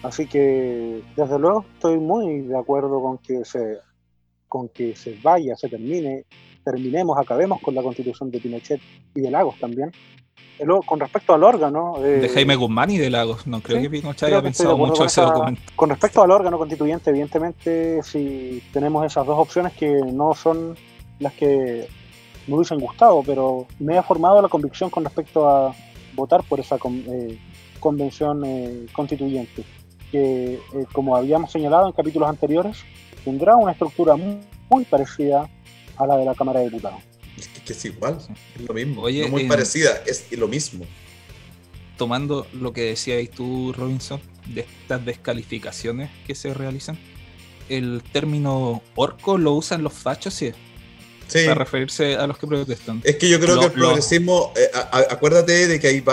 Así 0.03 0.27
que, 0.27 1.01
desde 1.15 1.39
luego, 1.39 1.65
estoy 1.73 1.97
muy 1.97 2.41
de 2.41 2.57
acuerdo 2.57 3.01
con 3.01 3.17
que 3.17 3.43
se, 3.43 3.79
con 4.47 4.69
que 4.69 4.95
se 4.95 5.17
vaya, 5.21 5.55
se 5.57 5.67
termine, 5.67 6.25
terminemos, 6.63 7.17
acabemos 7.17 7.61
con 7.61 7.75
la 7.75 7.81
constitución 7.81 8.31
de 8.31 8.39
Pinochet 8.39 8.81
y 9.13 9.21
de 9.21 9.31
Lagos 9.31 9.59
también. 9.59 9.91
Luego, 10.61 10.83
con 10.83 10.99
respecto 10.99 11.33
al 11.33 11.43
órgano. 11.43 11.95
eh, 11.99 12.19
De 12.19 12.29
Jaime 12.29 12.55
Guzmán 12.55 12.89
y 12.91 12.97
de 12.97 13.09
Lagos. 13.09 13.47
No 13.47 13.61
creo 13.61 13.77
sí, 13.77 13.83
que 13.83 13.89
Pinochet 13.89 14.27
creo 14.27 14.29
haya 14.29 14.41
que 14.41 14.47
pensado 14.47 14.77
mucho 14.77 15.05
ese 15.05 15.21
documento. 15.21 15.61
Con 15.75 15.89
respecto 15.89 16.21
al 16.21 16.31
órgano 16.31 16.57
constituyente, 16.57 17.09
evidentemente, 17.09 18.01
si 18.03 18.61
tenemos 18.73 19.05
esas 19.05 19.25
dos 19.25 19.37
opciones 19.37 19.73
que 19.73 19.89
no 20.13 20.33
son 20.33 20.75
las 21.19 21.33
que 21.33 21.87
me 22.47 22.55
hubiesen 22.55 22.79
gustado, 22.79 23.21
pero 23.25 23.67
me 23.79 23.97
he 23.97 24.03
formado 24.03 24.41
la 24.41 24.47
convicción 24.49 24.89
con 24.89 25.03
respecto 25.03 25.49
a 25.49 25.75
votar 26.15 26.43
por 26.43 26.59
esa 26.59 26.77
con- 26.77 27.03
eh, 27.07 27.37
convención 27.79 28.43
eh, 28.45 28.85
constituyente, 28.91 29.63
que, 30.11 30.53
eh, 30.55 30.59
como 30.91 31.15
habíamos 31.15 31.51
señalado 31.51 31.87
en 31.87 31.93
capítulos 31.93 32.27
anteriores, 32.29 32.77
tendrá 33.23 33.55
una 33.55 33.71
estructura 33.71 34.15
muy, 34.15 34.39
muy 34.69 34.85
parecida 34.85 35.49
a 35.97 36.07
la 36.07 36.17
de 36.17 36.25
la 36.25 36.33
Cámara 36.35 36.59
de 36.59 36.65
Diputados. 36.65 36.99
Es 37.37 37.47
que, 37.47 37.61
que 37.61 37.73
es 37.73 37.85
igual, 37.85 38.17
es 38.55 38.67
lo 38.67 38.73
mismo. 38.73 39.01
Oye, 39.03 39.23
no 39.23 39.29
muy 39.29 39.43
eh, 39.43 39.47
parecida, 39.47 39.91
es 40.05 40.31
lo 40.37 40.47
mismo. 40.47 40.85
Tomando 41.97 42.47
lo 42.53 42.71
que 42.73 42.81
decías 42.81 43.29
tú, 43.29 43.73
Robinson, 43.73 44.21
de 44.47 44.61
estas 44.61 45.05
descalificaciones 45.05 46.09
que 46.25 46.33
se 46.33 46.53
realizan, 46.53 46.97
el 47.67 48.01
término 48.11 48.81
orco 48.95 49.37
lo 49.37 49.53
usan 49.53 49.83
los 49.83 49.93
fachos, 49.93 50.33
sí, 50.33 50.51
Sí. 51.29 51.43
para 51.45 51.55
referirse 51.55 52.15
a 52.15 52.27
los 52.27 52.37
que 52.37 52.47
protestan. 52.47 53.01
Es 53.03 53.15
que 53.17 53.29
yo 53.29 53.39
creo 53.39 53.55
Lo- 53.55 53.61
que 53.61 53.67
el 53.67 53.73
progresismo, 53.73 54.51
eh, 54.57 54.69
a- 54.73 54.97
a- 54.97 55.13
acuérdate 55.13 55.67
de 55.67 55.79
que 55.79 55.87
hay 55.87 56.03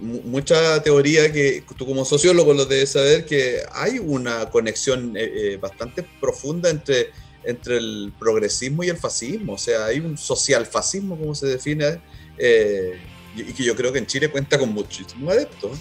mucha 0.00 0.82
teoría 0.82 1.32
que 1.32 1.64
tú 1.76 1.86
como 1.86 2.04
sociólogo 2.04 2.54
lo 2.54 2.64
debes 2.64 2.92
saber, 2.92 3.26
que 3.26 3.58
hay 3.72 3.98
una 3.98 4.48
conexión 4.50 5.16
eh, 5.16 5.30
eh, 5.54 5.56
bastante 5.60 6.02
profunda 6.20 6.70
entre, 6.70 7.10
entre 7.44 7.76
el 7.78 8.12
progresismo 8.18 8.84
y 8.84 8.88
el 8.88 8.96
fascismo. 8.96 9.54
O 9.54 9.58
sea, 9.58 9.86
hay 9.86 9.98
un 10.00 10.16
social 10.16 10.64
fascismo, 10.66 11.18
como 11.18 11.34
se 11.34 11.46
define, 11.46 12.00
eh, 12.38 12.98
y 13.36 13.44
que 13.52 13.64
yo 13.64 13.74
creo 13.74 13.92
que 13.92 13.98
en 13.98 14.06
Chile 14.06 14.28
cuenta 14.30 14.58
con 14.58 14.72
muchísimos 14.72 15.32
adeptos. 15.32 15.78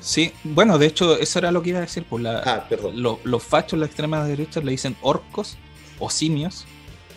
Sí, 0.00 0.32
bueno, 0.44 0.78
de 0.78 0.86
hecho, 0.86 1.18
eso 1.18 1.40
era 1.40 1.50
lo 1.50 1.60
que 1.60 1.70
iba 1.70 1.78
a 1.78 1.82
decir. 1.82 2.04
Por 2.04 2.20
la, 2.20 2.38
Ah, 2.38 2.66
perdón. 2.68 3.02
lo- 3.02 3.18
los 3.24 3.42
fachos, 3.42 3.78
la 3.78 3.86
extrema 3.86 4.24
derecha, 4.24 4.60
le 4.60 4.70
dicen 4.70 4.96
orcos 5.02 5.56
o 5.98 6.08
simios. 6.08 6.64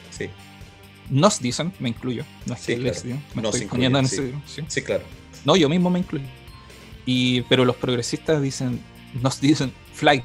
Sí, 0.09 0.29
Nos 1.11 1.39
dicen, 1.39 1.71
me 1.79 1.89
incluyo. 1.89 2.23
No 2.47 2.55
es 2.55 2.61
Sí, 2.61 2.73
que 2.73 2.79
les 2.79 2.91
claro. 3.01 3.05
digan, 3.07 3.23
me 3.35 3.41
Nos 3.43 3.53
estoy 3.55 3.65
incluyen, 3.65 3.91
poniendo 3.91 3.99
en 3.99 4.07
sí. 4.07 4.33
ese- 4.59 4.65
sí. 4.67 4.81
claro. 4.81 5.03
No, 5.45 5.55
yo 5.55 5.69
mismo 5.69 5.89
me 5.91 5.99
incluyo. 5.99 6.25
Y, 7.05 7.41
pero 7.43 7.65
los 7.65 7.75
progresistas 7.75 8.41
dicen, 8.41 8.79
nos 9.21 9.39
dicen 9.41 9.71
flight, 9.93 10.23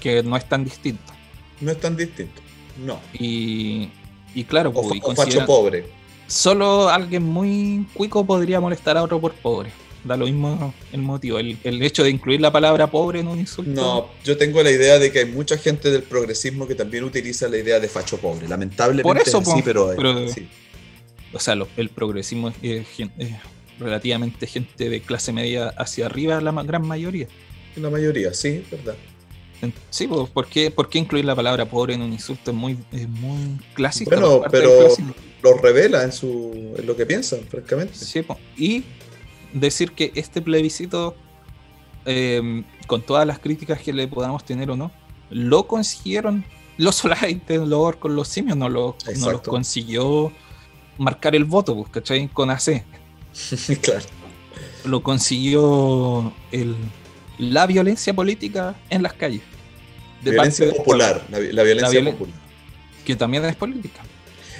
que 0.00 0.22
no 0.22 0.36
es 0.36 0.48
tan 0.48 0.64
distinto. 0.64 1.12
No 1.60 1.70
es 1.72 1.80
tan 1.80 1.96
distinto. 1.96 2.40
No. 2.84 3.00
Y, 3.18 3.88
y 4.34 4.44
claro, 4.44 4.70
O, 4.74 4.82
pues, 4.88 4.96
y 4.96 5.00
o 5.02 5.14
facho 5.14 5.44
pobre. 5.46 5.86
solo 6.26 6.88
alguien 6.88 7.22
muy 7.24 7.86
cuico 7.94 8.24
podría 8.24 8.60
molestar 8.60 8.96
a 8.96 9.02
otro 9.02 9.20
por 9.20 9.32
pobre. 9.34 9.70
Da 10.06 10.16
lo 10.16 10.26
mismo 10.26 10.72
el 10.92 11.02
motivo. 11.02 11.38
El, 11.38 11.58
el 11.64 11.82
hecho 11.82 12.04
de 12.04 12.10
incluir 12.10 12.40
la 12.40 12.52
palabra 12.52 12.86
pobre 12.90 13.20
en 13.20 13.28
un 13.28 13.38
insulto. 13.40 13.70
No, 13.72 14.08
yo 14.24 14.36
tengo 14.36 14.62
la 14.62 14.70
idea 14.70 14.98
de 14.98 15.10
que 15.10 15.20
hay 15.20 15.24
mucha 15.26 15.58
gente 15.58 15.90
del 15.90 16.02
progresismo 16.04 16.66
que 16.68 16.74
también 16.76 17.02
utiliza 17.04 17.48
la 17.48 17.56
idea 17.58 17.80
de 17.80 17.88
facho 17.88 18.16
pobre. 18.18 18.46
Lamentablemente 18.48 19.02
Por 19.02 19.18
eso, 19.18 19.38
es 19.40 19.48
así, 19.48 19.62
pero, 19.64 19.92
eh, 19.92 19.96
pero- 19.96 20.28
sí. 20.28 20.48
O 21.32 21.40
sea, 21.40 21.54
lo- 21.56 21.68
el 21.76 21.88
progresismo 21.88 22.48
es, 22.50 22.54
es 22.62 22.88
gen- 22.88 23.12
es 23.18 23.30
relativamente 23.80 24.46
gente 24.46 24.88
de 24.88 25.00
clase 25.00 25.32
media 25.32 25.68
hacia 25.76 26.06
arriba, 26.06 26.40
la 26.40 26.52
gran 26.62 26.86
mayoría. 26.86 27.26
La 27.76 27.90
mayoría, 27.90 28.32
sí, 28.32 28.62
es 28.64 28.70
verdad. 28.70 28.94
Sí, 29.90 30.06
pues, 30.06 30.28
¿por 30.30 30.46
qué, 30.46 30.70
por 30.70 30.88
qué 30.88 30.98
incluir 30.98 31.24
la 31.24 31.34
palabra 31.34 31.64
pobre 31.68 31.94
en 31.94 32.02
un 32.02 32.12
insulto? 32.12 32.50
Es 32.50 32.56
muy, 32.56 32.76
es 32.92 33.08
muy 33.08 33.58
clásico. 33.74 34.10
Bueno, 34.10 34.42
pero 34.50 34.70
lo 35.42 35.54
revela 35.58 36.04
en, 36.04 36.12
su, 36.12 36.74
en 36.78 36.86
lo 36.86 36.94
que 36.96 37.06
piensan, 37.06 37.40
francamente. 37.48 37.94
Sí, 37.96 38.22
po. 38.22 38.38
y 38.56 38.84
decir 39.52 39.92
que 39.92 40.12
este 40.14 40.42
plebiscito 40.42 41.14
eh, 42.04 42.62
con 42.86 43.02
todas 43.02 43.26
las 43.26 43.38
críticas 43.38 43.80
que 43.80 43.92
le 43.92 44.06
podamos 44.08 44.44
tener 44.44 44.70
o 44.70 44.76
no, 44.76 44.90
lo 45.30 45.66
consiguieron 45.66 46.44
los 46.78 46.94
solamente 47.02 47.58
los 47.58 47.96
con 47.96 48.14
los 48.16 48.28
simios, 48.28 48.56
no 48.56 48.68
lo, 48.68 48.96
no 49.18 49.30
los 49.32 49.40
consiguió 49.42 50.32
marcar 50.98 51.34
el 51.34 51.44
voto, 51.44 51.74
pues, 51.76 51.90
¿cachai? 51.90 52.28
Con 52.28 52.50
AC. 52.50 52.84
claro. 53.82 54.04
Lo 54.84 55.02
consiguió 55.02 56.32
el, 56.52 56.74
la 57.38 57.66
violencia 57.66 58.14
política 58.14 58.74
en 58.88 59.02
las 59.02 59.12
calles. 59.14 59.42
De 60.22 60.30
Violencia 60.30 60.72
popular, 60.72 61.24
la, 61.30 61.38
vi- 61.38 61.52
la 61.52 61.62
violencia 61.62 62.00
violen- 62.00 62.12
popular. 62.12 62.34
que 63.04 63.16
también 63.16 63.44
es 63.44 63.54
política. 63.56 64.00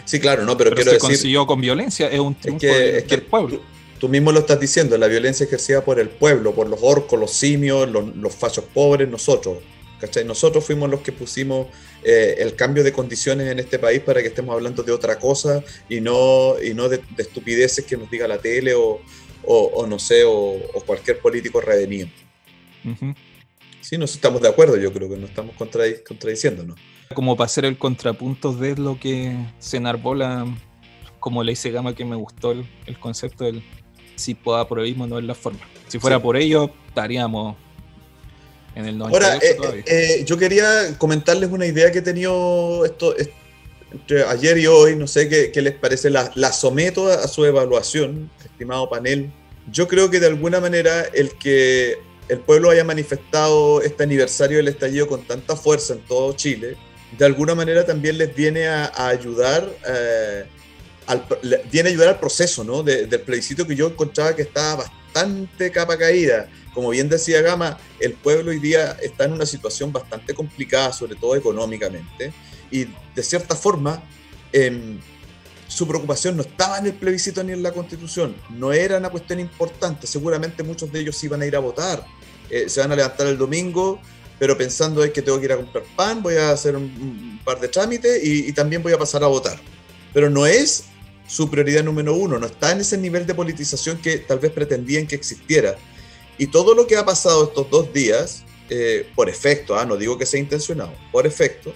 Sí, 0.04 0.20
claro, 0.20 0.44
no, 0.44 0.56
pero, 0.56 0.70
Pero, 0.70 0.76
quiero 0.76 0.90
se 0.90 0.94
decir, 0.96 1.08
consiguió 1.08 1.46
con 1.46 1.60
violencia, 1.60 2.08
es 2.08 2.20
un 2.20 2.34
es 2.34 2.40
triunfo 2.40 2.60
que, 2.60 2.66
del, 2.66 2.94
es 2.96 3.04
que 3.04 3.16
del 3.16 3.22
pueblo. 3.24 3.56
Tú, 3.56 3.62
tú 3.98 4.08
mismo 4.08 4.32
lo 4.32 4.40
estás 4.40 4.60
diciendo, 4.60 4.96
la 4.98 5.06
violencia 5.06 5.44
ejercida 5.44 5.84
por 5.84 5.98
el 6.00 6.08
pueblo, 6.08 6.54
por 6.54 6.68
los 6.68 6.80
orcos, 6.82 7.18
los 7.18 7.32
simios, 7.32 7.88
los, 7.90 8.14
los 8.16 8.34
fachos 8.34 8.64
pobres, 8.72 9.08
nosotros. 9.08 9.58
¿cachai? 10.00 10.24
Nosotros 10.24 10.64
fuimos 10.64 10.90
los 10.90 11.00
que 11.00 11.10
pusimos 11.12 11.68
eh, 12.04 12.36
el 12.38 12.54
cambio 12.54 12.84
de 12.84 12.92
condiciones 12.92 13.50
en 13.50 13.58
este 13.58 13.78
país 13.78 14.00
para 14.00 14.20
que 14.20 14.28
estemos 14.28 14.54
hablando 14.54 14.82
de 14.82 14.92
otra 14.92 15.18
cosa 15.18 15.64
y 15.88 16.00
no, 16.00 16.54
y 16.62 16.74
no 16.74 16.88
de, 16.88 16.98
de 16.98 17.22
estupideces 17.22 17.84
que 17.84 17.96
nos 17.96 18.10
diga 18.10 18.28
la 18.28 18.38
tele 18.38 18.74
o, 18.74 19.00
o, 19.44 19.58
o 19.74 19.86
no 19.86 19.98
sé, 19.98 20.24
o, 20.24 20.32
o 20.74 20.80
cualquier 20.84 21.18
político 21.18 21.60
redenido. 21.60 22.08
Sí, 23.80 23.96
nos 23.96 24.14
estamos 24.14 24.42
de 24.42 24.48
acuerdo, 24.48 24.76
yo 24.76 24.92
creo 24.92 25.08
que 25.08 25.16
no 25.16 25.26
estamos 25.26 25.56
contradi- 25.56 26.02
contradiciéndonos. 26.06 26.78
Como 27.14 27.36
para 27.36 27.46
hacer 27.46 27.64
el 27.64 27.78
contrapunto 27.78 28.52
de 28.52 28.76
lo 28.76 29.00
que 29.00 29.34
se 29.58 29.78
enarbola, 29.78 30.44
como 31.20 31.42
le 31.42 31.52
dice 31.52 31.70
Gama, 31.70 31.94
que 31.94 32.04
me 32.04 32.16
gustó 32.16 32.52
el, 32.52 32.66
el 32.86 32.98
concepto 32.98 33.44
del 33.44 33.62
si 34.16 34.34
pueda 34.34 34.66
prohibirmo 34.68 35.06
no 35.06 35.18
es 35.18 35.24
la 35.24 35.34
forma. 35.34 35.60
Si 35.88 35.98
fuera 35.98 36.16
Sí. 36.16 36.22
por 36.22 36.36
ello, 36.36 36.70
estaríamos 36.88 37.56
en 38.74 38.86
el 38.86 38.98
98 38.98 39.26
Ahora, 39.26 39.46
eh, 39.46 39.54
todavía. 39.54 39.84
eh, 39.86 40.24
yo 40.26 40.36
quería 40.36 40.98
comentarles 40.98 41.50
una 41.50 41.66
idea 41.66 41.90
que 41.92 41.98
he 41.98 42.02
tenido 42.02 42.84
esto, 42.84 43.16
est- 43.16 43.30
entre 43.92 44.24
ayer 44.24 44.58
y 44.58 44.66
hoy, 44.66 44.96
no 44.96 45.06
sé 45.06 45.28
qué, 45.28 45.50
qué 45.52 45.62
les 45.62 45.74
parece, 45.74 46.10
la, 46.10 46.30
la 46.34 46.52
someto 46.52 47.06
a, 47.08 47.14
a 47.14 47.28
su 47.28 47.44
evaluación, 47.44 48.30
estimado 48.44 48.90
panel. 48.90 49.30
Yo 49.70 49.88
creo 49.88 50.10
que 50.10 50.20
de 50.20 50.26
alguna 50.26 50.60
manera 50.60 51.02
el 51.14 51.30
que 51.38 51.94
el 52.28 52.40
pueblo 52.40 52.70
haya 52.70 52.84
manifestado 52.84 53.80
este 53.82 54.02
aniversario 54.02 54.56
del 54.58 54.68
estallido 54.68 55.06
con 55.06 55.22
tanta 55.22 55.56
fuerza 55.56 55.94
en 55.94 56.00
todo 56.00 56.32
Chile, 56.34 56.76
de 57.16 57.24
alguna 57.24 57.54
manera 57.54 57.86
también 57.86 58.18
les 58.18 58.34
viene 58.34 58.66
a, 58.66 58.86
a 58.86 59.08
ayudar, 59.08 59.68
eh, 59.88 60.44
al, 61.06 61.24
viene 61.70 61.88
a 61.88 61.92
ayudar 61.92 62.08
al 62.08 62.18
proceso 62.20 62.64
¿no? 62.64 62.82
De- 62.82 63.06
del 63.06 63.20
plebiscito 63.20 63.66
que 63.66 63.74
yo 63.76 63.86
encontraba 63.88 64.34
que 64.34 64.42
estaba 64.42 64.84
bastante 64.84 65.70
capa 65.70 65.96
caída 65.96 66.48
como 66.74 66.90
bien 66.90 67.08
decía 67.08 67.40
Gama, 67.40 67.78
el 68.00 68.12
pueblo 68.12 68.50
hoy 68.50 68.58
día 68.58 68.98
está 69.02 69.24
en 69.24 69.32
una 69.32 69.46
situación 69.46 69.90
bastante 69.90 70.34
complicada, 70.34 70.92
sobre 70.92 71.14
todo 71.14 71.34
económicamente, 71.34 72.34
y 72.70 72.84
de 73.14 73.22
cierta 73.22 73.56
forma 73.56 74.02
em, 74.52 74.98
su 75.68 75.88
preocupación 75.88 76.36
no 76.36 76.42
estaba 76.42 76.76
en 76.76 76.84
el 76.84 76.92
plebiscito 76.92 77.42
ni 77.42 77.52
en 77.52 77.62
la 77.62 77.72
constitución, 77.72 78.36
no 78.50 78.74
era 78.74 78.98
una 78.98 79.08
cuestión 79.08 79.40
importante, 79.40 80.06
seguramente 80.06 80.62
muchos 80.62 80.92
de 80.92 81.00
ellos 81.00 81.24
iban 81.24 81.40
a 81.40 81.46
ir 81.46 81.56
a 81.56 81.60
votar, 81.60 82.04
eh, 82.50 82.68
se 82.68 82.80
van 82.80 82.92
a 82.92 82.96
levantar 82.96 83.26
el 83.28 83.38
domingo, 83.38 83.98
pero 84.38 84.58
pensando 84.58 85.02
es 85.02 85.12
que 85.12 85.22
tengo 85.22 85.38
que 85.38 85.46
ir 85.46 85.52
a 85.52 85.56
comprar 85.56 85.82
pan, 85.96 86.22
voy 86.22 86.34
a 86.34 86.50
hacer 86.50 86.76
un, 86.76 86.82
un 86.82 87.40
par 87.42 87.58
de 87.58 87.68
trámites 87.68 88.22
y, 88.22 88.48
y 88.50 88.52
también 88.52 88.82
voy 88.82 88.92
a 88.92 88.98
pasar 88.98 89.24
a 89.24 89.28
votar. 89.28 89.58
Pero 90.12 90.28
no 90.28 90.44
es 90.44 90.84
su 91.26 91.50
prioridad 91.50 91.82
número 91.82 92.14
uno, 92.14 92.38
no 92.38 92.46
está 92.46 92.72
en 92.72 92.80
ese 92.80 92.96
nivel 92.98 93.26
de 93.26 93.34
politización 93.34 93.98
que 93.98 94.18
tal 94.18 94.38
vez 94.38 94.52
pretendían 94.52 95.06
que 95.06 95.16
existiera. 95.16 95.76
Y 96.38 96.48
todo 96.48 96.74
lo 96.74 96.86
que 96.86 96.96
ha 96.96 97.04
pasado 97.04 97.44
estos 97.44 97.70
dos 97.70 97.92
días, 97.92 98.44
eh, 98.68 99.08
por 99.14 99.28
efecto, 99.28 99.76
ah, 99.76 99.84
no 99.84 99.96
digo 99.96 100.18
que 100.18 100.26
sea 100.26 100.40
intencionado, 100.40 100.92
por 101.10 101.26
efecto, 101.26 101.72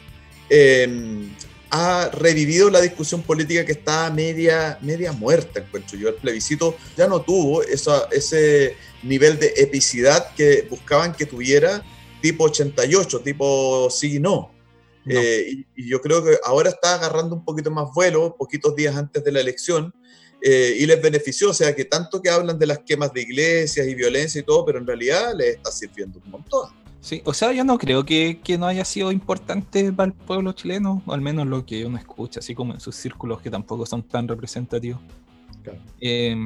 eh, 0.48 1.28
ha 1.70 2.10
revivido 2.12 2.68
la 2.68 2.80
discusión 2.80 3.22
política 3.22 3.64
que 3.64 3.72
estaba 3.72 4.10
media, 4.10 4.78
media 4.82 5.12
muerta, 5.12 5.60
encuentro 5.60 5.96
yo. 5.96 6.08
El 6.08 6.16
plebiscito 6.16 6.76
ya 6.96 7.06
no 7.06 7.22
tuvo 7.22 7.62
esa, 7.62 8.08
ese 8.10 8.76
nivel 9.02 9.38
de 9.38 9.54
epicidad 9.56 10.34
que 10.34 10.66
buscaban 10.68 11.14
que 11.14 11.26
tuviera 11.26 11.82
tipo 12.20 12.44
88, 12.44 13.20
tipo 13.20 13.88
sí 13.88 14.16
y 14.16 14.18
no. 14.18 14.50
No. 15.04 15.18
Eh, 15.18 15.50
y, 15.50 15.66
y 15.76 15.88
yo 15.88 16.00
creo 16.00 16.22
que 16.22 16.36
ahora 16.44 16.70
está 16.70 16.94
agarrando 16.94 17.34
un 17.34 17.44
poquito 17.44 17.70
más 17.70 17.88
vuelo, 17.94 18.36
poquitos 18.38 18.76
días 18.76 18.96
antes 18.96 19.24
de 19.24 19.32
la 19.32 19.40
elección, 19.40 19.94
eh, 20.42 20.76
y 20.78 20.86
les 20.86 21.00
benefició. 21.00 21.50
O 21.50 21.54
sea, 21.54 21.74
que 21.74 21.84
tanto 21.84 22.20
que 22.22 22.30
hablan 22.30 22.58
de 22.58 22.66
las 22.66 22.80
quemas 22.80 23.12
de 23.12 23.22
iglesias 23.22 23.86
y 23.86 23.94
violencia 23.94 24.40
y 24.40 24.44
todo, 24.44 24.64
pero 24.64 24.78
en 24.78 24.86
realidad 24.86 25.34
les 25.36 25.56
está 25.56 25.70
sirviendo 25.70 26.20
un 26.24 26.30
montón. 26.30 26.70
Sí, 27.00 27.22
o 27.24 27.32
sea, 27.32 27.52
yo 27.52 27.64
no 27.64 27.78
creo 27.78 28.04
que, 28.04 28.40
que 28.44 28.58
no 28.58 28.66
haya 28.66 28.84
sido 28.84 29.10
importante 29.10 29.90
para 29.90 30.08
el 30.08 30.12
pueblo 30.12 30.52
chileno, 30.52 31.02
o 31.06 31.12
al 31.14 31.22
menos 31.22 31.46
lo 31.46 31.64
que 31.64 31.86
uno 31.86 31.96
escucha, 31.96 32.40
así 32.40 32.54
como 32.54 32.74
en 32.74 32.80
sus 32.80 32.94
círculos 32.94 33.40
que 33.40 33.50
tampoco 33.50 33.86
son 33.86 34.02
tan 34.02 34.28
representativos. 34.28 35.00
Claro. 35.62 35.78
Eh, 36.00 36.36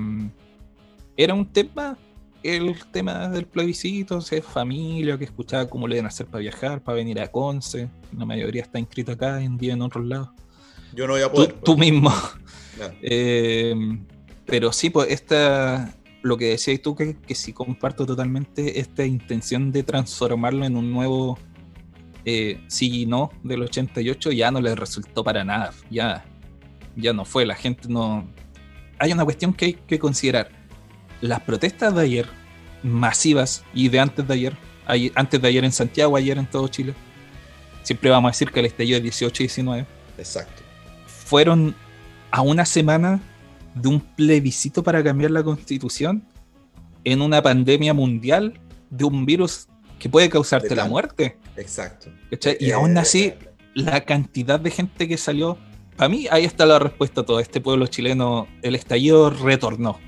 era 1.17 1.35
un 1.35 1.53
tema, 1.53 1.99
el 2.45 2.77
tema 2.93 3.29
del 3.29 3.47
plebiscito, 3.47 4.21
ser 4.21 4.43
familia, 4.43 5.19
que 5.19 5.25
escuchaba 5.25 5.67
cómo 5.69 5.89
le 5.89 5.97
deben 5.97 6.07
hacer 6.07 6.27
para 6.27 6.41
viajar, 6.41 6.83
para 6.83 6.97
venir 6.97 7.19
a 7.21 7.29
Conce. 7.33 7.89
La 8.17 8.25
mayoría 8.25 8.63
está 8.63 8.79
inscrita 8.79 9.13
acá, 9.13 9.43
en 9.43 9.57
día 9.57 9.73
en 9.73 9.83
otros 9.83 10.05
lados. 10.05 10.29
Yo 10.93 11.07
no 11.07 11.15
voy 11.15 11.23
a 11.23 11.29
Tú, 11.29 11.33
poder. 11.35 11.53
tú 11.65 11.77
mismo. 11.77 12.13
Claro. 12.77 12.95
Eh, 13.03 13.75
pero 14.47 14.73
sí, 14.73 14.91
pues 14.91 15.11
esta, 15.11 15.95
lo 16.23 16.37
que 16.37 16.51
decías 16.51 16.81
tú, 16.83 16.95
que, 16.95 17.17
que 17.17 17.35
sí 17.35 17.53
comparto 17.53 18.05
totalmente 18.05 18.79
esta 18.79 19.05
intención 19.07 19.73
de 19.73 19.83
transformarlo 19.83 20.65
en 20.65 20.77
un 20.77 20.93
nuevo 20.93 21.39
eh, 22.27 22.61
sí 22.69 23.03
y 23.03 23.07
no 23.07 23.31
del 23.43 23.63
88, 23.63 24.33
ya 24.33 24.51
no 24.51 24.61
le 24.61 24.75
resultó 24.75 25.23
para 25.25 25.45
nada. 25.45 25.73
Ya, 25.91 26.25
ya 26.97 27.13
no 27.13 27.25
fue. 27.25 27.47
La 27.47 27.55
gente 27.55 27.89
no. 27.89 28.27
Hay 28.99 29.13
una 29.13 29.25
cuestión 29.25 29.53
que 29.53 29.65
hay 29.67 29.73
que 29.75 29.99
considerar. 29.99 30.51
Las 31.25 31.41
protestas 31.41 31.95
de 31.95 32.03
ayer, 32.03 32.27
masivas, 32.83 33.65
y 33.73 33.89
de 33.89 33.99
antes 33.99 34.29
de 34.29 34.35
ayer, 34.35 34.57
ayer- 34.87 35.11
antes 35.15 35.41
de 35.41 35.49
ayer 35.49 35.65
en 35.65 35.73
Santiago, 35.73 36.17
ayer 36.19 36.37
en 36.37 36.45
todo 36.45 36.69
Chile, 36.69 36.93
siempre 37.83 38.11
vamos 38.11 38.29
a 38.29 38.33
decir 38.33 38.51
que 38.51 38.61
el 38.61 38.67
estallido 38.67 38.99
es 38.99 39.03
18 39.05 39.43
y 39.43 39.47
19 39.47 39.87
Exacto. 40.19 40.63
fueron 41.07 41.75
a 42.31 42.43
una 42.43 42.67
semana 42.67 43.21
de 43.75 43.89
un 43.89 44.01
plebiscito 44.01 44.83
para 44.83 45.03
cambiar 45.03 45.31
la 45.31 45.43
constitución 45.43 46.23
en 47.05 47.23
una 47.23 47.41
pandemia 47.41 47.95
mundial 47.95 48.61
de 48.91 49.05
un 49.05 49.25
virus 49.25 49.67
que 49.99 50.11
puede 50.11 50.29
causarte 50.29 50.75
la 50.77 50.85
muerte. 50.85 51.39
Exacto. 51.57 52.11
¿cachai? 52.31 52.59
Y 52.61 52.67
Eh, 52.71 52.75
aún 52.75 52.99
así, 52.99 53.33
la 53.75 54.03
cantidad 54.03 54.61
de 54.61 54.71
gente 54.71 55.09
que 55.09 55.17
salió, 55.17 55.57
para 55.97 56.11
mí 56.11 56.27
ahí 56.31 56.45
está 56.45 56.67
la 56.67 56.79
respuesta 56.79 57.23
a 57.23 57.25
todo. 57.25 57.41
Este 57.41 57.63
pueblo 57.63 57.87
chileno, 57.87 58.47
el 58.61 58.75
estallido 58.75 59.31
retornó. 59.31 59.99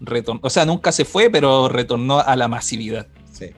Retornó. 0.00 0.40
O 0.42 0.50
sea, 0.50 0.64
nunca 0.64 0.92
se 0.92 1.04
fue, 1.04 1.30
pero 1.30 1.68
retornó 1.68 2.20
a 2.20 2.34
la 2.36 2.48
masividad. 2.48 3.06
Sí, 3.32 3.50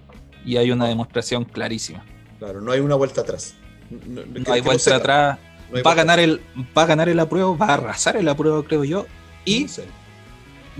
Y 0.45 0.57
hay 0.57 0.70
una 0.70 0.86
demostración 0.88 1.45
clarísima. 1.45 2.05
claro, 2.38 2.61
no 2.61 2.72
hay 2.72 2.80
una 2.80 2.95
vuelta 2.97 3.20
atrás. 3.22 3.55
No, 3.90 4.22
No 4.26 4.53
hay 4.53 4.61
vuelta 4.61 4.97
atrás. 4.97 5.38
Va 5.86 5.93
a 5.93 5.95
ganar 5.95 6.18
el, 6.20 6.40
va 6.76 6.82
a 6.82 6.86
ganar 6.86 7.09
el 7.09 7.18
apruebo, 7.20 7.57
va 7.57 7.66
a 7.66 7.74
arrasar 7.74 8.16
el 8.16 8.28
apruebo, 8.28 8.62
creo 8.64 8.84
yo. 8.84 9.07
Y 9.45 9.66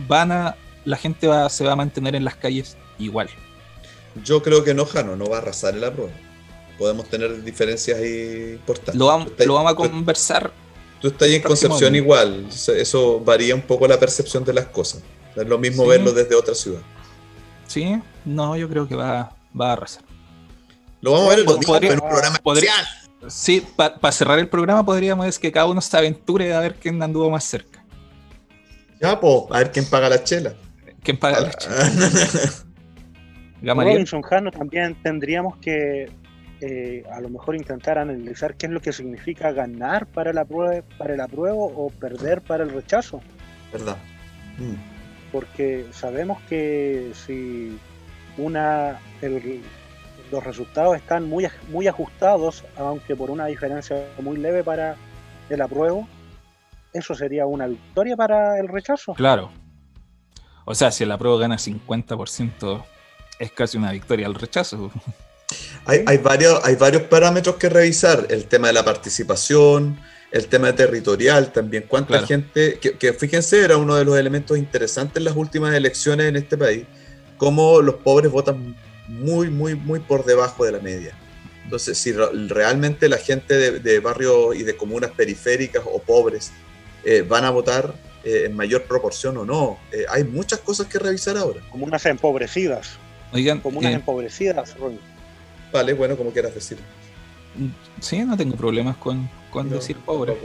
van 0.09 0.33
a, 0.33 0.57
la 0.85 0.97
gente 0.97 1.27
va, 1.27 1.49
se 1.49 1.65
va 1.65 1.73
a 1.73 1.77
mantener 1.77 2.15
en 2.15 2.25
las 2.25 2.37
calles 2.37 2.77
igual. 2.99 3.29
Yo 4.25 4.43
creo 4.43 4.65
que 4.65 4.75
no, 4.75 4.85
Jano, 4.85 5.17
no 5.17 5.27
va 5.27 5.37
a 5.37 5.41
arrasar 5.41 5.75
el 5.75 5.85
apruebo. 5.85 6.11
Podemos 6.79 7.09
tener 7.09 7.43
diferencias 7.45 7.99
importantes. 8.01 8.97
Lo, 8.97 9.07
vam- 9.09 9.25
Tú 9.25 9.31
estás- 9.31 9.47
lo 9.47 9.55
vamos 9.55 9.73
a 9.73 9.77
conversar. 9.77 10.53
Tú 11.01 11.09
estás 11.09 11.29
en 11.29 11.43
Concepción 11.43 11.95
igual. 11.97 12.47
Eso 12.77 13.21
varía 13.21 13.55
un 13.55 13.63
poco 13.63 13.87
la 13.89 13.99
percepción 13.99 14.45
de 14.45 14.53
las 14.53 14.67
cosas. 14.67 15.03
Es 15.37 15.47
lo 15.47 15.59
mismo 15.59 15.85
Sí. 15.85 15.89
verlo 15.91 16.13
desde 16.13 16.35
otra 16.35 16.55
ciudad. 16.55 16.81
Sí, 17.67 18.01
no, 18.25 18.57
yo 18.57 18.69
creo 18.69 18.87
que 18.87 18.95
va, 18.95 19.35
va 19.59 19.71
a 19.71 19.73
arrasar. 19.73 20.03
Lo 21.01 21.13
vamos 21.13 21.27
a 21.27 21.31
ver 21.31 21.39
el 21.41 21.45
domingo 21.47 21.73
Podría- 21.73 21.93
en 21.93 22.01
un 22.03 22.09
programa 22.09 22.37
podría- 22.43 22.71
especial. 22.71 23.31
Sí, 23.31 23.67
para 23.77 24.13
cerrar 24.13 24.39
el 24.41 24.49
programa 24.49 24.85
podríamos 24.85 25.25
decir 25.27 25.41
que 25.41 25.53
cada 25.53 25.67
uno 25.67 25.81
se 25.81 25.97
aventure 25.97 26.53
a 26.55 26.61
ver 26.61 26.75
quién 26.75 27.01
anduvo 27.03 27.31
más 27.31 27.45
cerca. 27.45 27.85
Ya, 29.01 29.19
pues, 29.19 29.45
a 29.51 29.59
ver 29.59 29.71
quién 29.73 29.85
paga 29.87 30.09
la 30.09 30.23
chela. 30.25 30.55
¿Quién 31.03 31.17
paga 31.19 31.41
la 31.41 31.51
chela? 31.53 31.77
Robinson 33.63 34.23
Jano 34.23 34.51
también 34.51 34.97
tendríamos 35.03 35.57
que 35.59 36.11
eh, 36.61 37.05
a 37.13 37.21
lo 37.21 37.29
mejor 37.29 37.57
intentar 37.57 37.99
analizar 37.99 38.57
qué 38.57 38.67
es 38.67 38.73
lo 38.73 38.81
que 38.81 38.93
significa 38.93 39.51
ganar 39.53 40.07
para 40.07 40.31
el 40.31 40.39
apruebo, 40.39 40.85
para 40.99 41.15
el 41.15 41.21
apruebo 41.21 41.67
o 41.67 41.91
perder 41.91 42.41
para 42.41 42.63
el 42.65 42.71
rechazo. 42.71 43.21
¿Verdad? 43.73 43.97
Mm. 44.59 44.75
Porque 45.33 45.87
sabemos 45.93 46.41
que 46.49 47.13
si 47.15 47.79
una 48.37 49.01
el- 49.23 49.63
los 50.31 50.45
resultados 50.45 50.97
están 50.97 51.29
muy 51.29 51.47
muy 51.69 51.89
ajustados, 51.89 52.65
aunque 52.77 53.17
por 53.17 53.31
una 53.31 53.47
diferencia 53.47 54.07
muy 54.21 54.37
leve 54.37 54.63
para 54.63 54.97
el 55.51 55.61
apruebo, 55.61 56.09
eso 56.93 57.15
sería 57.15 57.47
una 57.47 57.67
victoria 57.67 58.17
para 58.17 58.59
el 58.59 58.69
rechazo. 58.69 59.15
Claro. 59.15 59.51
O 60.65 60.75
sea, 60.75 60.91
si 60.91 61.05
el 61.05 61.11
apruebo 61.11 61.39
gana 61.39 61.57
50%, 61.59 62.85
es 63.39 63.51
casi 63.53 63.77
una 63.77 63.91
victoria 63.93 64.27
al 64.27 64.35
rechazo. 64.35 64.91
Hay, 65.85 66.05
hay, 66.07 66.19
varios, 66.19 66.65
hay 66.65 66.77
varios 66.77 67.03
parámetros 67.03 67.57
que 67.57 67.69
revisar. 67.69 68.27
El 68.31 68.47
tema 68.47 68.69
de 68.69 68.73
la 68.75 68.85
participación, 68.85 69.99
el 70.33 70.47
tema 70.47 70.75
territorial 70.75 71.53
también. 71.53 71.85
¿Cuánta 71.87 72.09
Claro. 72.09 72.27
gente? 72.27 72.79
Que, 72.81 72.93
que 72.97 73.13
fíjense, 73.13 73.61
era 73.63 73.77
uno 73.77 73.95
de 73.97 74.05
los 74.05 74.19
elementos 74.19 74.57
interesantes 74.59 75.19
en 75.19 75.25
las 75.25 75.37
últimas 75.37 75.75
elecciones 75.75 76.27
en 76.27 76.37
este 76.37 76.57
país. 76.57 76.85
Cómo 77.37 77.81
los 77.83 77.97
pobres 77.97 78.33
votan 78.33 78.75
muy, 79.09 79.51
muy, 79.51 79.75
muy 79.75 80.01
por 80.01 80.25
debajo 80.25 80.65
de 80.65 80.73
la 80.73 80.79
media. 80.81 81.15
Entonces, 81.65 81.99
si 81.99 82.13
re- 82.13 82.29
realmente 82.49 83.09
la 83.09 83.19
gente 83.19 83.55
de, 83.55 83.79
de 83.81 84.01
barrios 84.01 84.57
y 84.57 84.63
de 84.63 84.77
comunas 84.77 85.11
periféricas 85.11 85.83
o 85.87 85.99
pobres 86.01 86.51
eh, 87.05 87.23
van 87.23 87.45
a 87.45 87.51
votar 87.51 87.95
eh, 88.25 88.45
en 88.47 88.57
mayor 88.57 88.85
proporción 88.85 89.37
o 89.37 89.45
no, 89.45 89.79
eh, 89.93 90.05
hay 90.09 90.25
muchas 90.25 90.61
cosas 90.61 90.87
que 90.87 90.99
revisar 90.99 91.37
ahora. 91.37 91.61
Comunas 91.71 92.05
empobrecidas. 92.07 92.91
Oigan, 93.33 93.61
Comunas 93.61 93.93
eh, 93.93 93.97
empobrecidas, 93.97 94.77
Ronnie. 94.79 95.01
Vale, 95.73 95.93
bueno, 95.95 96.17
como 96.17 96.31
quieras 96.33 96.55
decir. 96.55 96.79
Sí, 98.01 98.21
no 98.25 98.37
tengo 98.37 98.57
problemas 98.57 98.97
con, 98.97 99.29
con 99.51 99.69
No, 99.69 99.77
decir 99.77 99.97
pobre. 99.99 100.37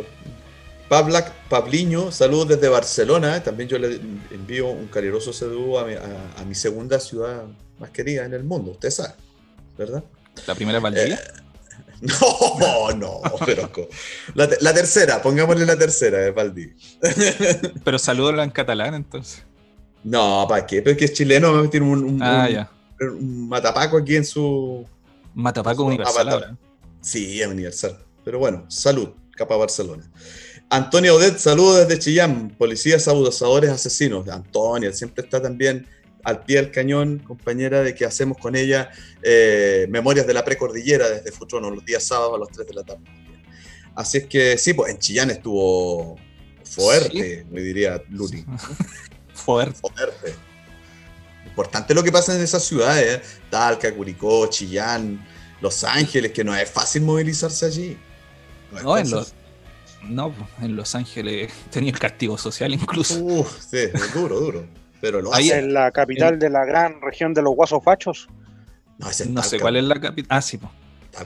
Pablac 0.89 1.31
Pabliño, 1.49 2.11
saludos 2.11 2.47
desde 2.49 2.69
Barcelona. 2.69 3.43
También 3.43 3.67
yo 3.69 3.77
le 3.77 3.99
envío 4.31 4.67
un 4.69 4.87
caluroso 4.87 5.33
saludo 5.33 5.79
a 5.79 5.85
mi, 5.85 5.93
a- 5.93 6.31
a 6.37 6.45
mi 6.45 6.55
segunda 6.55 6.99
ciudad 6.99 7.43
más 7.79 7.89
querida 7.89 8.25
en 8.25 8.33
el 8.33 8.43
mundo, 8.43 8.71
usted 8.71 8.89
sabe, 8.89 9.13
¿verdad? 9.77 10.03
La 10.47 10.55
primera 10.55 10.79
Valdivia. 10.79 11.19
No, 11.99 12.91
no, 12.95 13.21
pero 13.43 13.71
la, 14.35 14.47
te- 14.47 14.57
la 14.61 14.71
tercera, 14.71 15.19
pongámosle 15.19 15.65
la 15.65 15.75
tercera 15.79 16.19
de 16.19 16.29
Valdivia. 16.29 16.75
Pero 17.83 17.97
salúdalo 17.97 18.43
en 18.43 18.51
catalán 18.51 18.93
entonces. 18.93 19.43
No, 20.03 20.45
¿para 20.47 20.63
qué? 20.67 20.83
Pero 20.83 20.91
es 20.91 20.97
que 20.99 21.05
es 21.05 21.13
chileno, 21.13 21.67
tiene 21.71 21.87
un, 21.87 22.03
un- 22.03 22.19
Ah, 22.21 22.69
un- 23.01 23.07
un 23.09 23.49
matapaco 23.49 23.97
aquí 23.97 24.15
en 24.15 24.25
su. 24.25 24.85
Matapaco 25.33 25.85
Universal 25.85 26.29
ahora. 26.29 26.55
Sí, 27.01 27.41
es 27.41 27.47
universal. 27.47 27.97
Pero 28.23 28.39
bueno, 28.39 28.65
salud, 28.69 29.09
capa 29.31 29.55
Barcelona. 29.55 30.09
Antonia 30.69 31.13
Odet, 31.13 31.37
saludos 31.37 31.87
desde 31.87 31.99
Chillán, 31.99 32.49
policías 32.57 33.07
abusadores 33.07 33.69
asesinos. 33.69 34.27
Antonia, 34.27 34.91
siempre 34.91 35.23
está 35.23 35.41
también 35.41 35.87
al 36.23 36.43
pie 36.43 36.57
del 36.57 36.71
cañón, 36.71 37.19
compañera 37.19 37.81
de 37.83 37.95
que 37.95 38.03
hacemos 38.03 38.37
con 38.37 38.53
ella 38.53 38.89
eh, 39.23 39.87
Memorias 39.89 40.27
de 40.27 40.33
la 40.33 40.43
Precordillera 40.43 41.09
desde 41.09 41.31
Futrono, 41.31 41.69
los 41.69 41.85
días 41.85 42.03
sábados 42.03 42.35
a 42.35 42.39
las 42.39 42.49
3 42.49 42.67
de 42.67 42.73
la 42.73 42.83
tarde. 42.83 43.03
Así 43.95 44.17
es 44.17 44.25
que 44.27 44.57
sí, 44.57 44.73
pues 44.73 44.91
en 44.91 44.99
Chillán 44.99 45.31
estuvo 45.31 46.17
fuerte, 46.65 47.45
me 47.49 47.61
diría 47.61 48.03
Luli. 48.09 48.45
Fuerte. 49.33 49.79
Fuerte. 49.79 50.35
Importante 51.45 51.93
lo 51.93 52.03
que 52.03 52.11
pasa 52.11 52.35
en 52.35 52.41
esas 52.41 52.63
ciudades, 52.63 53.15
¿eh? 53.15 53.21
Talca, 53.49 53.93
Curicó, 53.93 54.47
Chillán, 54.47 55.25
Los 55.61 55.83
Ángeles, 55.83 56.31
que 56.31 56.43
no 56.43 56.55
es 56.55 56.69
fácil 56.69 57.03
movilizarse 57.03 57.65
allí. 57.65 57.97
No, 58.83 58.97
en 58.97 59.09
los, 59.09 59.33
no, 60.03 60.33
en 60.61 60.75
Los 60.75 60.95
Ángeles 60.95 61.51
tenía 61.71 61.91
el 61.91 61.99
castigo 61.99 62.37
social 62.37 62.73
incluso. 62.73 63.19
Uf, 63.23 63.59
sí, 63.59 63.77
es 63.77 64.13
duro, 64.13 64.39
duro. 64.39 64.65
Pero 65.01 65.21
lo 65.21 65.33
Ahí-. 65.33 65.51
En 65.51 65.73
la 65.73 65.91
capital 65.91 66.39
de 66.39 66.49
la 66.49 66.65
gran 66.65 67.01
región 67.01 67.33
de 67.33 67.41
los 67.41 67.55
guasos 67.55 67.83
fachos. 67.83 68.27
No, 68.97 69.09
es 69.09 69.27
No 69.27 69.43
sé 69.43 69.59
cuál 69.59 69.75
es 69.75 69.83
la 69.83 69.99
capital. 69.99 70.37
Ah, 70.37 70.41
sí, 70.41 70.57
po. 70.57 70.71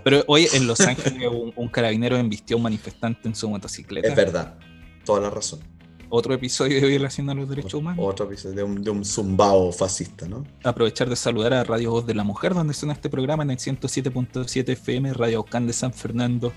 Pero 0.03 0.23
oye, 0.27 0.47
en 0.53 0.67
Los 0.67 0.79
Ángeles 0.81 1.27
un, 1.31 1.53
un 1.55 1.67
carabinero 1.67 2.17
embistió 2.17 2.55
a 2.55 2.57
un 2.57 2.63
manifestante 2.63 3.27
en 3.27 3.35
su 3.35 3.49
motocicleta. 3.49 4.07
Es 4.07 4.15
verdad. 4.15 4.55
Toda 5.05 5.21
la 5.21 5.29
razón. 5.29 5.59
Otro 6.13 6.33
episodio 6.33 6.81
de 6.81 6.87
violación 6.87 7.29
a 7.29 7.33
los 7.33 7.47
derechos 7.47 7.73
humanos. 7.73 8.05
Otro 8.05 8.25
episodio 8.25 8.55
de 8.57 8.63
un, 8.63 8.83
de 8.83 8.91
un 8.91 9.05
zumbao 9.05 9.71
fascista, 9.71 10.27
¿no? 10.27 10.45
Aprovechar 10.61 11.09
de 11.09 11.15
saludar 11.15 11.53
a 11.53 11.63
Radio 11.63 11.91
Voz 11.91 12.05
de 12.05 12.13
la 12.13 12.25
Mujer, 12.25 12.53
donde 12.53 12.73
suena 12.73 12.91
este 12.91 13.09
programa 13.09 13.43
en 13.43 13.51
el 13.51 13.57
107.7 13.57 14.69
FM, 14.73 15.13
Radio 15.13 15.39
Ocán 15.39 15.67
de 15.67 15.73
San 15.73 15.93
Fernando, 15.93 16.51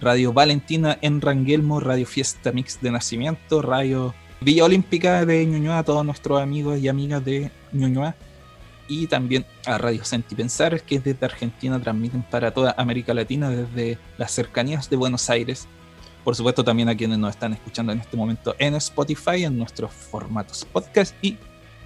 Radio 0.00 0.32
Valentina 0.32 0.98
en 1.02 1.20
Ranguelmo, 1.20 1.80
Radio 1.80 2.06
Fiesta 2.06 2.50
Mix 2.50 2.80
de 2.80 2.90
Nacimiento, 2.90 3.60
Radio 3.60 4.14
Villa 4.40 4.64
Olímpica 4.64 5.26
de 5.26 5.44
Ñuñoa, 5.44 5.80
a 5.80 5.84
todos 5.84 6.02
nuestros 6.06 6.40
amigos 6.40 6.78
y 6.78 6.88
amigas 6.88 7.22
de 7.22 7.50
Ñuñoa, 7.72 8.14
y 8.88 9.06
también 9.06 9.44
a 9.66 9.76
Radio 9.76 10.02
Senti 10.02 10.34
Pensar, 10.34 10.80
que 10.80 10.98
desde 10.98 11.26
Argentina 11.26 11.78
transmiten 11.78 12.22
para 12.22 12.54
toda 12.54 12.74
América 12.78 13.12
Latina 13.12 13.50
desde 13.50 13.98
las 14.16 14.32
cercanías 14.32 14.88
de 14.88 14.96
Buenos 14.96 15.28
Aires. 15.28 15.68
Por 16.28 16.36
supuesto, 16.36 16.62
también 16.62 16.90
a 16.90 16.94
quienes 16.94 17.16
nos 17.16 17.30
están 17.30 17.54
escuchando 17.54 17.90
en 17.90 18.00
este 18.00 18.14
momento 18.14 18.54
en 18.58 18.74
Spotify, 18.74 19.44
en 19.44 19.56
nuestros 19.56 19.90
formatos 19.90 20.66
podcast 20.70 21.14
y 21.24 21.38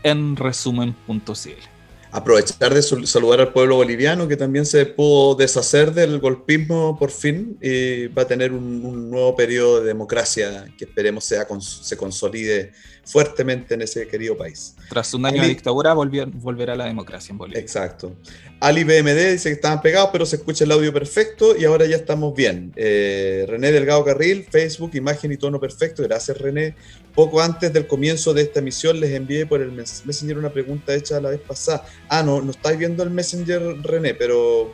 en 0.03 0.35
resumen.cl. 0.35 1.82
Aprovechar 2.15 2.75
de 2.75 2.83
saludar 2.83 3.41
al 3.41 3.53
pueblo 3.55 3.77
boliviano 3.77 4.29
que 4.29 4.37
también 4.37 4.67
se 4.67 4.85
pudo 4.85 5.35
deshacer 5.35 5.93
del 5.95 6.19
golpismo 6.21 6.99
por 6.99 7.11
fin 7.11 7.57
y 7.63 8.07
va 8.09 8.23
a 8.23 8.27
tener 8.27 8.53
un, 8.53 8.85
un 8.85 9.11
nuevo 9.11 9.35
periodo 9.35 9.81
de 9.81 9.87
democracia 9.87 10.67
que 10.77 10.85
esperemos 10.85 11.25
sea, 11.25 11.47
se 11.59 11.97
consolide 11.97 12.73
fuertemente 13.05 13.75
en 13.75 13.83
ese 13.83 14.07
querido 14.07 14.37
país. 14.37 14.77
Tras 14.89 15.13
un 15.15 15.25
año 15.27 15.43
de 15.43 15.49
dictadura, 15.49 15.93
volvió- 15.95 16.31
volverá 16.35 16.77
la 16.77 16.85
democracia 16.85 17.33
en 17.33 17.39
Bolivia. 17.39 17.61
Exacto. 17.61 18.15
Ali 18.61 18.85
BMD 18.85 19.33
dice 19.33 19.49
que 19.49 19.55
estaban 19.55 19.81
pegados, 19.81 20.11
pero 20.13 20.25
se 20.27 20.37
escucha 20.37 20.65
el 20.65 20.71
audio 20.71 20.93
perfecto 20.93 21.57
y 21.59 21.65
ahora 21.65 21.87
ya 21.87 21.97
estamos 21.97 22.35
bien. 22.35 22.73
Eh, 22.77 23.45
René 23.49 23.73
Delgado 23.73 24.05
Carril, 24.05 24.45
Facebook, 24.49 24.91
imagen 24.95 25.33
y 25.33 25.37
tono 25.37 25.59
perfecto. 25.59 26.03
Gracias, 26.05 26.39
René. 26.39 26.77
Poco 27.15 27.41
antes 27.43 27.73
del 27.73 27.87
comienzo 27.87 28.33
de 28.33 28.43
esta 28.43 28.61
emisión 28.61 28.99
les 28.99 29.11
envié 29.11 29.45
por 29.47 29.61
el 29.61 29.71
mes- 29.73 30.03
Messenger 30.07 30.39
una 30.39 30.51
pregunta 30.53 30.95
hecha 30.95 31.21
la 31.21 31.31
vez 31.31 31.41
pasada. 31.41 31.85
Ah, 32.09 32.23
no, 32.23 32.41
no 32.41 32.51
estáis 32.53 32.79
viendo 32.79 33.03
el 33.03 33.11
Messenger, 33.11 33.61
René, 33.83 34.15
pero 34.15 34.73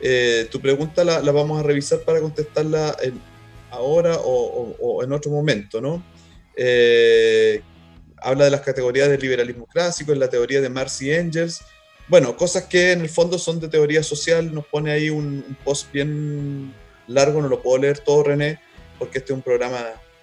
eh, 0.00 0.48
tu 0.50 0.60
pregunta 0.60 1.04
la, 1.04 1.20
la 1.20 1.30
vamos 1.32 1.58
a 1.60 1.62
revisar 1.62 2.00
para 2.00 2.20
contestarla 2.20 2.96
en- 3.02 3.20
ahora 3.70 4.16
o, 4.16 4.32
o- 4.32 4.76
o 4.80 5.04
en 5.04 5.12
otro 5.12 5.30
momento, 5.30 5.80
¿no? 5.80 6.02
Eh, 6.56 7.62
habla 8.16 8.46
de 8.46 8.50
las 8.50 8.62
categorías 8.62 9.08
del 9.08 9.20
liberalismo 9.20 9.66
clásico, 9.66 10.12
en 10.12 10.18
la 10.18 10.28
teoría 10.28 10.60
de 10.60 10.68
Marx 10.68 11.00
y 11.02 11.12
Engels. 11.12 11.60
Bueno, 12.08 12.36
cosas 12.36 12.64
que 12.64 12.92
en 12.92 13.02
el 13.02 13.08
fondo 13.08 13.38
son 13.38 13.60
de 13.60 13.68
teoría 13.68 14.02
social. 14.02 14.52
Nos 14.52 14.66
pone 14.66 14.90
ahí 14.90 15.10
un, 15.10 15.44
un 15.46 15.56
post 15.64 15.92
bien 15.92 16.74
largo, 17.06 17.40
no 17.40 17.48
lo 17.48 17.62
puedo 17.62 17.78
leer 17.82 17.98
todo, 18.00 18.24
René, 18.24 18.58
porque 18.98 19.18
este 19.18 19.32
es 19.32 19.36
un 19.36 19.42
programa 19.42 19.78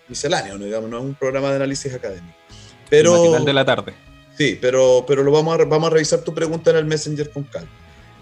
misceláneo, 0.08 0.58
¿no? 0.58 0.66
Digamos, 0.66 0.90
no 0.90 0.98
es 1.00 1.04
un 1.04 1.16
programa 1.16 1.50
de 1.50 1.56
análisis 1.58 1.94
académico. 1.94 2.36
El 2.50 2.90
Pero, 2.90 3.18
matinal 3.18 3.46
de 3.46 3.54
la 3.54 3.66
tarde. 3.66 3.94
Sí, 4.38 4.58
pero, 4.62 5.06
pero 5.08 5.24
lo 5.24 5.32
vamos 5.32 5.60
a, 5.60 5.64
vamos 5.66 5.88
a 5.90 5.94
revisar 5.94 6.20
tu 6.20 6.34
pregunta 6.34 6.72
en 6.72 6.78
el 6.78 6.86
Messenger 6.86 7.30
con 7.32 7.44
calma. 7.44 7.70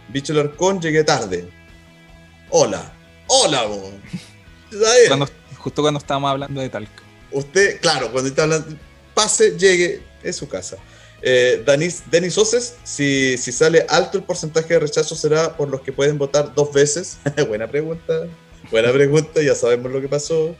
Bicho 0.09 0.34
Larcón, 0.34 0.79
llegué 0.81 1.03
tarde. 1.03 1.47
Hola. 2.49 2.93
Hola, 3.27 3.65
bien. 3.65 5.07
Cuando- 5.07 5.29
justo 5.57 5.81
cuando 5.81 5.97
estábamos 5.99 6.29
hablando 6.31 6.61
de 6.61 6.69
Talca. 6.69 7.01
Usted, 7.31 7.79
claro, 7.81 8.11
cuando 8.11 8.29
está 8.29 8.43
hablando, 8.43 8.75
pase, 9.13 9.57
llegue, 9.57 10.03
es 10.21 10.36
su 10.36 10.47
casa. 10.47 10.77
Eh, 11.21 11.63
Danis, 11.65 12.03
Denis 12.11 12.38
Oces, 12.38 12.75
si, 12.84 13.38
si 13.38 13.51
sale 13.51 13.86
alto 13.89 14.17
el 14.17 14.23
porcentaje 14.25 14.73
de 14.73 14.79
rechazo, 14.81 15.15
será 15.15 15.55
por 15.55 15.69
los 15.69 15.81
que 15.81 15.91
pueden 15.93 16.17
votar 16.17 16.53
dos 16.53 16.71
veces. 16.73 17.17
buena 17.47 17.67
pregunta, 17.67 18.27
buena 18.69 18.91
pregunta, 18.91 19.41
ya 19.41 19.55
sabemos 19.55 19.91
lo 19.91 20.01
que 20.01 20.09
pasó. 20.09 20.55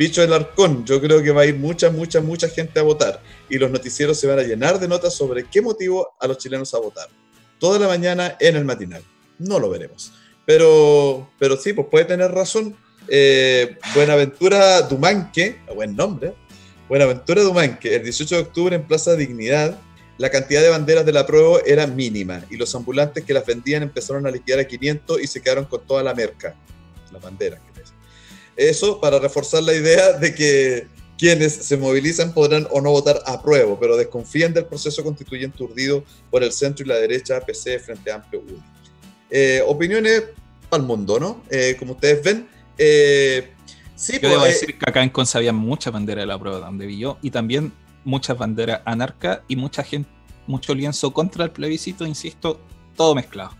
Bicho 0.00 0.22
del 0.22 0.32
Arcón, 0.32 0.86
yo 0.86 0.98
creo 0.98 1.22
que 1.22 1.30
va 1.30 1.42
a 1.42 1.44
ir 1.44 1.56
mucha, 1.56 1.90
mucha, 1.90 2.22
mucha 2.22 2.48
gente 2.48 2.80
a 2.80 2.82
votar 2.82 3.20
y 3.50 3.58
los 3.58 3.70
noticieros 3.70 4.18
se 4.18 4.26
van 4.26 4.38
a 4.38 4.42
llenar 4.42 4.80
de 4.80 4.88
notas 4.88 5.12
sobre 5.12 5.44
qué 5.44 5.60
motivó 5.60 6.14
a 6.18 6.26
los 6.26 6.38
chilenos 6.38 6.72
a 6.72 6.78
votar. 6.78 7.06
Toda 7.58 7.78
la 7.78 7.86
mañana 7.86 8.34
en 8.40 8.56
el 8.56 8.64
matinal. 8.64 9.02
No 9.38 9.58
lo 9.58 9.68
veremos. 9.68 10.10
Pero, 10.46 11.30
pero 11.38 11.58
sí, 11.58 11.74
pues 11.74 11.88
puede 11.90 12.06
tener 12.06 12.30
razón. 12.30 12.74
Eh, 13.08 13.76
Buenaventura 13.94 14.80
Dumanque, 14.80 15.60
buen 15.74 15.94
nombre, 15.94 16.32
Buenaventura 16.88 17.42
Dumanque, 17.42 17.96
el 17.96 18.02
18 18.02 18.36
de 18.36 18.40
octubre 18.40 18.76
en 18.76 18.86
Plaza 18.86 19.16
Dignidad, 19.16 19.78
la 20.16 20.30
cantidad 20.30 20.62
de 20.62 20.70
banderas 20.70 21.04
de 21.04 21.12
la 21.12 21.26
prueba 21.26 21.58
era 21.66 21.86
mínima 21.86 22.42
y 22.48 22.56
los 22.56 22.74
ambulantes 22.74 23.22
que 23.22 23.34
las 23.34 23.44
vendían 23.44 23.82
empezaron 23.82 24.26
a 24.26 24.30
liquidar 24.30 24.60
a 24.60 24.64
500 24.64 25.20
y 25.20 25.26
se 25.26 25.42
quedaron 25.42 25.66
con 25.66 25.86
toda 25.86 26.02
la 26.02 26.14
merca, 26.14 26.56
las 27.12 27.20
banderas. 27.20 27.60
Eso 28.60 29.00
para 29.00 29.18
reforzar 29.18 29.62
la 29.62 29.72
idea 29.72 30.12
de 30.12 30.34
que 30.34 30.86
quienes 31.16 31.54
se 31.54 31.78
movilizan 31.78 32.34
podrán 32.34 32.68
o 32.70 32.82
no 32.82 32.90
votar 32.90 33.22
a 33.24 33.40
prueba, 33.42 33.74
pero 33.80 33.96
desconfían 33.96 34.52
del 34.52 34.66
proceso 34.66 35.02
constituyente 35.02 35.62
urdido 35.62 36.04
por 36.30 36.44
el 36.44 36.52
centro 36.52 36.84
y 36.84 36.88
la 36.88 36.96
derecha 36.96 37.40
PC 37.40 37.78
frente 37.78 38.12
a 38.12 38.16
Amplio 38.16 38.42
UDI. 38.42 38.62
Eh, 39.30 39.62
opiniones 39.66 40.24
para 40.68 40.82
el 40.82 40.86
mundo, 40.86 41.18
¿no? 41.18 41.42
Eh, 41.48 41.74
como 41.78 41.92
ustedes 41.92 42.22
ven, 42.22 42.48
eh, 42.76 43.50
sí, 43.96 44.14
Yo 44.14 44.20
pues, 44.20 44.32
debo 44.32 44.44
eh, 44.44 44.48
decir 44.48 44.78
que 44.78 44.90
acá 44.90 45.02
en 45.02 45.08
Conce 45.08 45.38
había 45.38 45.54
muchas 45.54 45.94
banderas 45.94 46.24
de 46.24 46.26
la 46.26 46.38
prueba 46.38 46.58
donde 46.58 46.84
vi 46.84 46.98
yo, 46.98 47.16
y 47.22 47.30
también 47.30 47.72
muchas 48.04 48.36
banderas 48.36 48.82
anarca 48.84 49.42
y 49.48 49.56
mucha 49.56 49.82
gente, 49.82 50.10
mucho 50.46 50.74
lienzo 50.74 51.14
contra 51.14 51.44
el 51.44 51.50
plebiscito, 51.50 52.06
insisto, 52.06 52.60
todo 52.94 53.14
mezclado. 53.14 53.59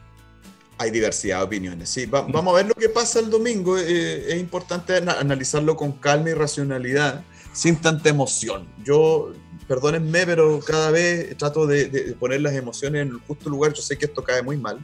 Hay 0.81 0.91
diversidad 0.91 1.39
de 1.39 1.45
opiniones. 1.45 1.91
Sí, 1.91 2.07
va- 2.07 2.23
vamos 2.23 2.55
a 2.55 2.57
ver 2.57 2.67
lo 2.69 2.75
que 2.75 2.89
pasa 2.89 3.21
el 3.21 3.29
domingo. 3.29 3.77
eh, 3.79 4.33
es 4.33 4.41
importante 4.41 4.97
ana- 4.97 5.19
analizarlo 5.21 5.77
con 5.77 5.93
calma 5.93 6.31
y 6.31 6.35
racionalidad, 6.35 7.23
sin 7.53 7.77
tanta 7.77 8.09
emoción. 8.09 8.67
Yo 8.83 9.33
perdónenme, 9.69 10.25
pero 10.27 10.59
cada 10.61 10.91
vez 10.91 11.37
trato 11.37 11.67
de, 11.67 11.87
de 11.87 12.01
poner 12.15 12.41
las 12.41 12.55
emociones 12.55 13.03
en 13.03 13.09
el 13.09 13.19
justo 13.27 13.51
lugar. 13.51 13.73
Yo 13.75 13.83
sé 13.83 13.99
que 13.99 14.07
esto 14.07 14.25
cae 14.25 14.43
muy 14.43 14.57
mal, 14.57 14.79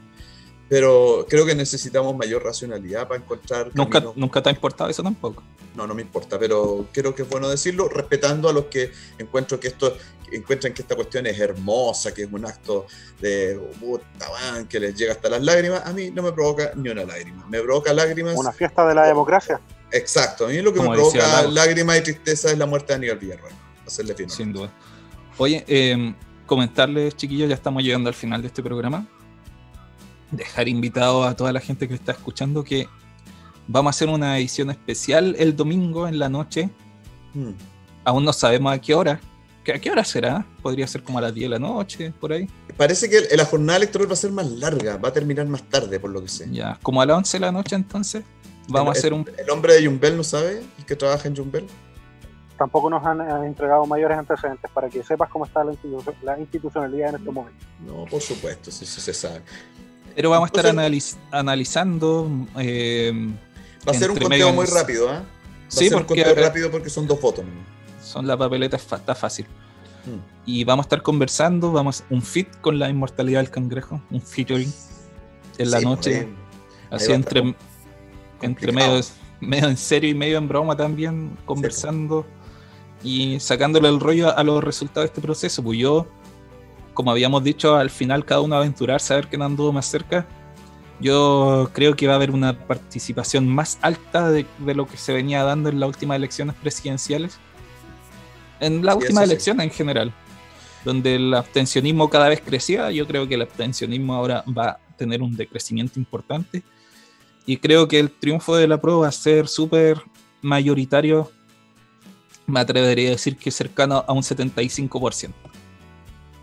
pero 0.68 1.26
creo 1.28 1.46
que 1.46 1.54
necesitamos 1.54 2.16
mayor 2.16 2.42
racionalidad 2.44 3.06
para 3.08 3.20
encontrar. 3.20 3.70
¿Nunca, 3.74 4.00
caminos- 4.00 4.16
¿Nunca 4.16 4.42
te 4.42 4.48
ha 4.48 4.52
importado 4.52 4.90
eso 4.90 5.02
tampoco? 5.02 5.42
No, 5.74 5.86
no 5.86 5.94
me 5.94 6.02
importa, 6.02 6.38
pero 6.38 6.86
creo 6.92 7.14
que 7.14 7.22
es 7.22 7.28
bueno 7.28 7.48
decirlo, 7.48 7.88
respetando 7.88 8.48
a 8.48 8.52
los 8.52 8.64
que 8.66 8.90
encuentro 9.18 9.60
que 9.60 9.68
esto, 9.68 9.96
encuentran 10.32 10.72
que 10.72 10.80
esta 10.82 10.96
cuestión 10.96 11.26
es 11.26 11.38
hermosa, 11.38 12.12
que 12.14 12.22
es 12.22 12.28
un 12.32 12.46
acto 12.46 12.86
de 13.20 13.60
puta, 13.78 14.26
man, 14.30 14.66
que 14.66 14.80
les 14.80 14.94
llega 14.96 15.12
hasta 15.12 15.28
las 15.28 15.42
lágrimas. 15.42 15.82
A 15.84 15.92
mí 15.92 16.10
no 16.10 16.22
me 16.22 16.32
provoca 16.32 16.72
ni 16.74 16.88
una 16.88 17.04
lágrima. 17.04 17.46
Me 17.48 17.60
provoca 17.60 17.92
lágrimas. 17.92 18.34
Una 18.36 18.52
fiesta 18.52 18.86
de 18.88 18.94
la 18.94 19.06
democracia. 19.06 19.60
Exacto. 19.92 20.46
A 20.46 20.48
mí 20.48 20.60
lo 20.62 20.72
que 20.72 20.78
Como 20.78 20.90
me 20.90 20.96
provoca 20.96 21.42
lágrimas 21.42 21.98
y 21.98 22.02
tristeza 22.02 22.50
es 22.50 22.58
la 22.58 22.66
muerte 22.66 22.92
de 22.92 22.94
Aníbal 22.96 23.18
Villarroel. 23.18 23.54
Hacerle 23.86 24.14
fin. 24.14 24.30
Sin 24.30 24.52
duda. 24.54 24.72
Oye, 25.36 25.62
eh, 25.68 26.14
comentarles, 26.46 27.14
chiquillos, 27.16 27.48
ya 27.50 27.54
estamos 27.54 27.82
llegando 27.82 28.08
al 28.08 28.14
final 28.14 28.40
de 28.40 28.48
este 28.48 28.62
programa. 28.62 29.06
Dejar 30.30 30.68
invitado 30.68 31.24
a 31.24 31.34
toda 31.36 31.52
la 31.52 31.60
gente 31.60 31.86
que 31.88 31.94
está 31.94 32.12
escuchando 32.12 32.64
que 32.64 32.88
vamos 33.68 33.90
a 33.90 33.94
hacer 33.96 34.08
una 34.08 34.38
edición 34.38 34.70
especial 34.70 35.36
el 35.38 35.54
domingo 35.56 36.08
en 36.08 36.18
la 36.18 36.28
noche. 36.28 36.68
Mm. 37.34 37.50
Aún 38.04 38.24
no 38.24 38.32
sabemos 38.32 38.72
a 38.72 38.80
qué 38.80 38.94
hora. 38.94 39.20
¿Qué- 39.64 39.72
¿A 39.72 39.78
qué 39.80 39.90
hora 39.90 40.04
será? 40.04 40.46
Podría 40.62 40.86
ser 40.86 41.02
como 41.02 41.18
a 41.18 41.22
las 41.22 41.34
10 41.34 41.46
de 41.46 41.48
la 41.50 41.58
noche, 41.58 42.12
por 42.20 42.32
ahí. 42.32 42.48
Parece 42.76 43.08
que 43.10 43.36
la 43.36 43.44
jornada 43.44 43.78
electoral 43.78 44.08
va 44.08 44.12
a 44.12 44.16
ser 44.16 44.30
más 44.32 44.46
larga, 44.48 44.96
va 44.96 45.08
a 45.08 45.12
terminar 45.12 45.46
más 45.46 45.62
tarde, 45.64 45.98
por 45.98 46.10
lo 46.10 46.20
que 46.22 46.28
sé. 46.28 46.46
Ya, 46.52 46.78
como 46.82 47.00
a 47.02 47.06
las 47.06 47.16
11 47.18 47.36
de 47.38 47.40
la 47.40 47.52
noche 47.52 47.74
entonces. 47.74 48.22
Vamos 48.68 48.96
a 48.96 48.98
hacer 48.98 49.12
un... 49.12 49.28
El 49.38 49.48
hombre 49.50 49.74
de 49.74 49.86
Jumbel 49.86 50.16
no 50.16 50.24
sabe, 50.24 50.62
el 50.78 50.84
que 50.86 50.96
trabaja 50.96 51.28
en 51.28 51.36
Jumbel. 51.36 51.66
Tampoco 52.58 52.88
nos 52.90 53.04
han 53.04 53.20
eh, 53.20 53.46
entregado 53.46 53.86
mayores 53.86 54.16
antecedentes 54.18 54.70
para 54.72 54.88
que 54.88 55.04
sepas 55.04 55.28
cómo 55.28 55.44
está 55.44 55.62
la, 55.62 55.72
institu- 55.72 56.14
la 56.22 56.38
institucionalidad 56.38 57.10
en 57.10 57.16
este 57.16 57.30
momento. 57.30 57.64
No, 57.84 58.04
por 58.06 58.20
supuesto, 58.22 58.70
sí, 58.70 58.86
sí 58.86 59.00
se 59.00 59.12
sabe. 59.14 59.42
Pero 60.16 60.30
vamos 60.30 60.46
a 60.46 60.48
estar 60.48 60.66
Entonces- 60.66 61.16
analiz- 61.16 61.18
analizando... 61.30 62.28
eh, 62.58 63.12
Va 63.88 63.92
a 63.92 63.94
ser 63.94 64.10
un 64.10 64.16
conteo 64.18 64.52
muy 64.52 64.66
rápido. 64.66 65.06
Va 65.06 65.22
Sí, 65.68 65.86
a 65.86 65.88
ser 65.90 65.98
un 65.98 66.04
porque- 66.06 66.24
conteo 66.24 66.44
rápido 66.44 66.70
porque 66.72 66.90
son 66.90 67.06
dos 67.06 67.20
votos. 67.20 67.44
son 68.02 68.26
la 68.26 68.36
papeleta, 68.36 68.76
está 68.76 69.14
fácil. 69.14 69.46
Mm. 70.06 70.18
Y 70.46 70.64
vamos 70.64 70.84
a 70.84 70.86
estar 70.86 71.02
conversando, 71.02 71.70
vamos 71.72 72.04
un 72.10 72.22
fit 72.22 72.48
con 72.60 72.78
la 72.78 72.88
inmortalidad 72.88 73.40
del 73.40 73.50
cangrejo, 73.50 74.00
un 74.10 74.20
featuring 74.22 74.72
en 75.58 75.70
la 75.70 75.78
Sí, 75.80 75.84
noche, 75.84 76.28
así 76.90 77.12
entre, 77.12 77.54
entre 78.42 78.72
medio, 78.72 79.00
medio 79.40 79.68
en 79.68 79.76
serio 79.76 80.08
y 80.10 80.14
medio 80.14 80.38
en 80.38 80.46
broma 80.48 80.76
también, 80.76 81.36
conversando 81.44 82.24
y 83.02 83.38
sacándole 83.40 83.88
el 83.88 83.98
rollo 84.00 84.28
a, 84.28 84.32
a 84.32 84.44
los 84.44 84.62
resultados 84.62 85.04
de 85.04 85.06
este 85.14 85.20
proceso. 85.20 85.62
Pues 85.62 85.78
yo, 85.78 86.06
como 86.96 87.12
habíamos 87.12 87.44
dicho, 87.44 87.76
al 87.76 87.90
final 87.90 88.24
cada 88.24 88.40
uno 88.40 88.56
aventurarse 88.56 89.12
a 89.14 89.16
ver 89.18 89.28
quién 89.28 89.42
anduvo 89.42 89.72
más 89.72 89.86
cerca. 89.86 90.26
Yo 90.98 91.70
creo 91.74 91.94
que 91.94 92.06
va 92.08 92.14
a 92.14 92.16
haber 92.16 92.30
una 92.32 92.66
participación 92.66 93.46
más 93.48 93.78
alta 93.82 94.30
de, 94.30 94.46
de 94.58 94.74
lo 94.74 94.86
que 94.88 94.96
se 94.96 95.12
venía 95.12 95.44
dando 95.44 95.68
en 95.68 95.78
las 95.78 95.88
últimas 95.88 96.16
elecciones 96.16 96.56
presidenciales. 96.56 97.38
En 98.60 98.84
la 98.84 98.96
Sí, 98.98 98.98
última 98.98 99.22
eso 99.22 99.26
sí. 99.28 99.32
elección 99.32 99.60
en 99.60 99.70
general, 99.70 100.14
donde 100.84 101.16
el 101.16 101.34
abstencionismo 101.34 102.08
cada 102.08 102.30
vez 102.30 102.40
crecía, 102.40 102.90
yo 102.90 103.06
creo 103.06 103.28
que 103.28 103.34
el 103.34 103.42
abstencionismo 103.42 104.14
ahora 104.14 104.42
va 104.48 104.70
a 104.70 104.80
tener 104.96 105.22
un 105.22 105.36
decrecimiento 105.36 105.98
importante. 106.00 106.64
Y 107.44 107.58
creo 107.58 107.86
que 107.88 108.00
el 108.00 108.10
triunfo 108.10 108.56
de 108.56 108.66
la 108.68 108.80
prueba 108.80 109.00
va 109.02 109.08
a 109.08 109.12
ser 109.12 109.48
súper 109.48 110.00
mayoritario, 110.42 111.30
me 112.46 112.60
atrevería 112.60 113.08
a 113.08 113.12
decir 113.12 113.36
que 113.36 113.50
cercano 113.50 114.04
a 114.06 114.12
un 114.14 114.22
75%. 114.22 115.34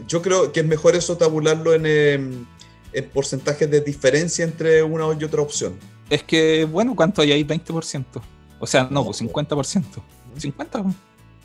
Yo 0.07 0.21
creo 0.21 0.51
que 0.51 0.61
es 0.61 0.65
mejor 0.65 0.95
eso 0.95 1.17
tabularlo 1.17 1.73
en, 1.73 1.85
em, 1.85 2.45
en 2.91 3.09
porcentajes 3.09 3.69
de 3.69 3.81
diferencia 3.81 4.43
entre 4.43 4.83
una 4.83 5.05
y 5.19 5.23
otra 5.23 5.41
opción. 5.41 5.77
Es 6.09 6.23
que, 6.23 6.65
bueno, 6.65 6.95
¿cuánto 6.95 7.21
hay 7.21 7.31
ahí? 7.31 7.43
20%. 7.43 8.21
O 8.59 8.67
sea, 8.67 8.87
no, 8.89 9.03
pues 9.05 9.17
po. 9.17 9.23
50%. 9.25 10.01
50%. 10.37 10.93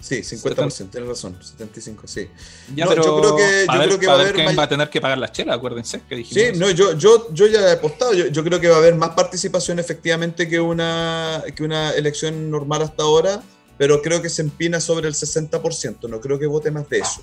Sí, 0.01 0.23
50%, 0.23 0.91
tienes 0.91 1.09
razón, 1.09 1.37
75, 1.43 2.07
sí. 2.07 2.29
Ya, 2.77 2.85
No, 2.85 2.91
pero 2.91 3.03
yo 3.05 3.21
creo 3.21 3.37
que- 3.37 3.67
yo 3.67 3.79
ver- 3.81 3.89
creo 3.89 3.99
que 3.99 4.07
va 4.07 4.13
a 4.13 4.21
haber 4.21 4.59
va 4.59 4.63
a 4.63 4.69
tener 4.69 4.89
que 4.91 5.01
pagar 5.01 5.19
las 5.19 5.33
chelas, 5.33 5.57
acuérdense 5.57 6.03
que 6.09 6.15
dijimos 6.15 6.53
Sí, 6.55 6.57
no, 6.59 6.71
yo, 6.71 6.93
yo, 6.97 7.33
yo 7.35 7.47
ya 7.49 7.61
he 7.69 7.73
apostado. 7.73 8.15
Yo, 8.15 8.29
yo 8.29 8.45
creo 8.45 8.61
que 8.61 8.69
va 8.69 8.77
a 8.77 8.79
haber 8.79 8.95
más 8.95 9.11
participación 9.11 9.81
efectivamente 9.81 10.49
que 10.49 10.61
una, 10.61 11.43
que 11.57 11.65
una 11.65 11.91
elección 11.91 12.49
normal 12.49 12.83
hasta 12.83 13.03
ahora, 13.03 13.43
pero 13.77 14.01
creo 14.01 14.23
que 14.23 14.29
se 14.31 14.43
empina 14.43 14.79
sobre 14.79 15.09
el 15.09 15.15
60%. 15.15 16.09
No 16.09 16.21
creo 16.21 16.39
que 16.39 16.47
vote 16.47 16.71
más 16.71 16.89
de 16.89 16.99
eso. 17.01 17.23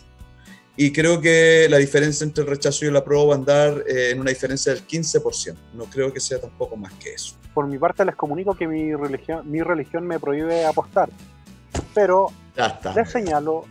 Y 0.78 0.92
creo 0.92 1.22
que 1.22 1.68
la 1.70 1.78
diferencia 1.78 2.26
entre 2.26 2.44
el 2.44 2.50
rechazo 2.50 2.84
y 2.84 2.90
el 2.90 2.96
apruebo 2.98 3.28
va 3.28 3.36
a 3.36 3.38
andar 3.38 3.84
eh, 3.88 4.10
en 4.12 4.20
una 4.20 4.30
diferencia 4.32 4.74
del 4.74 4.86
15%. 4.86 5.56
No 5.74 5.86
creo 5.86 6.12
que 6.12 6.20
sea 6.20 6.40
tampoco 6.40 6.76
más 6.76 6.92
que 6.96 7.14
eso. 7.14 7.36
Por 7.54 7.68
mi 7.68 7.78
parte 7.78 8.04
les 8.04 8.16
comunico 8.16 8.56
que 8.56 8.68
mi 8.68 8.94
religión, 8.94 9.50
mi 9.50 9.62
religión 9.62 10.06
me 10.06 10.20
prohíbe 10.20 10.66
apostar, 10.66 11.10
pero 11.94 12.28
Ya 12.58 12.66
está. 12.68 12.94
les 12.94 13.10
señalo 13.10 13.64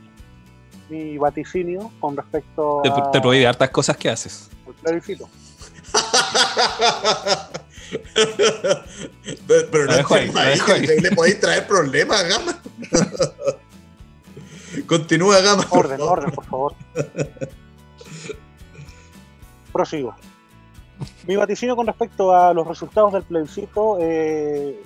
mi 0.88 1.18
vaticinio 1.18 1.90
con 2.00 2.16
respecto 2.16 2.80
Te, 2.82 2.88
a- 2.88 3.10
te 3.10 3.20
prohíbe 3.20 3.46
hartas 3.46 3.68
cosas 3.70 3.96
que 3.98 4.08
haces. 4.08 4.48
plebiscito. 4.82 5.28
pero 9.46 9.70
pero 9.70 9.86
no 9.86 9.92
dejo 9.96 10.14
ahí, 10.14 10.30
le, 10.86 11.10
podéis 11.12 11.40
traer 11.40 11.66
problemas 11.66 12.24
Gama. 12.28 12.58
Continúa 14.82 15.40
Gama. 15.40 15.64
Orden, 15.70 16.00
orden, 16.00 16.30
por 16.30 16.44
favor. 16.44 16.74
Prosigo. 19.72 20.14
Mi 21.26 21.36
vaticinio 21.36 21.74
con 21.76 21.86
respecto 21.86 22.34
a 22.34 22.52
los 22.54 22.66
resultados 22.66 23.12
del 23.12 23.22
plebiscito 23.24 23.98
eh, 24.00 24.80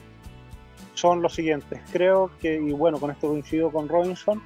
son 0.95 1.21
los 1.23 1.35
siguientes. 1.35 1.81
Creo 1.93 2.31
que, 2.41 2.55
y 2.55 2.73
bueno, 2.73 2.99
con 2.99 3.11
esto 3.11 3.29
coincido 3.29 3.71
con 3.71 3.89
Robinson, 3.89 4.43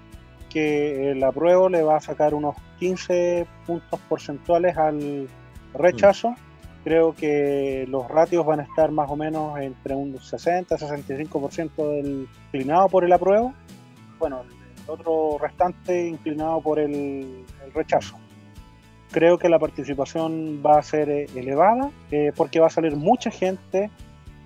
que 0.51 1.11
el 1.11 1.23
apruebo 1.25 1.69
le 1.69 1.83
va 1.83 1.97
a 1.97 2.01
sacar 2.01 2.35
unos 2.35 2.57
15 2.79 3.47
puntos 3.67 4.01
porcentuales 4.09 4.77
al 4.77 5.29
rechazo. 5.75 6.35
Creo 6.85 7.15
que 7.15 7.87
los 7.89 8.09
ratios 8.09 8.45
van 8.45 8.61
a 8.61 8.65
estar 8.65 8.91
más 8.91 9.09
o 9.09 9.17
menos 9.17 9.59
entre 9.61 9.95
un 9.95 10.21
60 10.21 10.77
65% 10.77 11.77
del 11.77 12.29
inclinado 12.47 12.89
por 12.89 13.05
el 13.05 13.13
apruebo. 13.13 13.55
Bueno, 14.19 14.43
otro 14.87 15.39
restante 15.41 16.07
inclinado 16.09 16.61
por 16.61 16.79
el, 16.79 17.45
el 17.65 17.73
rechazo. 17.75 18.17
Creo 19.11 19.39
que 19.39 19.49
la 19.49 19.59
participación 19.59 20.63
va 20.65 20.79
a 20.79 20.83
ser 20.83 21.09
eh, 21.11 21.27
elevada 21.35 21.91
eh, 22.11 22.33
porque 22.35 22.61
va 22.61 22.69
a 22.69 22.71
salir 22.71 22.97
mucha 22.97 23.31
gente 23.31 23.91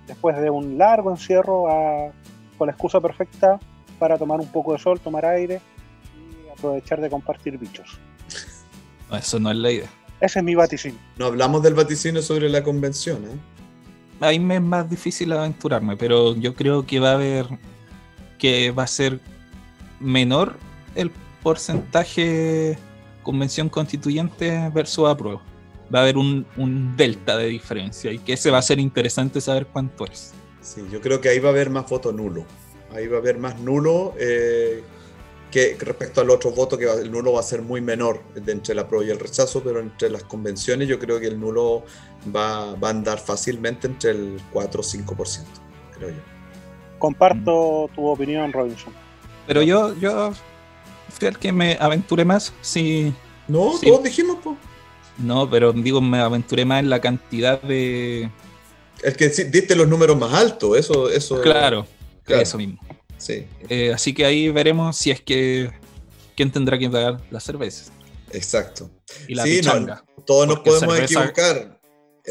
después 0.07 0.37
de 0.37 0.49
un 0.49 0.77
largo 0.77 1.09
encierro 1.11 1.67
a- 1.69 2.11
con 2.57 2.67
la 2.67 2.71
excusa 2.73 2.99
perfecta 2.99 3.59
para 3.99 4.17
tomar 4.17 4.39
un 4.39 4.47
poco 4.47 4.73
de 4.73 4.79
sol, 4.79 4.99
tomar 4.99 5.25
aire 5.25 5.61
y 6.17 6.49
aprovechar 6.51 6.99
de 7.01 7.09
compartir 7.09 7.57
bichos. 7.57 7.97
No, 9.09 9.17
eso 9.17 9.39
no 9.39 9.51
es 9.51 9.57
la 9.57 9.71
idea. 9.71 9.89
Ese 10.19 10.39
es 10.39 10.45
mi 10.45 10.55
vaticinio. 10.55 10.99
No 11.17 11.27
hablamos 11.27 11.61
del 11.63 11.73
vaticinio 11.75 12.21
sobre 12.21 12.49
la 12.49 12.63
convención. 12.63 13.23
¿eh? 13.25 14.25
A 14.25 14.29
mí 14.31 14.39
me 14.39 14.55
es 14.55 14.61
más 14.61 14.89
difícil 14.89 15.31
aventurarme, 15.31 15.95
pero 15.95 16.35
yo 16.35 16.55
creo 16.55 16.85
que 16.85 16.99
va 16.99 17.11
a 17.11 17.13
haber 17.13 17.45
que 18.39 18.71
va 18.71 18.83
a 18.83 18.87
ser 18.87 19.19
menor 19.99 20.55
el 20.95 21.11
porcentaje 21.43 22.77
convención 23.23 23.69
constituyente 23.69 24.69
versus 24.73 25.07
apruebo. 25.09 25.41
Va 25.93 25.99
a 25.99 26.01
haber 26.03 26.17
un, 26.17 26.45
un 26.57 26.95
delta 26.97 27.37
de 27.37 27.47
diferencia 27.47 28.11
y 28.11 28.19
que 28.19 28.33
ese 28.33 28.51
va 28.51 28.57
a 28.57 28.61
ser 28.61 28.79
interesante 28.79 29.39
saber 29.41 29.67
cuánto 29.67 30.05
es. 30.05 30.33
Sí, 30.61 30.81
yo 30.91 30.99
creo 31.01 31.21
que 31.21 31.29
ahí 31.29 31.39
va 31.39 31.49
a 31.49 31.51
haber 31.51 31.69
más 31.69 31.89
voto 31.89 32.11
nulo. 32.11 32.43
Ahí 32.93 33.07
va 33.07 33.17
a 33.17 33.19
haber 33.19 33.37
más 33.37 33.59
nulo 33.59 34.13
eh, 34.19 34.81
que 35.51 35.77
respecto 35.79 36.19
al 36.21 36.29
otro 36.29 36.51
voto, 36.51 36.77
que 36.77 36.85
va- 36.85 36.95
el 36.95 37.11
nulo 37.11 37.33
va 37.33 37.39
a 37.39 37.43
ser 37.43 37.61
muy 37.61 37.79
menor 37.81 38.21
de 38.33 38.51
entre 38.51 38.75
la 38.75 38.87
pro 38.87 39.01
y 39.03 39.09
el 39.09 39.19
rechazo, 39.19 39.61
pero 39.63 39.79
entre 39.79 40.09
las 40.09 40.23
convenciones 40.23 40.87
yo 40.89 40.99
creo 40.99 41.19
que 41.19 41.27
el 41.27 41.39
nulo 41.39 41.83
va, 42.35 42.75
va 42.75 42.87
a 42.89 42.91
andar 42.91 43.17
fácilmente 43.19 43.87
entre 43.87 44.11
el 44.11 44.41
4 44.51 44.81
o 44.81 44.83
5%, 44.83 45.43
creo 45.97 46.09
yo. 46.09 46.15
Comparto 46.99 47.89
tu 47.95 48.05
opinión, 48.07 48.51
Robinson. 48.51 48.93
Pero 49.47 49.61
yo, 49.61 49.95
yo 49.99 50.33
fui 51.09 51.27
el 51.27 51.37
que 51.37 51.51
me 51.51 51.77
aventuré 51.79 52.25
más, 52.25 52.53
sí. 52.61 53.13
No, 53.47 53.77
Sí. 53.77 53.87
todos 53.87 54.03
dijimos, 54.03 54.37
po. 54.43 54.57
No, 55.17 55.49
pero 55.49 55.73
digo, 55.73 55.99
me 56.01 56.19
aventuré 56.19 56.65
más 56.65 56.79
en 56.79 56.89
la 56.89 56.99
cantidad 57.01 57.61
de. 57.61 58.29
El 59.03 59.15
que 59.15 59.29
diste 59.29 59.75
los 59.75 59.87
números 59.87 60.17
más 60.17 60.33
altos, 60.33 60.77
eso, 60.77 61.09
eso. 61.09 61.41
Claro, 61.41 61.87
claro. 62.23 62.41
eso 62.43 62.57
mismo. 62.57 62.79
Sí, 63.17 63.47
Eh, 63.69 63.91
así 63.93 64.13
que 64.13 64.25
ahí 64.25 64.49
veremos 64.49 64.95
si 64.97 65.09
es 65.11 65.21
que. 65.21 65.71
¿Quién 66.35 66.51
tendrá 66.51 66.77
que 66.77 66.87
pagar 66.89 67.19
las 67.31 67.43
cervezas? 67.43 67.91
exacto. 68.31 68.91
Y 69.27 69.33
la 69.35 69.43
Sí, 69.43 69.61
no. 69.63 69.97
Todos 70.25 70.47
nos 70.47 70.59
podemos 70.59 70.93
cerveza- 70.95 71.21
equivocar. 71.23 71.76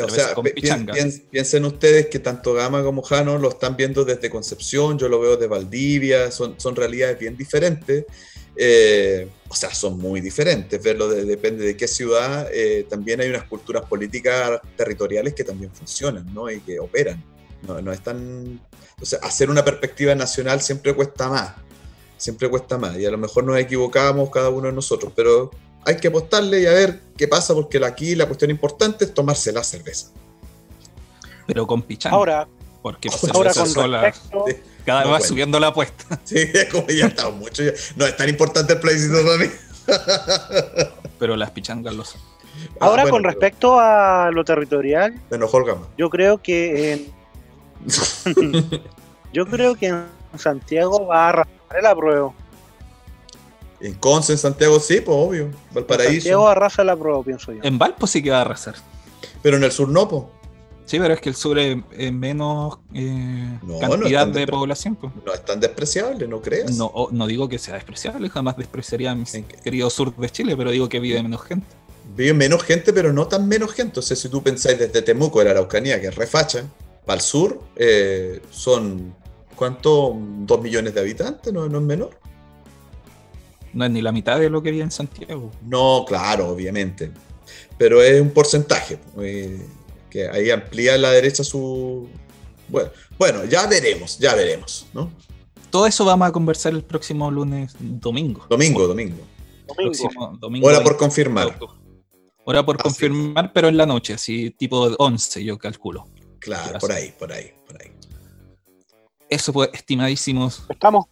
O 0.05 0.09
sea, 0.11 0.35
pi- 0.43 0.61
pien- 0.93 1.23
piensen 1.31 1.65
ustedes 1.65 2.07
que 2.09 2.19
tanto 2.19 2.53
Gama 2.53 2.83
como 2.83 3.03
Jano 3.03 3.39
lo 3.39 3.49
están 3.49 3.77
viendo 3.77 4.05
desde 4.05 4.29
Concepción, 4.29 4.99
yo 4.99 5.09
lo 5.09 5.19
veo 5.21 5.37
de 5.37 5.47
Valdivia, 5.47 6.31
son, 6.31 6.55
son 6.59 6.77
realidades 6.77 7.19
bien 7.19 7.37
diferentes. 7.37 8.05
eh, 8.59 9.29
o 9.49 9.55
sea, 9.55 9.75
son 9.75 9.99
muy 9.99 10.21
diferentes. 10.23 10.83
Verlo 10.83 11.09
de- 11.09 11.25
depende 11.25 11.65
de 11.65 11.77
qué 11.77 11.87
ciudad. 11.87 12.49
eh, 12.53 12.87
también 12.89 13.21
hay 13.21 13.29
unas 13.29 13.45
culturas 13.45 13.85
políticas 13.85 14.61
territoriales 14.77 15.35
que 15.35 15.45
también 15.45 15.71
funcionan, 15.73 16.33
¿no? 16.33 16.51
Y 16.51 16.61
que 16.61 16.79
operan. 16.81 17.23
No, 17.67 17.81
no 17.83 17.93
es 17.93 18.01
tan. 18.03 18.61
O 19.01 19.05
sea, 19.05 19.19
hacer 19.23 19.51
una 19.51 19.63
perspectiva 19.65 20.15
nacional 20.15 20.61
siempre 20.63 20.95
cuesta 20.95 21.29
más. 21.29 21.53
Siempre 22.17 22.49
cuesta 22.49 22.79
más. 22.79 22.97
Y 22.99 23.05
a 23.05 23.11
lo 23.11 23.19
mejor 23.19 23.45
nos 23.45 23.59
equivocamos 23.59 24.31
cada 24.31 24.49
uno 24.49 24.69
de 24.69 24.73
nosotros, 24.73 25.13
pero 25.15 25.51
hay 25.87 25.97
que 25.97 26.09
apostarle 26.09 26.61
y 26.63 26.67
a 26.67 26.73
ver 26.73 27.01
qué 27.17 27.29
pasa, 27.29 27.55
porque 27.55 27.83
aquí 27.85 28.15
la 28.15 28.27
cuestión 28.27 28.51
importante 28.51 29.05
es 29.07 29.15
tomarse 29.15 29.53
la 29.53 29.63
cerveza. 29.65 30.09
Pero 31.47 31.67
con 31.67 31.83
pichanga. 31.83 32.17
Ahora, 32.17 32.49
porque 32.83 33.09
ahora 33.33 33.53
cerveza 33.53 33.61
con 33.61 33.69
sola 33.71 34.01
respecto, 34.03 34.45
cada 34.85 34.99
vez 35.01 35.07
No 35.09 35.13
va 35.13 35.21
subiendo 35.21 35.61
la 35.61 35.69
apuesta. 35.69 36.21
Sí, 36.25 36.47
como 36.73 36.89
ya 36.89 37.07
estamos 37.07 37.37
mucho. 37.37 37.63
ya- 37.63 37.73
No 37.97 38.05
es 38.07 38.17
tan 38.17 38.29
importante 38.29 38.73
el 38.75 38.81
plebiscito 38.81 39.17
para 39.25 39.39
mí. 39.39 39.47
Pero 41.19 41.37
las 41.37 41.51
pichangas 41.53 41.95
lo 41.95 42.05
son. 42.05 42.21
ahora 42.81 43.03
Ah, 43.03 43.05
bueno, 43.05 43.11
con 43.11 43.23
pero 43.23 43.31
respecto 43.33 43.79
a 43.81 44.31
lo 44.33 44.45
territorial, 44.45 45.15
Me 45.31 45.37
enojó 45.37 45.59
el 45.59 45.65
gama. 45.65 45.87
yo 45.97 46.11
creo 46.11 46.43
que 46.43 46.93
en, 46.93 47.07
yo 49.33 49.47
creo 49.47 49.75
que 49.77 49.87
en 49.89 50.07
Santiago 50.37 51.07
va 51.07 51.27
a 51.27 51.29
arrasar 51.31 51.77
el 51.79 51.87
apruebo. 51.87 52.35
En 53.87 53.95
Conce, 53.95 54.33
en 54.33 54.39
Santiago, 54.39 54.81
sí, 54.81 55.01
pues 55.01 55.17
obvio. 55.17 55.51
Valparaíso. 55.73 56.15
Santiago 56.15 56.49
arrasa 56.49 56.83
el 56.83 56.91
apruebo, 56.91 57.23
pienso 57.23 57.53
yo. 57.53 57.61
En 57.63 57.79
Valpo 57.79 58.07
sí 58.07 58.23
que 58.23 58.31
va 58.31 58.39
a 58.39 58.41
arrasar. 58.43 58.75
Pero 59.43 59.57
en 59.57 59.65
el 59.65 59.71
sur 59.71 59.89
no, 59.89 60.09
pues. 60.09 60.25
Sí, 60.87 60.99
pero 60.99 61.15
es 61.15 61.21
que 61.21 61.29
el 61.29 61.35
sur 61.35 61.59
es, 61.59 61.77
es 61.97 62.13
menos 62.13 62.79
eh, 62.95 63.59
No, 63.63 63.79
cantidad 63.81 64.27
de 64.27 64.47
población. 64.47 64.97
pues. 64.97 65.13
No 65.25 65.33
es 65.33 65.45
tan 65.45 65.61
despreciable, 65.61 66.27
no 66.29 66.41
creas. 66.41 66.73
No, 66.73 66.93
no 67.11 67.27
digo 67.27 67.49
que 67.49 67.59
sea 67.59 67.75
despreciable, 67.75 68.29
jamás 68.29 68.57
despreciaría 68.57 69.11
a 69.13 69.15
mi 69.15 69.25
¿En 69.33 69.45
querido 69.45 69.89
sur 69.91 70.15
de 70.17 70.31
Chile, 70.31 70.57
pero 70.57 70.71
digo 70.71 70.89
que 70.89 71.01
vive 71.01 71.23
menos 71.23 71.43
gente. 71.43 71.67
Vive 72.17 72.35
menos 72.35 72.63
gente, 72.63 72.93
pero 72.93 73.13
no 73.13 73.27
tan 73.27 73.47
menos 73.49 73.73
gente. 73.73 74.01
O 74.01 74.03
sea, 74.03 74.17
si 74.17 74.29
tú 74.29 74.43
pensáis 74.43 74.79
desde 74.79 75.03
Temuco, 75.03 75.41
de 75.41 75.47
la 75.47 75.51
Araucanía, 75.53 76.01
que 76.01 76.07
es 76.09 76.15
refacha, 76.15 76.65
para 77.05 77.17
el 77.17 77.21
sur, 77.21 77.61
eh, 77.77 78.41
son. 78.51 79.15
¿Cuánto? 79.57 80.15
¿Dos 80.17 80.61
millones 80.61 80.95
de 80.95 81.01
habitantes? 81.01 81.53
¿No, 81.53 81.69
no 81.69 81.79
es 81.79 81.85
menor? 81.85 82.11
No 83.77 83.85
es 83.85 83.91
ni 83.91 84.01
la 84.01 84.11
mitad 84.11 84.41
de 84.41 84.49
lo 84.49 84.63
que 84.63 84.71
vive 84.71 84.85
en 84.85 84.91
Santiago. 84.91 85.53
No, 85.63 86.07
claro, 86.09 86.49
obviamente. 86.49 87.11
Pero 87.77 88.01
es 88.01 88.19
un 88.23 88.31
porcentaje. 88.31 88.99
eh, 89.21 89.67
que 90.09 90.27
ahí 90.31 90.51
amplía 90.51 90.97
la 90.97 91.11
derecha 91.11 91.45
su. 91.45 92.09
Bueno, 92.69 92.89
bueno, 93.19 93.45
ya 93.45 93.67
veremos, 93.67 94.19
ya 94.19 94.35
veremos, 94.35 94.87
¿no? 94.95 95.11
Todo 95.69 95.87
eso 95.87 96.07
vamos 96.07 96.27
a 96.27 96.33
conversar 96.33 96.73
el 96.73 96.85
próximo 96.85 97.31
lunes, 97.31 97.77
domingo. 97.79 98.47
Domingo, 98.49 98.87
domingo. 98.87 99.19
Domingo. 99.67 99.93
Próximo 99.93 100.39
domingo 100.41 100.67
Hora 100.67 100.79
por 100.79 100.93
20 100.93 100.99
confirmar. 100.99 101.59
Hora 102.45 102.65
por 102.65 102.77
Así 102.77 102.83
confirmar, 102.83 103.53
pero 103.53 103.69
en 103.69 103.77
la 103.77 103.85
noche, 103.85 104.15
así 104.15 104.53
tipo 104.53 104.87
11, 104.99 105.45
yo 105.45 105.59
calculo. 105.59 106.07
Claro, 106.39 106.79
por 106.79 106.93
ahí, 106.93 107.13
por 107.19 107.31
ahí, 107.31 107.53
por 107.67 107.83
ahí. 107.83 107.93
Eso 109.29 109.53
pues, 109.53 109.69
estimadísimos 109.75 110.65
Estamos. 110.71 111.05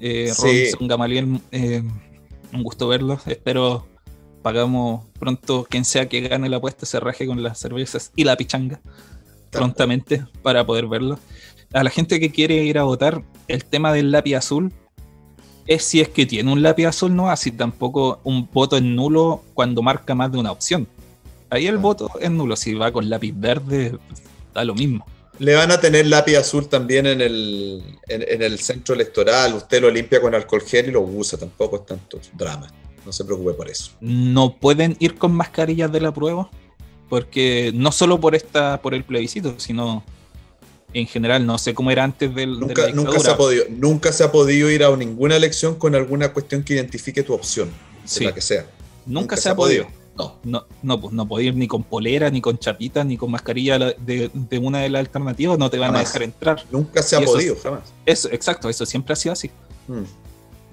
Eh, 0.00 0.32
Sí. 0.34 0.42
Robinson 0.42 0.88
Gamaliel, 0.88 1.40
eh, 1.52 1.82
un 2.52 2.62
gusto 2.62 2.88
verlos. 2.88 3.26
Espero 3.26 3.86
pagamos 4.42 5.04
pronto 5.18 5.66
quien 5.68 5.84
sea 5.84 6.08
que 6.08 6.20
gane 6.20 6.48
la 6.48 6.58
apuesta 6.58 6.86
se 6.86 7.00
raje 7.00 7.26
con 7.26 7.42
las 7.42 7.58
cervezas 7.58 8.12
y 8.14 8.22
la 8.22 8.36
pichanga 8.36 8.80
prontamente 9.50 10.24
para 10.42 10.64
poder 10.64 10.86
verlo. 10.86 11.18
A 11.72 11.82
la 11.82 11.90
gente 11.90 12.20
que 12.20 12.30
quiere 12.30 12.62
ir 12.62 12.78
a 12.78 12.84
votar, 12.84 13.24
el 13.48 13.64
tema 13.64 13.92
del 13.92 14.12
lápiz 14.12 14.36
azul 14.36 14.72
es 15.66 15.82
si 15.82 16.00
es 16.00 16.08
que 16.08 16.26
tiene 16.26 16.52
un 16.52 16.62
lápiz 16.62 16.86
azul, 16.86 17.14
no 17.14 17.28
así 17.28 17.50
tampoco 17.50 18.20
un 18.22 18.48
voto 18.52 18.76
es 18.76 18.82
nulo 18.82 19.42
cuando 19.54 19.82
marca 19.82 20.14
más 20.14 20.30
de 20.30 20.38
una 20.38 20.52
opción. 20.52 20.86
Ahí 21.50 21.66
el 21.66 21.78
voto 21.78 22.10
es 22.20 22.30
nulo, 22.30 22.56
si 22.56 22.74
va 22.74 22.92
con 22.92 23.08
lápiz 23.10 23.32
verde, 23.36 23.98
da 24.54 24.64
lo 24.64 24.74
mismo. 24.74 25.06
Le 25.38 25.54
van 25.54 25.70
a 25.70 25.80
tener 25.80 26.06
lápiz 26.06 26.36
azul 26.36 26.68
también 26.68 27.06
en 27.06 27.20
el, 27.20 27.82
en, 28.08 28.24
en 28.26 28.42
el 28.42 28.58
centro 28.58 28.94
electoral. 28.94 29.54
Usted 29.54 29.80
lo 29.82 29.90
limpia 29.90 30.20
con 30.20 30.34
alcohol 30.34 30.62
gel 30.62 30.88
y 30.88 30.92
lo 30.92 31.02
usa. 31.02 31.38
Tampoco 31.38 31.76
es 31.76 31.86
tanto 31.86 32.20
drama. 32.34 32.72
No 33.04 33.12
se 33.12 33.24
preocupe 33.24 33.52
por 33.52 33.68
eso. 33.68 33.92
no 34.00 34.56
pueden 34.56 34.96
ir 34.98 35.16
con 35.16 35.32
mascarillas 35.32 35.92
de 35.92 36.00
la 36.00 36.12
prueba, 36.12 36.50
porque 37.08 37.70
no 37.74 37.92
solo 37.92 38.18
por 38.20 38.34
esta, 38.34 38.82
por 38.82 38.94
el 38.94 39.04
plebiscito, 39.04 39.54
sino 39.58 40.02
en 40.92 41.06
general, 41.06 41.46
no 41.46 41.58
sé 41.58 41.74
cómo 41.74 41.90
era 41.90 42.02
antes 42.04 42.34
del, 42.34 42.54
de 42.54 42.60
Nunca, 42.66 42.86
la 42.86 42.92
nunca, 42.92 43.20
se 43.20 43.30
ha 43.30 43.36
podido, 43.36 43.64
nunca 43.68 44.12
se 44.12 44.24
ha 44.24 44.32
podido 44.32 44.70
ir 44.70 44.82
a 44.82 44.96
ninguna 44.96 45.36
elección 45.36 45.76
con 45.76 45.94
alguna 45.94 46.32
cuestión 46.32 46.64
que 46.64 46.74
identifique 46.74 47.22
tu 47.22 47.34
opción, 47.34 47.70
Sí. 48.04 48.24
la 48.24 48.34
que 48.34 48.40
sea. 48.40 48.66
Nunca, 49.04 49.36
se 49.36 49.50
ha 49.50 49.54
podido. 49.54 49.86
No. 50.16 50.38
No, 50.44 50.66
no, 50.82 51.00
pues 51.00 51.12
no 51.12 51.28
podía 51.28 51.48
ir 51.48 51.56
ni 51.56 51.68
con 51.68 51.82
polera, 51.82 52.30
ni 52.30 52.40
con 52.40 52.58
chapita, 52.58 53.04
ni 53.04 53.16
con 53.16 53.30
mascarilla 53.30 53.78
la- 53.78 53.92
de, 53.92 54.30
de 54.32 54.58
una 54.58 54.80
de 54.80 54.88
las 54.88 55.00
alternativas, 55.00 55.58
no 55.58 55.68
te 55.70 55.78
van 55.78 55.94
a 55.94 55.98
dejar 56.00 56.22
entrar. 56.22 56.64
Nunca 56.70 57.02
se 57.02 57.16
ha 57.16 57.20
Y 57.20 57.24
eso- 57.24 57.32
podido, 57.32 57.56
jamás. 57.62 57.80
Eso, 58.06 58.28
exacto, 58.32 58.68
eso 58.68 58.86
siempre 58.86 59.12
ha 59.12 59.16
sido 59.16 59.32
así. 59.34 59.50
Mm. 59.88 60.02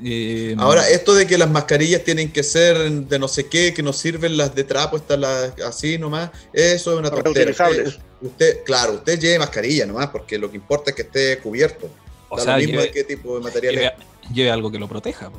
Eh, 0.06 0.56
Ahora, 0.58 0.90
esto 0.90 1.14
de 1.14 1.28
que 1.28 1.38
las 1.38 1.50
mascarillas 1.50 2.04
tienen 2.04 2.32
que 2.32 2.44
ser 2.44 2.78
de 2.92 3.20
no 3.20 3.28
sé 3.28 3.48
qué, 3.48 3.74
que 3.74 3.84
no 3.84 3.94
sirven 3.94 4.36
las 4.38 4.54
de 4.56 4.64
trapo, 4.64 4.98
estas 4.98 5.20
las 5.20 5.54
así 5.66 5.98
nomás, 5.98 6.32
eso 6.52 6.94
es 6.94 7.00
una 7.00 7.10
tontera. 7.12 7.52
Usted, 7.52 7.94
usted- 8.22 8.64
claro, 8.66 8.94
usted 8.94 9.20
lleve 9.20 9.40
mascarilla 9.40 9.86
nomás, 9.86 10.08
porque 10.08 10.38
lo 10.38 10.50
que 10.50 10.58
importa 10.58 10.90
es 10.90 10.96
que 10.96 11.02
esté 11.04 11.38
cubierto. 11.40 11.90
o 12.30 12.38
da 12.38 12.44
sea, 12.44 12.54
lo 12.54 12.60
mismo 12.60 12.74
lleve, 12.74 12.84
de 12.88 12.92
qué 12.92 13.04
tipo 13.04 13.36
de 13.38 13.42
material 13.44 13.76
lleve- 13.76 13.94
lleve 14.34 14.50
algo 14.52 14.72
que 14.72 14.80
lo 14.80 14.88
proteja. 14.90 15.30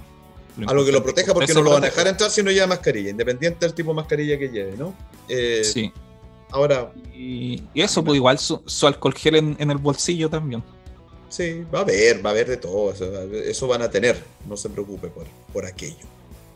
Po. 0.62 0.70
Algo 0.70 0.84
que 0.84 0.92
lo 0.92 1.02
proteja 1.02 1.34
porque 1.34 1.52
no 1.54 1.62
lo 1.62 1.70
van 1.72 1.82
a 1.84 1.86
dejar 1.86 2.06
entrar 2.06 2.30
si 2.30 2.42
no 2.42 2.50
lleva 2.50 2.66
mascarilla, 2.68 3.10
independiente 3.10 3.64
del 3.66 3.74
tipo 3.74 3.90
de 3.90 3.96
mascarilla 3.96 4.38
que 4.38 4.48
lleve, 4.48 4.76
¿no? 4.76 4.94
Eh, 5.28 5.62
Sí. 5.64 5.92
Ahora, 6.50 6.92
Y, 7.14 7.62
y 7.74 7.80
eso, 7.82 8.04
pues 8.04 8.16
igual 8.16 8.38
su, 8.38 8.62
su 8.66 8.86
alcohol 8.86 9.14
gel 9.14 9.36
en, 9.36 9.56
en 9.58 9.70
el 9.72 9.78
bolsillo 9.78 10.28
también. 10.30 10.62
sí, 11.28 11.64
va 11.74 11.80
a 11.80 11.82
haber, 11.82 12.24
va 12.24 12.30
a 12.30 12.32
haber 12.32 12.48
de 12.48 12.56
todo, 12.56 12.92
eso, 12.92 13.04
eso 13.32 13.66
van 13.66 13.82
a 13.82 13.90
tener, 13.90 14.22
no 14.48 14.56
se 14.56 14.68
preocupe 14.70 15.08
por, 15.08 15.26
por 15.52 15.66
aquello. 15.66 15.96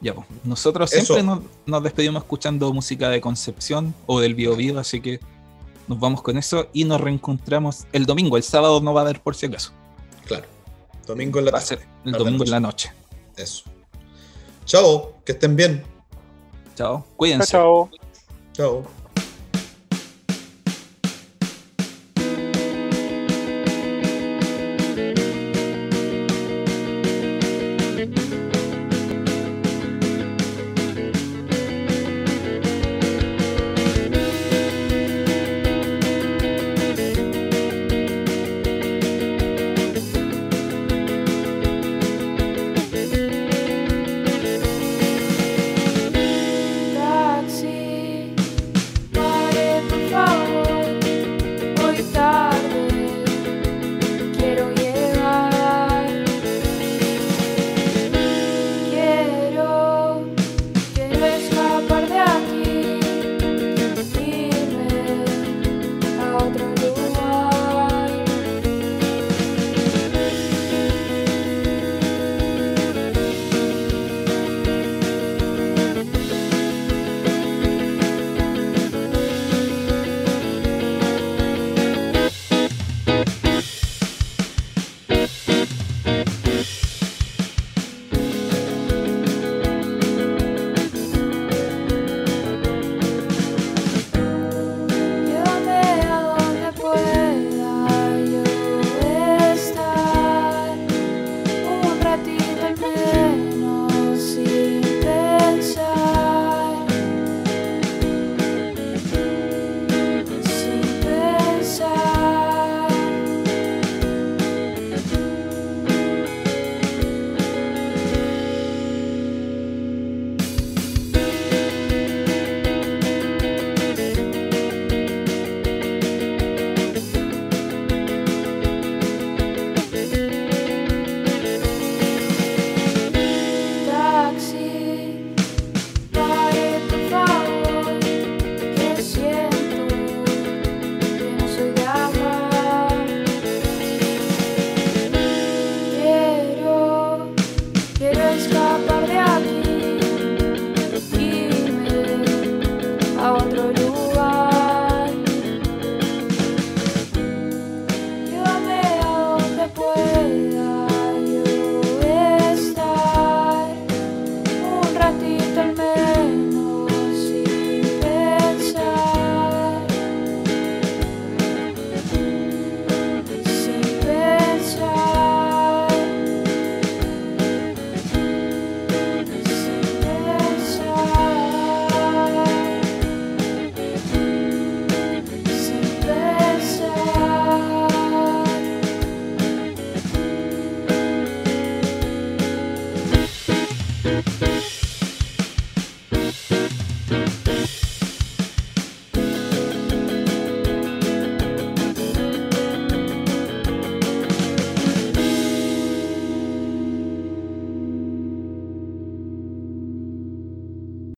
Ya, 0.00 0.14
pues. 0.14 0.26
Nosotros 0.44 0.92
Eso. 0.92 1.14
siempre 1.14 1.24
nos, 1.24 1.40
nos 1.66 1.82
despedimos 1.82 2.22
escuchando 2.22 2.72
música 2.72 3.08
de 3.10 3.20
Concepción 3.20 3.92
o 4.06 4.20
del 4.20 4.36
Bio 4.36 4.54
Bio, 4.54 4.78
así 4.78 5.00
que 5.00 5.18
nos 5.88 5.98
vamos 5.98 6.22
con 6.22 6.38
eso 6.38 6.68
y 6.72 6.84
nos 6.84 7.00
reencontramos 7.00 7.86
el 7.92 8.06
domingo. 8.06 8.36
El 8.36 8.44
sábado 8.44 8.80
no 8.80 8.94
va 8.94 9.00
a 9.00 9.04
haber 9.04 9.20
por 9.20 9.34
si 9.34 9.46
acaso. 9.46 9.72
Claro. 10.26 10.44
Domingo 11.04 11.40
en 11.40 11.46
la 11.46 11.50
Va 11.50 11.58
a 11.58 11.60
tarde. 11.62 11.76
ser 11.82 11.88
el 12.04 12.12
tarde, 12.12 12.24
domingo 12.24 12.44
en 12.44 12.50
la 12.52 12.60
noche. 12.60 12.92
Eso. 13.36 13.64
Chao, 14.68 15.14
que 15.24 15.32
estén 15.32 15.56
bien. 15.56 15.82
Chao. 16.74 17.02
Cuídense. 17.16 17.52
chao. 17.52 17.88
Chao. 18.52 18.82